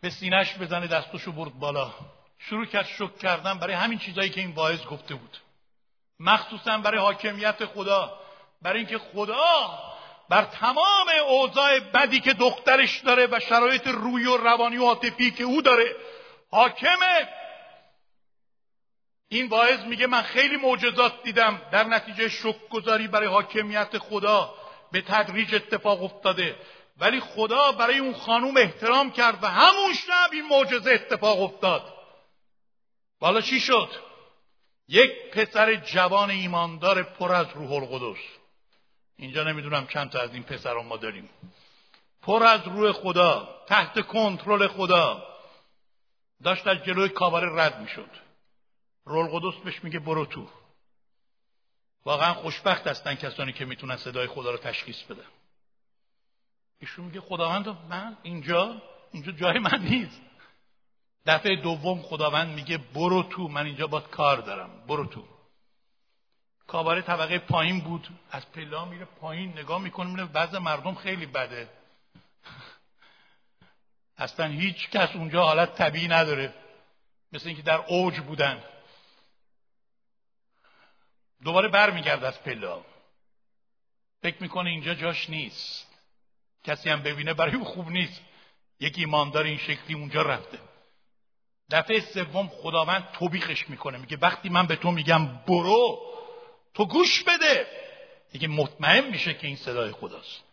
به 0.00 0.10
سینش 0.10 0.58
بزنه 0.58 0.86
دستشو 0.86 1.32
برد 1.32 1.58
بالا. 1.58 1.94
شروع 2.38 2.66
کرد 2.66 2.86
شک 2.86 3.18
کردن 3.18 3.58
برای 3.58 3.74
همین 3.74 3.98
چیزایی 3.98 4.30
که 4.30 4.40
این 4.40 4.50
واعظ 4.50 4.84
گفته 4.84 5.14
بود. 5.14 5.38
مخصوصا 6.20 6.78
برای 6.78 7.00
حاکمیت 7.00 7.64
خدا 7.64 8.20
برای 8.62 8.78
اینکه 8.78 8.98
خدا 8.98 9.78
بر 10.28 10.44
تمام 10.44 11.06
اوضاع 11.28 11.78
بدی 11.78 12.20
که 12.20 12.32
دخترش 12.32 13.00
داره 13.00 13.26
و 13.26 13.40
شرایط 13.40 13.86
روی 13.86 14.26
و 14.26 14.36
روانی 14.36 14.76
و 14.76 14.84
عاطفی 14.84 15.30
که 15.30 15.44
او 15.44 15.62
داره 15.62 15.96
حاکمه 16.50 17.28
این 19.28 19.48
واعظ 19.48 19.80
میگه 19.80 20.06
من 20.06 20.22
خیلی 20.22 20.56
معجزات 20.56 21.22
دیدم. 21.22 21.62
در 21.72 21.84
نتیجه 21.84 22.28
شک 22.28 22.68
گذاری 22.70 23.08
برای 23.08 23.28
حاکمیت 23.28 23.98
خدا 23.98 24.54
به 24.92 25.02
تدریج 25.02 25.54
اتفاق 25.54 26.02
افتاده. 26.02 26.56
ولی 26.96 27.20
خدا 27.20 27.72
برای 27.72 27.98
اون 27.98 28.14
خانوم 28.14 28.56
احترام 28.56 29.12
کرد 29.12 29.44
و 29.44 29.46
همون 29.46 29.94
شب 29.94 30.30
این 30.32 30.48
معجزه 30.48 30.90
اتفاق 30.90 31.42
افتاد. 31.42 31.97
بالا 33.18 33.40
چی 33.40 33.60
شد؟ 33.60 33.90
یک 34.88 35.30
پسر 35.30 35.74
جوان 35.74 36.30
ایماندار 36.30 37.02
پر 37.02 37.32
از 37.32 37.46
روح 37.54 37.72
القدس. 37.72 38.22
اینجا 39.16 39.44
نمی‌دونم 39.44 39.86
چند 39.86 40.10
تا 40.10 40.20
از 40.20 40.34
این 40.34 40.42
پسران 40.42 40.86
ما 40.86 40.96
داریم. 40.96 41.28
پر 42.22 42.42
از 42.42 42.60
روح 42.66 42.92
خدا 42.92 43.64
تحت 43.66 44.06
کنترل 44.06 44.66
خدا. 44.66 45.22
داشت 46.44 46.66
از 46.66 46.76
جلوی 46.84 47.08
کاباره 47.08 47.62
رد 47.62 47.80
می‌شد. 47.80 48.10
روح 49.04 49.34
القدس 49.34 49.64
بهش 49.64 49.84
میگه 49.84 49.98
برو 49.98 50.26
تو. 50.26 50.48
واقعا 52.04 52.34
خوشبخت 52.34 52.86
هستن 52.86 53.14
کسانی 53.14 53.52
که 53.52 53.64
می‌تونن 53.64 53.96
صدای 53.96 54.26
خدا 54.26 54.50
رو 54.50 54.56
تشخیص 54.56 55.02
بدن. 55.02 55.28
ایشون 56.80 57.04
میگه 57.04 57.20
خداوند 57.20 57.68
من 57.68 58.16
اینجا 58.22 58.82
اینجا 59.12 59.32
جای 59.32 59.58
من 59.58 59.78
نیست. 59.80 60.20
دفعه 61.26 61.56
دوم 61.56 62.02
خداوند 62.02 62.54
میگه 62.54 62.78
برو 62.78 63.22
تو 63.22 63.48
من 63.48 63.66
اینجا 63.66 63.86
باید 63.86 64.06
کار 64.06 64.36
دارم. 64.36 64.86
برو 64.86 65.06
تو. 65.06 65.24
کاباره 66.66 67.02
طبقه 67.02 67.38
پایین 67.38 67.80
بود. 67.80 68.08
از 68.30 68.52
پلا 68.52 68.84
میره 68.84 69.04
پایین 69.04 69.58
نگاه 69.58 69.82
می‌کنه 69.82 70.10
میره 70.10 70.24
بعض 70.24 70.54
مردم 70.54 70.94
خیلی 70.94 71.26
بده. 71.26 71.68
اصلا 74.16 74.46
هیچ 74.46 74.90
کس 74.90 75.16
اونجا 75.16 75.44
حالت 75.44 75.74
طبیعی 75.74 76.08
نداره. 76.08 76.54
مثل 77.32 77.46
اینکه 77.48 77.62
در 77.62 77.84
اوج 77.86 78.20
بودن. 78.20 78.64
دوباره 81.44 81.68
برمیگرد 81.68 82.24
از 82.24 82.42
پلا 82.42 82.84
فکر 84.22 84.42
می‌کنه 84.42 84.70
اینجا 84.70 84.94
جاش 84.94 85.30
نیست. 85.30 85.86
کسی 86.64 86.90
هم 86.90 87.02
ببینه 87.02 87.34
برای 87.34 87.54
او 87.54 87.64
خوب 87.64 87.88
نیست. 87.88 88.20
یک 88.80 88.94
ایماندار 88.98 89.44
این 89.44 89.58
شکلی 89.58 89.94
اونجا 89.94 90.22
رفته. 90.22 90.58
دفعه 91.70 92.00
سوم 92.00 92.48
خداوند 92.48 93.08
توبیخش 93.12 93.68
می‌کنه. 93.68 93.98
میگه 93.98 94.18
وقتی 94.20 94.48
من 94.48 94.66
به 94.66 94.76
تو 94.76 94.90
میگم 94.90 95.26
برو 95.26 96.00
تو 96.74 96.86
گوش 96.86 97.22
بده. 97.22 97.66
دیگه 98.32 98.48
مطمئن 98.48 99.10
میشه 99.10 99.34
که 99.34 99.46
این 99.46 99.56
صدای 99.56 99.92
خداست. 99.92 100.44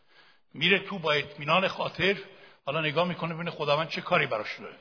میره 0.54 0.80
تو 0.80 1.00
با 1.00 1.14
اطمینان 1.14 1.68
خاطر 1.68 2.18
حالا 2.66 2.82
نگاه 2.82 3.08
می‌کنه 3.08 3.34
ببینه 3.34 3.52
خداوند 3.52 3.90
چه 3.90 4.02
کاری 4.02 4.28
براش 4.28 4.60
داره. 4.60 4.80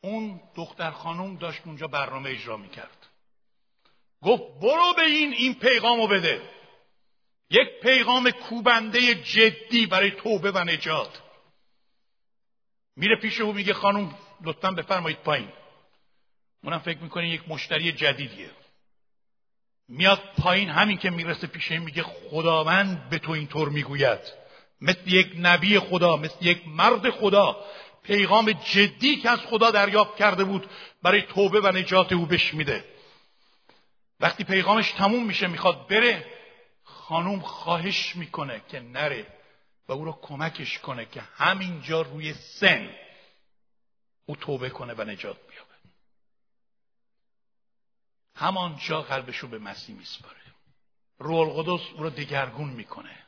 اون 0.00 0.40
دختر 0.54 0.90
خانم 0.90 1.36
داشت 1.36 1.62
اونجا 1.64 1.86
برنامه 1.86 2.30
اجرا 2.30 2.56
می‌کرد. 2.56 3.06
گفت 4.22 4.42
برو 4.60 4.94
به 4.96 5.02
این 5.02 5.32
این 5.32 5.54
پیغامو 5.54 6.06
بده. 6.06 6.42
یک 7.50 7.68
پیغام 7.82 8.30
کوبنده 8.30 9.14
جدی 9.14 9.86
برای 9.86 10.10
توبه 10.10 10.50
و 10.50 10.58
نجات. 10.58 11.22
میره 12.96 13.16
پیش 13.16 13.40
او 13.40 13.52
میگه 13.52 13.74
خانم 13.74 14.14
لطفا 14.44 14.70
بفرمایید 14.70 15.18
پایین. 15.18 15.48
اونم 16.64 16.78
فکر 16.78 16.98
می‌کنه 16.98 17.28
یک 17.28 17.48
مشتری 17.48 17.92
جدیدیه. 17.92 18.50
میاد 19.88 20.22
پایین 20.38 20.68
همین 20.68 20.98
که 20.98 21.10
می‌رسه 21.10 21.46
پیش 21.46 21.72
این 21.72 21.82
میگه 21.82 22.02
خداوند 22.02 23.08
به 23.08 23.18
تو 23.18 23.32
اینطور 23.32 23.68
می‌گوید. 23.68 24.20
مثل 24.80 25.00
یک 25.06 25.32
نبی 25.38 25.78
خدا 25.78 26.16
مثل 26.16 26.36
یک 26.40 26.68
مرد 26.68 27.10
خدا. 27.10 27.64
پیغام 28.02 28.52
جدی 28.52 29.16
که 29.16 29.30
از 29.30 29.38
خدا 29.38 29.70
دریافت 29.70 30.16
کرده 30.16 30.44
بود 30.44 30.70
برای 31.02 31.22
توبه 31.22 31.60
و 31.60 31.66
نجات 31.66 32.12
او 32.12 32.26
بش 32.26 32.54
میده. 32.54 32.84
وقتی 34.20 34.44
پیغامش 34.44 34.92
تموم 34.92 35.26
میشه 35.26 35.46
می‌خواد 35.46 35.88
بره 35.88 36.26
خانوم 36.84 37.40
خواهش 37.40 38.16
می‌کنه 38.16 38.62
که 38.68 38.80
نره 38.80 39.26
و 39.88 39.92
او 39.92 40.04
رو 40.04 40.18
کمکش 40.22 40.78
کنه 40.78 41.06
که 41.06 41.22
همینجا 41.36 42.02
روی 42.02 42.34
سن 42.34 42.90
او 44.26 44.36
توبه 44.36 44.70
کنه 44.70 44.94
و 44.94 45.02
نجات 45.02 45.36
بیابه 45.48 45.74
همانجا 48.34 49.02
قلبش 49.02 49.36
رو 49.36 49.48
به 49.48 49.58
مسیح 49.58 49.96
میسپاره. 49.96 50.40
روح 51.18 51.38
القدس 51.38 51.86
او 51.94 52.02
رو 52.02 52.10
دگرگون 52.10 52.68
می‌کنه. 52.68 53.26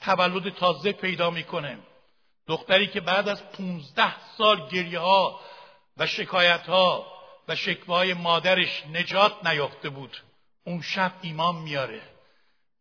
تولد 0.00 0.54
تازه 0.54 0.92
پیدا 0.92 1.30
می‌کنه. 1.30 1.78
دختری 2.46 2.86
که 2.86 3.00
بعد 3.00 3.28
از 3.28 3.50
پونزده 3.50 4.30
سال 4.36 4.68
گریه 4.68 4.98
ها 4.98 5.40
و 5.96 6.06
شکایت 6.06 6.66
ها 6.66 7.12
و 7.48 7.56
شکوه 7.56 7.96
های 7.96 8.14
مادرش 8.14 8.86
نجات 8.86 9.46
نیافته 9.46 9.88
بود 9.88 10.22
اون 10.64 10.82
شب 10.82 11.12
ایمان 11.22 11.54
میاره. 11.54 12.02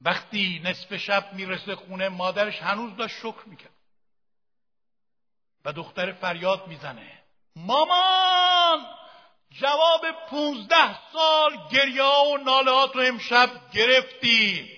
وقتی 0.02 0.62
نصف 0.64 0.96
شب 0.96 1.34
می‌رسه 1.34 1.76
خونه 1.76 2.10
مادرش 2.10 2.62
هنوز 2.62 2.96
داشت 2.96 3.18
شکر 3.18 3.44
می‌کرد. 3.46 3.72
و 5.66 5.74
دختر 5.74 6.12
فریاد 6.12 6.68
می‌زنه. 6.68 7.21
مامان 7.56 8.86
جواب 9.50 10.02
پونزده 10.30 11.12
سال 11.14 11.58
گریه 11.72 12.04
و 12.04 12.38
نالهات 12.38 12.96
رو 12.96 13.02
امشب 13.02 13.50
گرفتی 13.74 14.72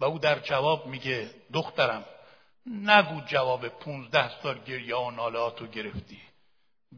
و 0.00 0.04
او 0.04 0.18
در 0.18 0.38
جواب 0.38 0.86
میگه 0.86 1.30
دخترم 1.52 2.04
نگو 2.66 3.20
جواب 3.20 3.68
پونزده 3.68 4.42
سال 4.42 4.58
گریه 4.58 4.96
و 4.96 5.10
نالهات 5.10 5.60
رو 5.60 5.66
گرفتی. 5.66 6.22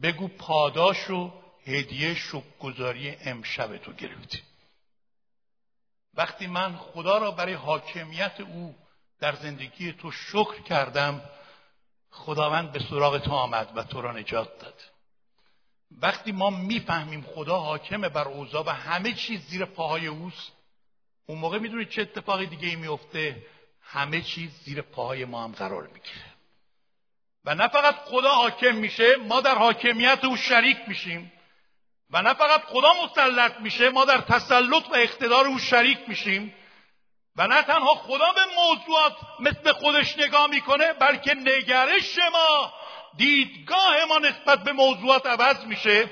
بگو 0.01 0.27
پاداش 0.27 1.09
و 1.09 1.31
هدیه 1.67 2.15
شکرگزاری 2.15 3.17
امشب 3.25 3.77
تو 3.77 3.93
گرفتی. 3.93 4.41
وقتی 6.13 6.47
من 6.47 6.77
خدا 6.77 7.17
را 7.17 7.31
برای 7.31 7.53
حاکمیت 7.53 8.39
او 8.39 8.75
در 9.19 9.35
زندگی 9.35 9.93
تو 9.93 10.11
شکر 10.11 10.61
کردم 10.61 11.21
خداوند 12.17 12.71
به 12.71 12.79
سراغ 12.79 13.17
تو 13.17 13.31
آمد 13.31 13.71
و 13.75 13.83
تو 13.83 14.01
را 14.01 14.11
نجات 14.11 14.59
داد. 14.59 14.81
وقتی 16.01 16.31
ما 16.31 16.49
می‌فهمیم 16.49 17.21
خدا 17.21 17.59
حاکم 17.59 18.01
بر 18.01 18.27
اوضاع 18.27 18.65
و 18.65 18.69
همه 18.69 19.13
چیز 19.13 19.41
زیر 19.41 19.65
پاهای 19.65 20.07
اوست 20.07 20.51
اون 21.25 21.39
موقع 21.39 21.59
می‌دونید 21.59 21.89
چه 21.89 22.01
اتفاقی 22.01 22.45
دیگه 22.45 22.75
میفته 22.75 23.45
همه 23.81 24.21
چیز 24.21 24.51
زیر 24.63 24.81
پاهای 24.81 25.25
ما 25.25 25.43
هم 25.43 25.51
قرار 25.51 25.87
می‌گیره. 25.87 26.25
و 27.45 27.55
نه 27.55 27.67
فقط 27.67 27.95
خدا 27.95 28.31
حاکم 28.31 28.75
میشه 28.75 29.15
ما 29.15 29.41
در 29.41 29.55
حاکمیت 29.55 30.25
او 30.25 30.37
شریک 30.37 30.77
میشیم. 30.87 31.31
و 32.09 32.21
نه 32.21 32.33
فقط 32.33 32.61
خدا 32.61 32.89
مسلط 33.03 33.59
میشه 33.59 33.89
ما 33.89 34.05
در 34.05 34.21
تسلط 34.21 34.89
و 34.89 34.95
اقتدار 34.95 35.47
او 35.47 35.59
شریک 35.59 35.99
میشیم. 36.07 36.53
و 37.37 37.47
نه 37.47 37.63
تنها 37.63 37.95
خدا 37.95 38.31
به 38.31 38.41
موضوعات 38.55 39.13
مثل 39.39 39.71
خودش 39.71 40.17
نگاه 40.17 40.47
می‌کنه 40.47 40.93
بلکه 40.93 41.33
نگرش 41.33 42.19
ما 42.33 42.73
دیدگاه 43.17 44.05
ما 44.09 44.17
نسبت 44.17 44.63
به 44.63 44.71
موضوعات 44.71 45.25
عوض 45.25 45.65
میشه 45.65 46.09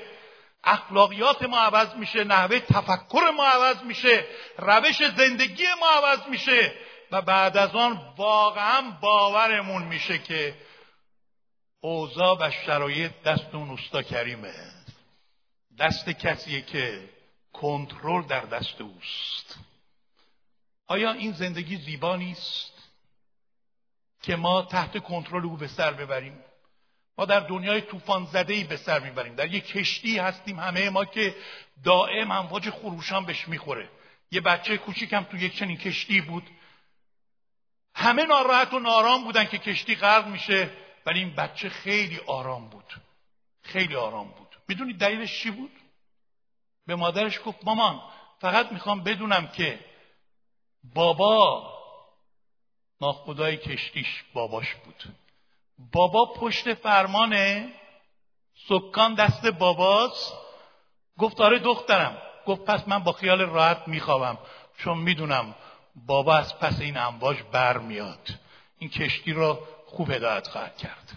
اخلاقیات 0.64 1.42
ما 1.42 1.58
عوض 1.58 1.94
میشه 1.94 2.24
نحوه 2.24 2.58
تفکر 2.58 3.30
ما 3.36 3.44
عوض 3.44 3.82
میشه 3.82 4.26
روش 4.58 5.06
زندگی 5.16 5.66
ما 5.80 5.88
عوض 5.88 6.26
میشه 6.28 6.74
و 7.10 7.22
بعد 7.22 7.56
از 7.56 7.74
آن 7.74 8.14
واقعا 8.16 8.90
باورمون 9.00 9.82
میشه 9.82 10.18
که 10.18 10.54
اوضاع 11.80 12.36
و 12.40 12.50
شرایط 12.50 13.12
دست 13.24 13.54
اون 13.54 13.70
استا 13.70 14.02
کریمه. 14.02 14.54
دست 15.78 16.08
کسیه 16.08 16.62
که 16.62 17.08
کنترل 17.52 18.22
در 18.22 18.40
دست 18.40 18.80
اوست. 18.80 19.65
آیا 20.86 21.12
این 21.12 21.32
زندگی 21.32 21.76
زیبا 21.76 22.16
نیست 22.16 22.72
که 24.22 24.36
ما 24.36 24.62
تحت 24.62 24.98
کنترل 25.02 25.44
او 25.44 25.56
به 25.56 25.66
سر 25.68 25.92
ببریم؟ 25.92 26.44
ما 27.18 27.24
در 27.24 27.40
دنیای 27.40 27.80
طوفان 27.80 28.24
زده 28.24 28.54
ای 28.54 28.64
به 28.64 28.76
سر 28.76 29.00
می‌بریم. 29.00 29.34
در 29.34 29.54
یک 29.54 29.66
کشتی 29.66 30.18
هستیم 30.18 30.60
همه 30.60 30.90
ما 30.90 31.04
که 31.04 31.36
دائم 31.84 32.30
امواج 32.30 32.70
خروشان 32.70 33.24
بهش 33.24 33.48
می‌خوره. 33.48 33.90
یه 34.30 34.40
بچه 34.40 34.76
کوچیکم 34.76 35.22
تو 35.22 35.36
یک 35.36 35.56
چنین 35.56 35.76
کشتی 35.76 36.20
بود. 36.20 36.50
همه 37.94 38.24
ناراحت 38.24 38.74
و 38.74 38.78
نارام 38.78 39.24
بودن 39.24 39.44
که 39.44 39.58
کشتی 39.58 39.94
غرق 39.94 40.26
میشه 40.26 40.70
ولی 41.06 41.18
این 41.18 41.34
بچه 41.34 41.68
خیلی 41.68 42.18
آرام 42.26 42.68
بود. 42.68 42.94
خیلی 43.62 43.96
آرام 43.96 44.28
بود. 44.28 44.56
می‌دونید 44.68 44.98
دلیلش 44.98 45.40
چی 45.42 45.50
بود؟ 45.50 45.72
به 46.86 46.94
مادرش 46.94 47.40
گفت 47.44 47.58
مامان 47.64 48.02
فقط 48.40 48.72
می‌خوام 48.72 49.02
بدونم 49.02 49.48
که 49.48 49.78
بابا 50.94 51.72
ناخدای 53.00 53.56
کشتیش 53.56 54.24
باباش 54.32 54.74
بود. 54.74 55.04
بابا 55.92 56.32
پشت 56.36 56.74
فرمانه 56.74 57.72
سکان 58.68 59.14
دست 59.14 59.46
باباست. 59.46 60.34
گفت 61.18 61.40
آره 61.40 61.58
دخترم. 61.58 62.22
گفت 62.46 62.64
پس 62.64 62.88
من 62.88 62.98
با 62.98 63.12
خیال 63.12 63.40
راحت 63.40 63.88
میخوابم. 63.88 64.38
چون 64.78 64.98
می‌دونم 64.98 65.54
بابا 66.06 66.36
از 66.36 66.58
پس 66.58 66.80
این 66.80 66.96
امواج 66.96 67.42
بر 67.42 67.78
میاد. 67.78 68.28
این 68.78 68.90
کشتی 68.90 69.32
را 69.32 69.60
خوب 69.86 70.10
هدایت 70.10 70.46
خواهد 70.46 70.76
کرد. 70.76 71.12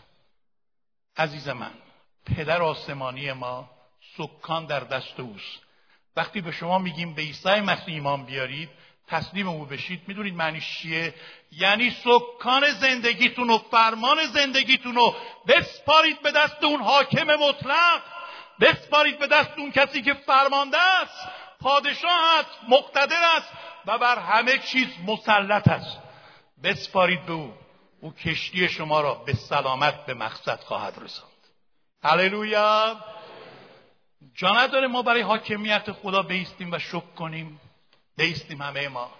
عزیز 1.17 1.47
من 1.49 1.71
پدر 2.25 2.61
آسمانی 2.61 3.31
ما 3.31 3.69
سکان 4.17 4.65
در 4.65 4.79
دست 4.79 5.19
اوست. 5.19 5.59
وقتی 6.15 6.41
به 6.41 6.51
شما 6.51 6.77
میگیم 6.77 7.13
به 7.13 7.21
عیسی 7.21 7.59
مسیح 7.59 7.93
ایمان 7.93 8.25
بیارید 8.25 8.69
تسلیم 9.09 9.47
او 9.47 9.65
بشید. 9.65 10.01
می‌دونید 10.07 10.35
معنیش 10.35 10.77
چیه؟ 10.77 11.13
یعنی 11.51 11.89
سکان 12.03 12.71
زندگیتون 12.71 13.49
و 13.49 13.57
فرمان 13.57 14.17
زندگیتون 14.33 14.95
رو 14.95 15.15
بسپارید 15.47 16.21
به 16.21 16.31
دست 16.31 16.63
اون 16.63 16.81
حاکم 16.81 17.35
مطلق. 17.35 18.01
بسپارید 18.59 19.19
به 19.19 19.27
دست 19.27 19.51
اون 19.57 19.71
کسی 19.71 20.01
که 20.01 20.13
فرمانده 20.13 20.77
است. 20.77 21.27
پادشاه 21.61 22.39
است 22.39 22.49
مقتدر 22.69 23.23
است 23.37 23.49
و 23.85 23.97
بر 23.97 24.19
همه 24.19 24.57
چیز 24.57 24.87
مسلط 25.07 25.67
است. 25.67 25.97
بسپارید 26.63 27.25
به 27.25 27.33
او. 27.33 27.53
او 28.01 28.13
کشتی 28.13 28.69
شما 28.69 29.01
را 29.01 29.13
به 29.13 29.33
سلامت 29.33 30.05
به 30.05 30.13
مقصد 30.13 30.59
خواهد 30.59 30.93
رساند. 31.01 31.29
هللویا! 32.03 32.97
جا 34.35 34.51
نداره 34.51 34.87
ما 34.87 35.01
برای 35.01 35.21
حاکمیت 35.21 35.91
خدا 35.91 36.21
بیستیم 36.21 36.71
و 36.71 36.79
شک 36.79 37.15
کنیم. 37.15 37.59
بیستیم 38.19 38.61
همه 38.61 38.87
ما. 38.87 39.11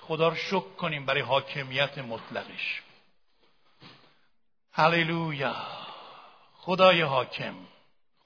خدا 0.00 0.28
رو 0.28 0.34
شک 0.34 0.76
کنیم 0.76 1.06
برای 1.06 1.20
حاکمیت 1.20 1.98
مطلقش. 1.98 2.82
هللویا. 4.72 5.54
خدای 6.54 7.02
حاکم. 7.02 7.54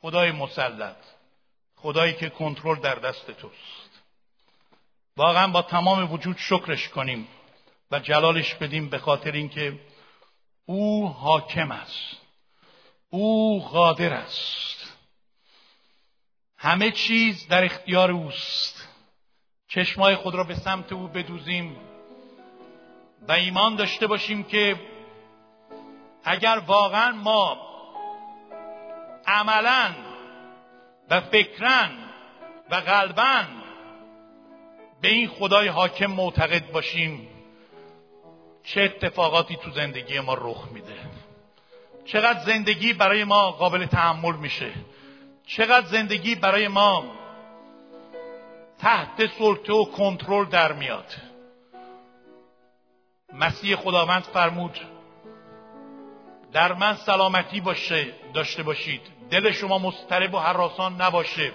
خدای 0.00 0.32
مسلط. 0.32 0.96
خدایی 1.76 2.14
که 2.14 2.30
کنترل 2.30 2.80
در 2.80 2.94
دست 2.94 3.30
توست. 3.30 3.90
واقعا 5.16 5.48
با 5.48 5.62
تمام 5.62 6.12
وجود 6.12 6.36
شکرش 6.38 6.88
کنیم 6.88 7.28
و 7.90 7.98
جلالش 7.98 8.54
بدیم 8.54 8.88
به 8.88 8.98
خاطر 8.98 9.32
اینکه 9.32 9.80
او 10.66 11.08
حاکم 11.08 11.70
است. 11.70 12.16
او 13.10 13.62
قادر 13.68 14.12
است. 14.12 14.96
همه 16.58 16.90
چیز 16.90 17.48
در 17.48 17.64
اختیار 17.64 18.10
اوست. 18.10 18.75
چشمای 19.76 20.14
خود 20.14 20.34
را 20.34 20.44
به 20.44 20.54
سمت 20.54 20.92
او 20.92 21.08
بدوزیم 21.08 21.76
و 23.28 23.32
ایمان 23.32 23.76
داشته 23.76 24.06
باشیم 24.06 24.44
که 24.44 24.80
اگر 26.24 26.62
واقعا 26.66 27.12
ما 27.12 27.58
عملا 29.26 29.94
و 31.10 31.20
فکرن 31.20 31.90
و 32.70 32.74
قلبا 32.74 33.42
به 35.00 35.08
این 35.08 35.28
خدای 35.28 35.68
حاکم 35.68 36.06
معتقد 36.06 36.70
باشیم 36.70 37.28
چه 38.64 38.80
اتفاقاتی 38.80 39.56
تو 39.56 39.70
زندگی 39.70 40.20
ما 40.20 40.34
رخ 40.34 40.68
میده؟ 40.72 40.96
چقدر 42.04 42.40
زندگی 42.40 42.92
برای 42.92 43.24
ما 43.24 43.50
قابل 43.50 43.86
تحمل 43.86 44.36
میشه؟ 44.36 44.72
چقدر 45.46 45.86
زندگی 45.86 46.34
برای 46.34 46.68
ما 46.68 47.04
تحت 48.78 49.26
سلطه 49.38 49.72
و 49.72 49.84
کنترل 49.84 50.44
در 50.44 50.72
میاد. 50.72 51.14
مسیح 53.32 53.76
خداوند 53.76 54.22
فرمود 54.22 54.80
در 56.52 56.72
من 56.72 56.96
سلامتی 56.96 57.60
باشه 57.60 58.06
داشته 58.34 58.62
باشید. 58.62 59.00
دل 59.30 59.52
شما 59.52 59.78
مضطرب 59.78 60.34
و 60.34 60.38
حراسان 60.38 61.02
نباشه. 61.02 61.52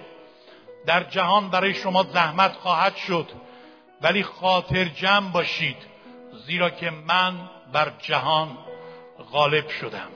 در 0.86 1.02
جهان 1.02 1.50
برای 1.50 1.74
شما 1.74 2.02
زحمت 2.02 2.52
خواهد 2.52 2.96
شد 2.96 3.28
ولی 4.02 4.22
خاطر 4.22 4.84
جمع 4.84 5.32
باشید 5.32 5.76
زیرا 6.46 6.70
که 6.70 6.90
من 6.90 7.50
بر 7.72 7.92
جهان 7.98 8.58
غالب 9.32 9.68
شدم. 9.68 10.08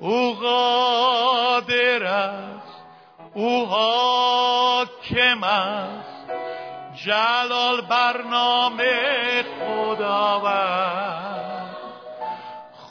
او 0.00 0.34
قادر 0.34 2.04
است. 2.04 2.67
او 3.34 3.66
حاکم 3.66 5.44
است. 5.44 6.08
جلال 7.04 7.80
برنامه 7.80 9.44
خداوند. 9.60 11.28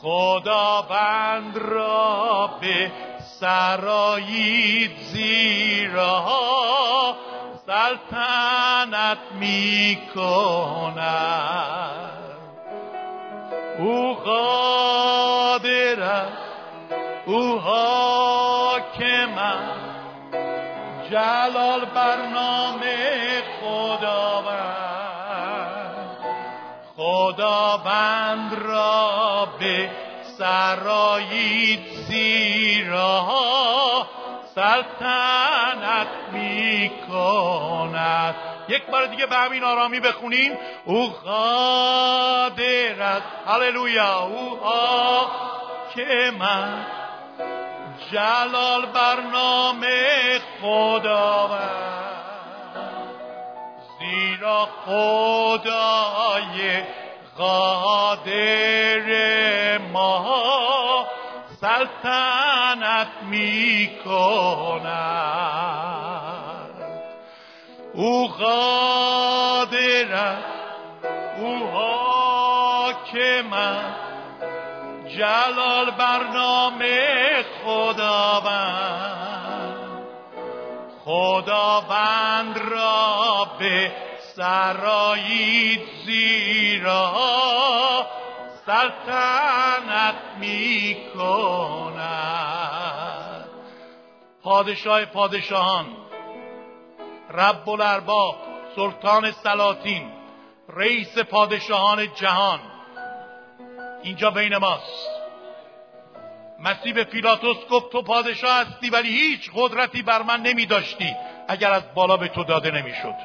خداوند 0.02 1.58
را 1.58 2.50
به 2.62 2.92
سرایید 3.40 4.98
زیرا 4.98 6.24
سلطنت 7.66 9.18
می 9.40 9.98
کند 10.16 11.08
او 13.80 14.14
قادر 14.14 16.02
است. 16.02 16.48
او 17.26 17.60
حاکم 17.60 19.38
جلال 21.12 21.86
برنامه 21.86 23.44
خداوند. 23.62 24.98
خداوند 26.98 28.54
را 28.54 29.48
به 29.60 29.90
سرایید 30.38 31.80
زیرا 32.08 33.28
سلطنت 34.56 36.08
می 36.32 36.92
کند 37.08 38.36
یک 38.70 38.86
بار 38.86 39.06
دیگه 39.06 39.26
به 39.26 39.36
همین 39.36 39.64
آرامی 39.64 40.00
بخونیم. 40.00 40.58
او 40.86 41.10
قادر 41.26 43.02
است. 43.02 43.28
هللویا. 43.48 44.20
او 44.20 44.60
من 46.40 46.86
جلال 48.12 48.86
برنامه 48.86 50.40
خداوند. 50.62 51.98
زیرا 54.00 54.70
خدای 54.86 56.84
قادر 57.38 59.08
ما 59.78 61.08
سلطنت 61.62 63.08
می 63.30 63.90
کند 64.06 64.98
او 67.94 68.28
قادر 68.28 70.08
او 71.38 71.68
حاکم 71.68 73.54
جلال 75.18 75.92
برنامه 75.92 77.46
خداوند. 77.64 79.08
خداوند 81.06 82.58
را 82.58 83.48
به 83.60 83.92
سرایید 84.36 85.82
زیرا 86.06 87.14
سلطنت 88.66 90.16
می 90.40 90.98
کند 91.14 92.48
پادشاه 94.44 95.06
پادشاهان 95.06 95.86
رب 97.32 97.70
الارباب 97.70 98.36
سلطان 98.76 99.32
سلاطین 99.32 100.12
رئیس 100.70 101.18
پادشاهان 101.20 102.14
جهان 102.16 102.60
اینجا 104.04 104.32
بین 104.32 104.58
ماست. 104.58 105.10
مسیح 106.60 106.94
به 106.94 107.04
پیلاتوس 107.04 107.58
گفت 107.70 107.92
تو 107.92 108.02
پادشاه 108.02 108.66
هستی 108.66 108.90
ولی 108.90 109.10
هیچ 109.10 109.52
قدرتی 109.56 110.02
بر 110.02 110.22
من 110.22 110.42
نمی 110.42 110.66
داشتی 110.66 111.16
اگر 111.48 111.72
از 111.72 111.94
بالا 111.94 112.18
به 112.18 112.28
تو 112.28 112.44
داده 112.44 112.72
نمی‌شد. 112.72 113.16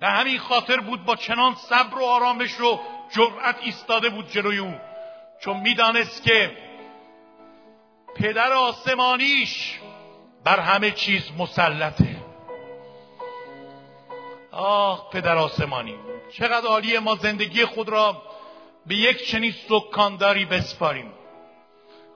به 0.00 0.06
همین 0.06 0.38
خاطر 0.38 0.80
بود 0.80 1.04
با 1.04 1.16
چنان 1.16 1.54
صبر 1.54 1.98
و 1.98 2.04
آرامش 2.04 2.60
و 2.60 2.80
جرأت 3.10 3.56
ایستاده 3.60 4.10
بود 4.10 4.30
جلوی 4.30 4.58
او. 4.58 4.74
چون 5.40 5.56
می‌دانست 5.56 6.22
که 6.22 6.56
پدر 8.16 8.52
آسمانیش 8.52 9.78
بر 10.44 10.60
همه 10.60 10.90
چیز 10.90 11.30
مسلطه. 11.38 12.16
آه 14.52 15.10
پدر 15.10 15.36
آسمانی 15.36 15.94
چقدر 16.32 16.66
عالیه 16.66 17.00
ما 17.00 17.14
زندگی 17.14 17.64
خود 17.64 17.88
را 17.88 18.22
به 18.86 18.94
یک 18.94 19.26
چنین 19.26 19.54
سکانداری 19.68 20.44
بسپاریم. 20.44 21.12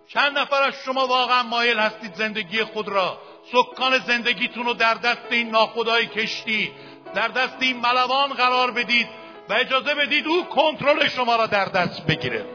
چند 0.09 0.39
نفر 0.39 0.62
از 0.62 0.75
شما 0.85 1.07
واقعا 1.07 1.43
مایل 1.43 1.79
هستید 1.79 2.14
زندگی 2.14 2.64
خود 2.64 2.89
را 2.89 3.19
سکان 3.53 3.99
زندگیتون 3.99 4.64
رو 4.64 4.75
در 4.75 4.95
دست 4.95 5.27
این 5.31 5.51
ناخدای 5.51 6.07
کشتی 6.07 6.73
در 7.14 7.29
دست 7.29 7.57
این 7.61 7.77
ملوان 7.77 8.33
قرار 8.33 8.71
بدید 8.71 9.09
و 9.49 9.53
اجازه 9.53 9.95
بدید 9.95 10.27
او 10.27 10.45
کنترل 10.45 11.09
شما 11.09 11.37
را 11.37 11.47
در 11.47 11.64
دست 11.64 12.07
بگیره. 12.07 12.47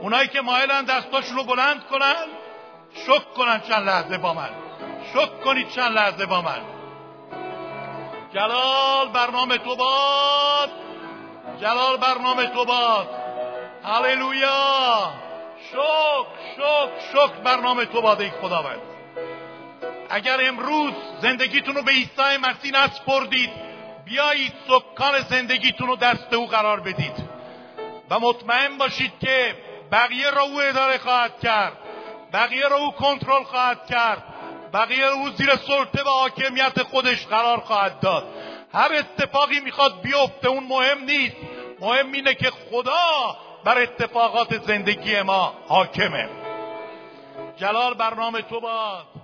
اونایی 0.00 0.28
که 0.28 0.40
مایلن 0.40 0.84
دستاشون 0.84 1.36
رو 1.36 1.44
بلند 1.44 1.86
کنن 1.86 2.26
شک 3.06 3.34
کنن 3.34 3.60
چند 3.60 3.86
لحظه 3.86 4.18
با 4.18 4.34
من. 4.34 4.50
شک 5.14 5.40
کنید 5.40 5.68
چند 5.68 5.92
لحظه 5.92 6.26
با 6.26 6.42
من. 6.42 6.60
جلال 8.34 9.08
برنامه 9.08 9.58
تو 9.58 9.76
باد 9.76 10.70
جلال 11.60 11.96
برنامه 11.96 12.46
تو 12.46 12.64
باد 12.64 13.21
هللویا 13.84 15.12
شک 15.72 16.26
شک 16.56 16.90
شک 17.12 17.32
برنامه 17.44 17.84
تو 17.84 18.02
باده 18.02 18.30
خداوند. 18.30 18.80
اگر 20.10 20.48
امروز 20.48 20.92
زندگیتون 21.22 21.74
رو 21.74 21.82
به 21.82 21.90
عیسی 21.90 22.36
مسیح 22.42 22.72
نسپردید 22.72 23.50
بیایید 24.04 24.52
سکان 24.68 25.20
زندگیتون 25.20 25.86
رو 25.86 25.96
دست 25.96 26.32
او 26.32 26.46
قرار 26.46 26.80
بدید. 26.80 27.32
و 28.10 28.18
مطمئن 28.18 28.78
باشید 28.78 29.12
که 29.20 29.54
بقیه 29.92 30.30
را 30.30 30.42
او 30.42 30.60
اداره 30.60 30.98
خواهد 30.98 31.40
کرد 31.40 31.72
بقیه 32.32 32.68
را 32.68 32.76
او 32.76 32.90
کنترل 32.92 33.42
خواهد 33.42 33.86
کرد 33.86 34.22
بقیه 34.72 35.06
را 35.06 35.12
او 35.12 35.30
زیر 35.30 35.56
سلطه 35.56 36.02
و 36.02 36.08
حاکمیت 36.08 36.82
خودش 36.82 37.26
قرار 37.26 37.60
خواهد 37.60 38.00
داد. 38.00 38.26
هر 38.74 38.90
اتفاقی 38.92 39.60
می‌خواد 39.60 40.00
بیفته 40.00 40.48
اون 40.48 40.64
مهم 40.64 41.04
نیست. 41.04 41.36
مهم 41.80 42.12
اینه 42.12 42.34
که 42.34 42.50
خدا 42.50 43.36
بر 43.64 43.82
اتفاقات 43.82 44.66
زندگی 44.66 45.22
ما 45.22 45.54
حاکمه. 45.68 46.28
جلال 47.56 47.94
برنامه 47.94 48.42
تو 48.42 48.60
باد. 48.60 49.21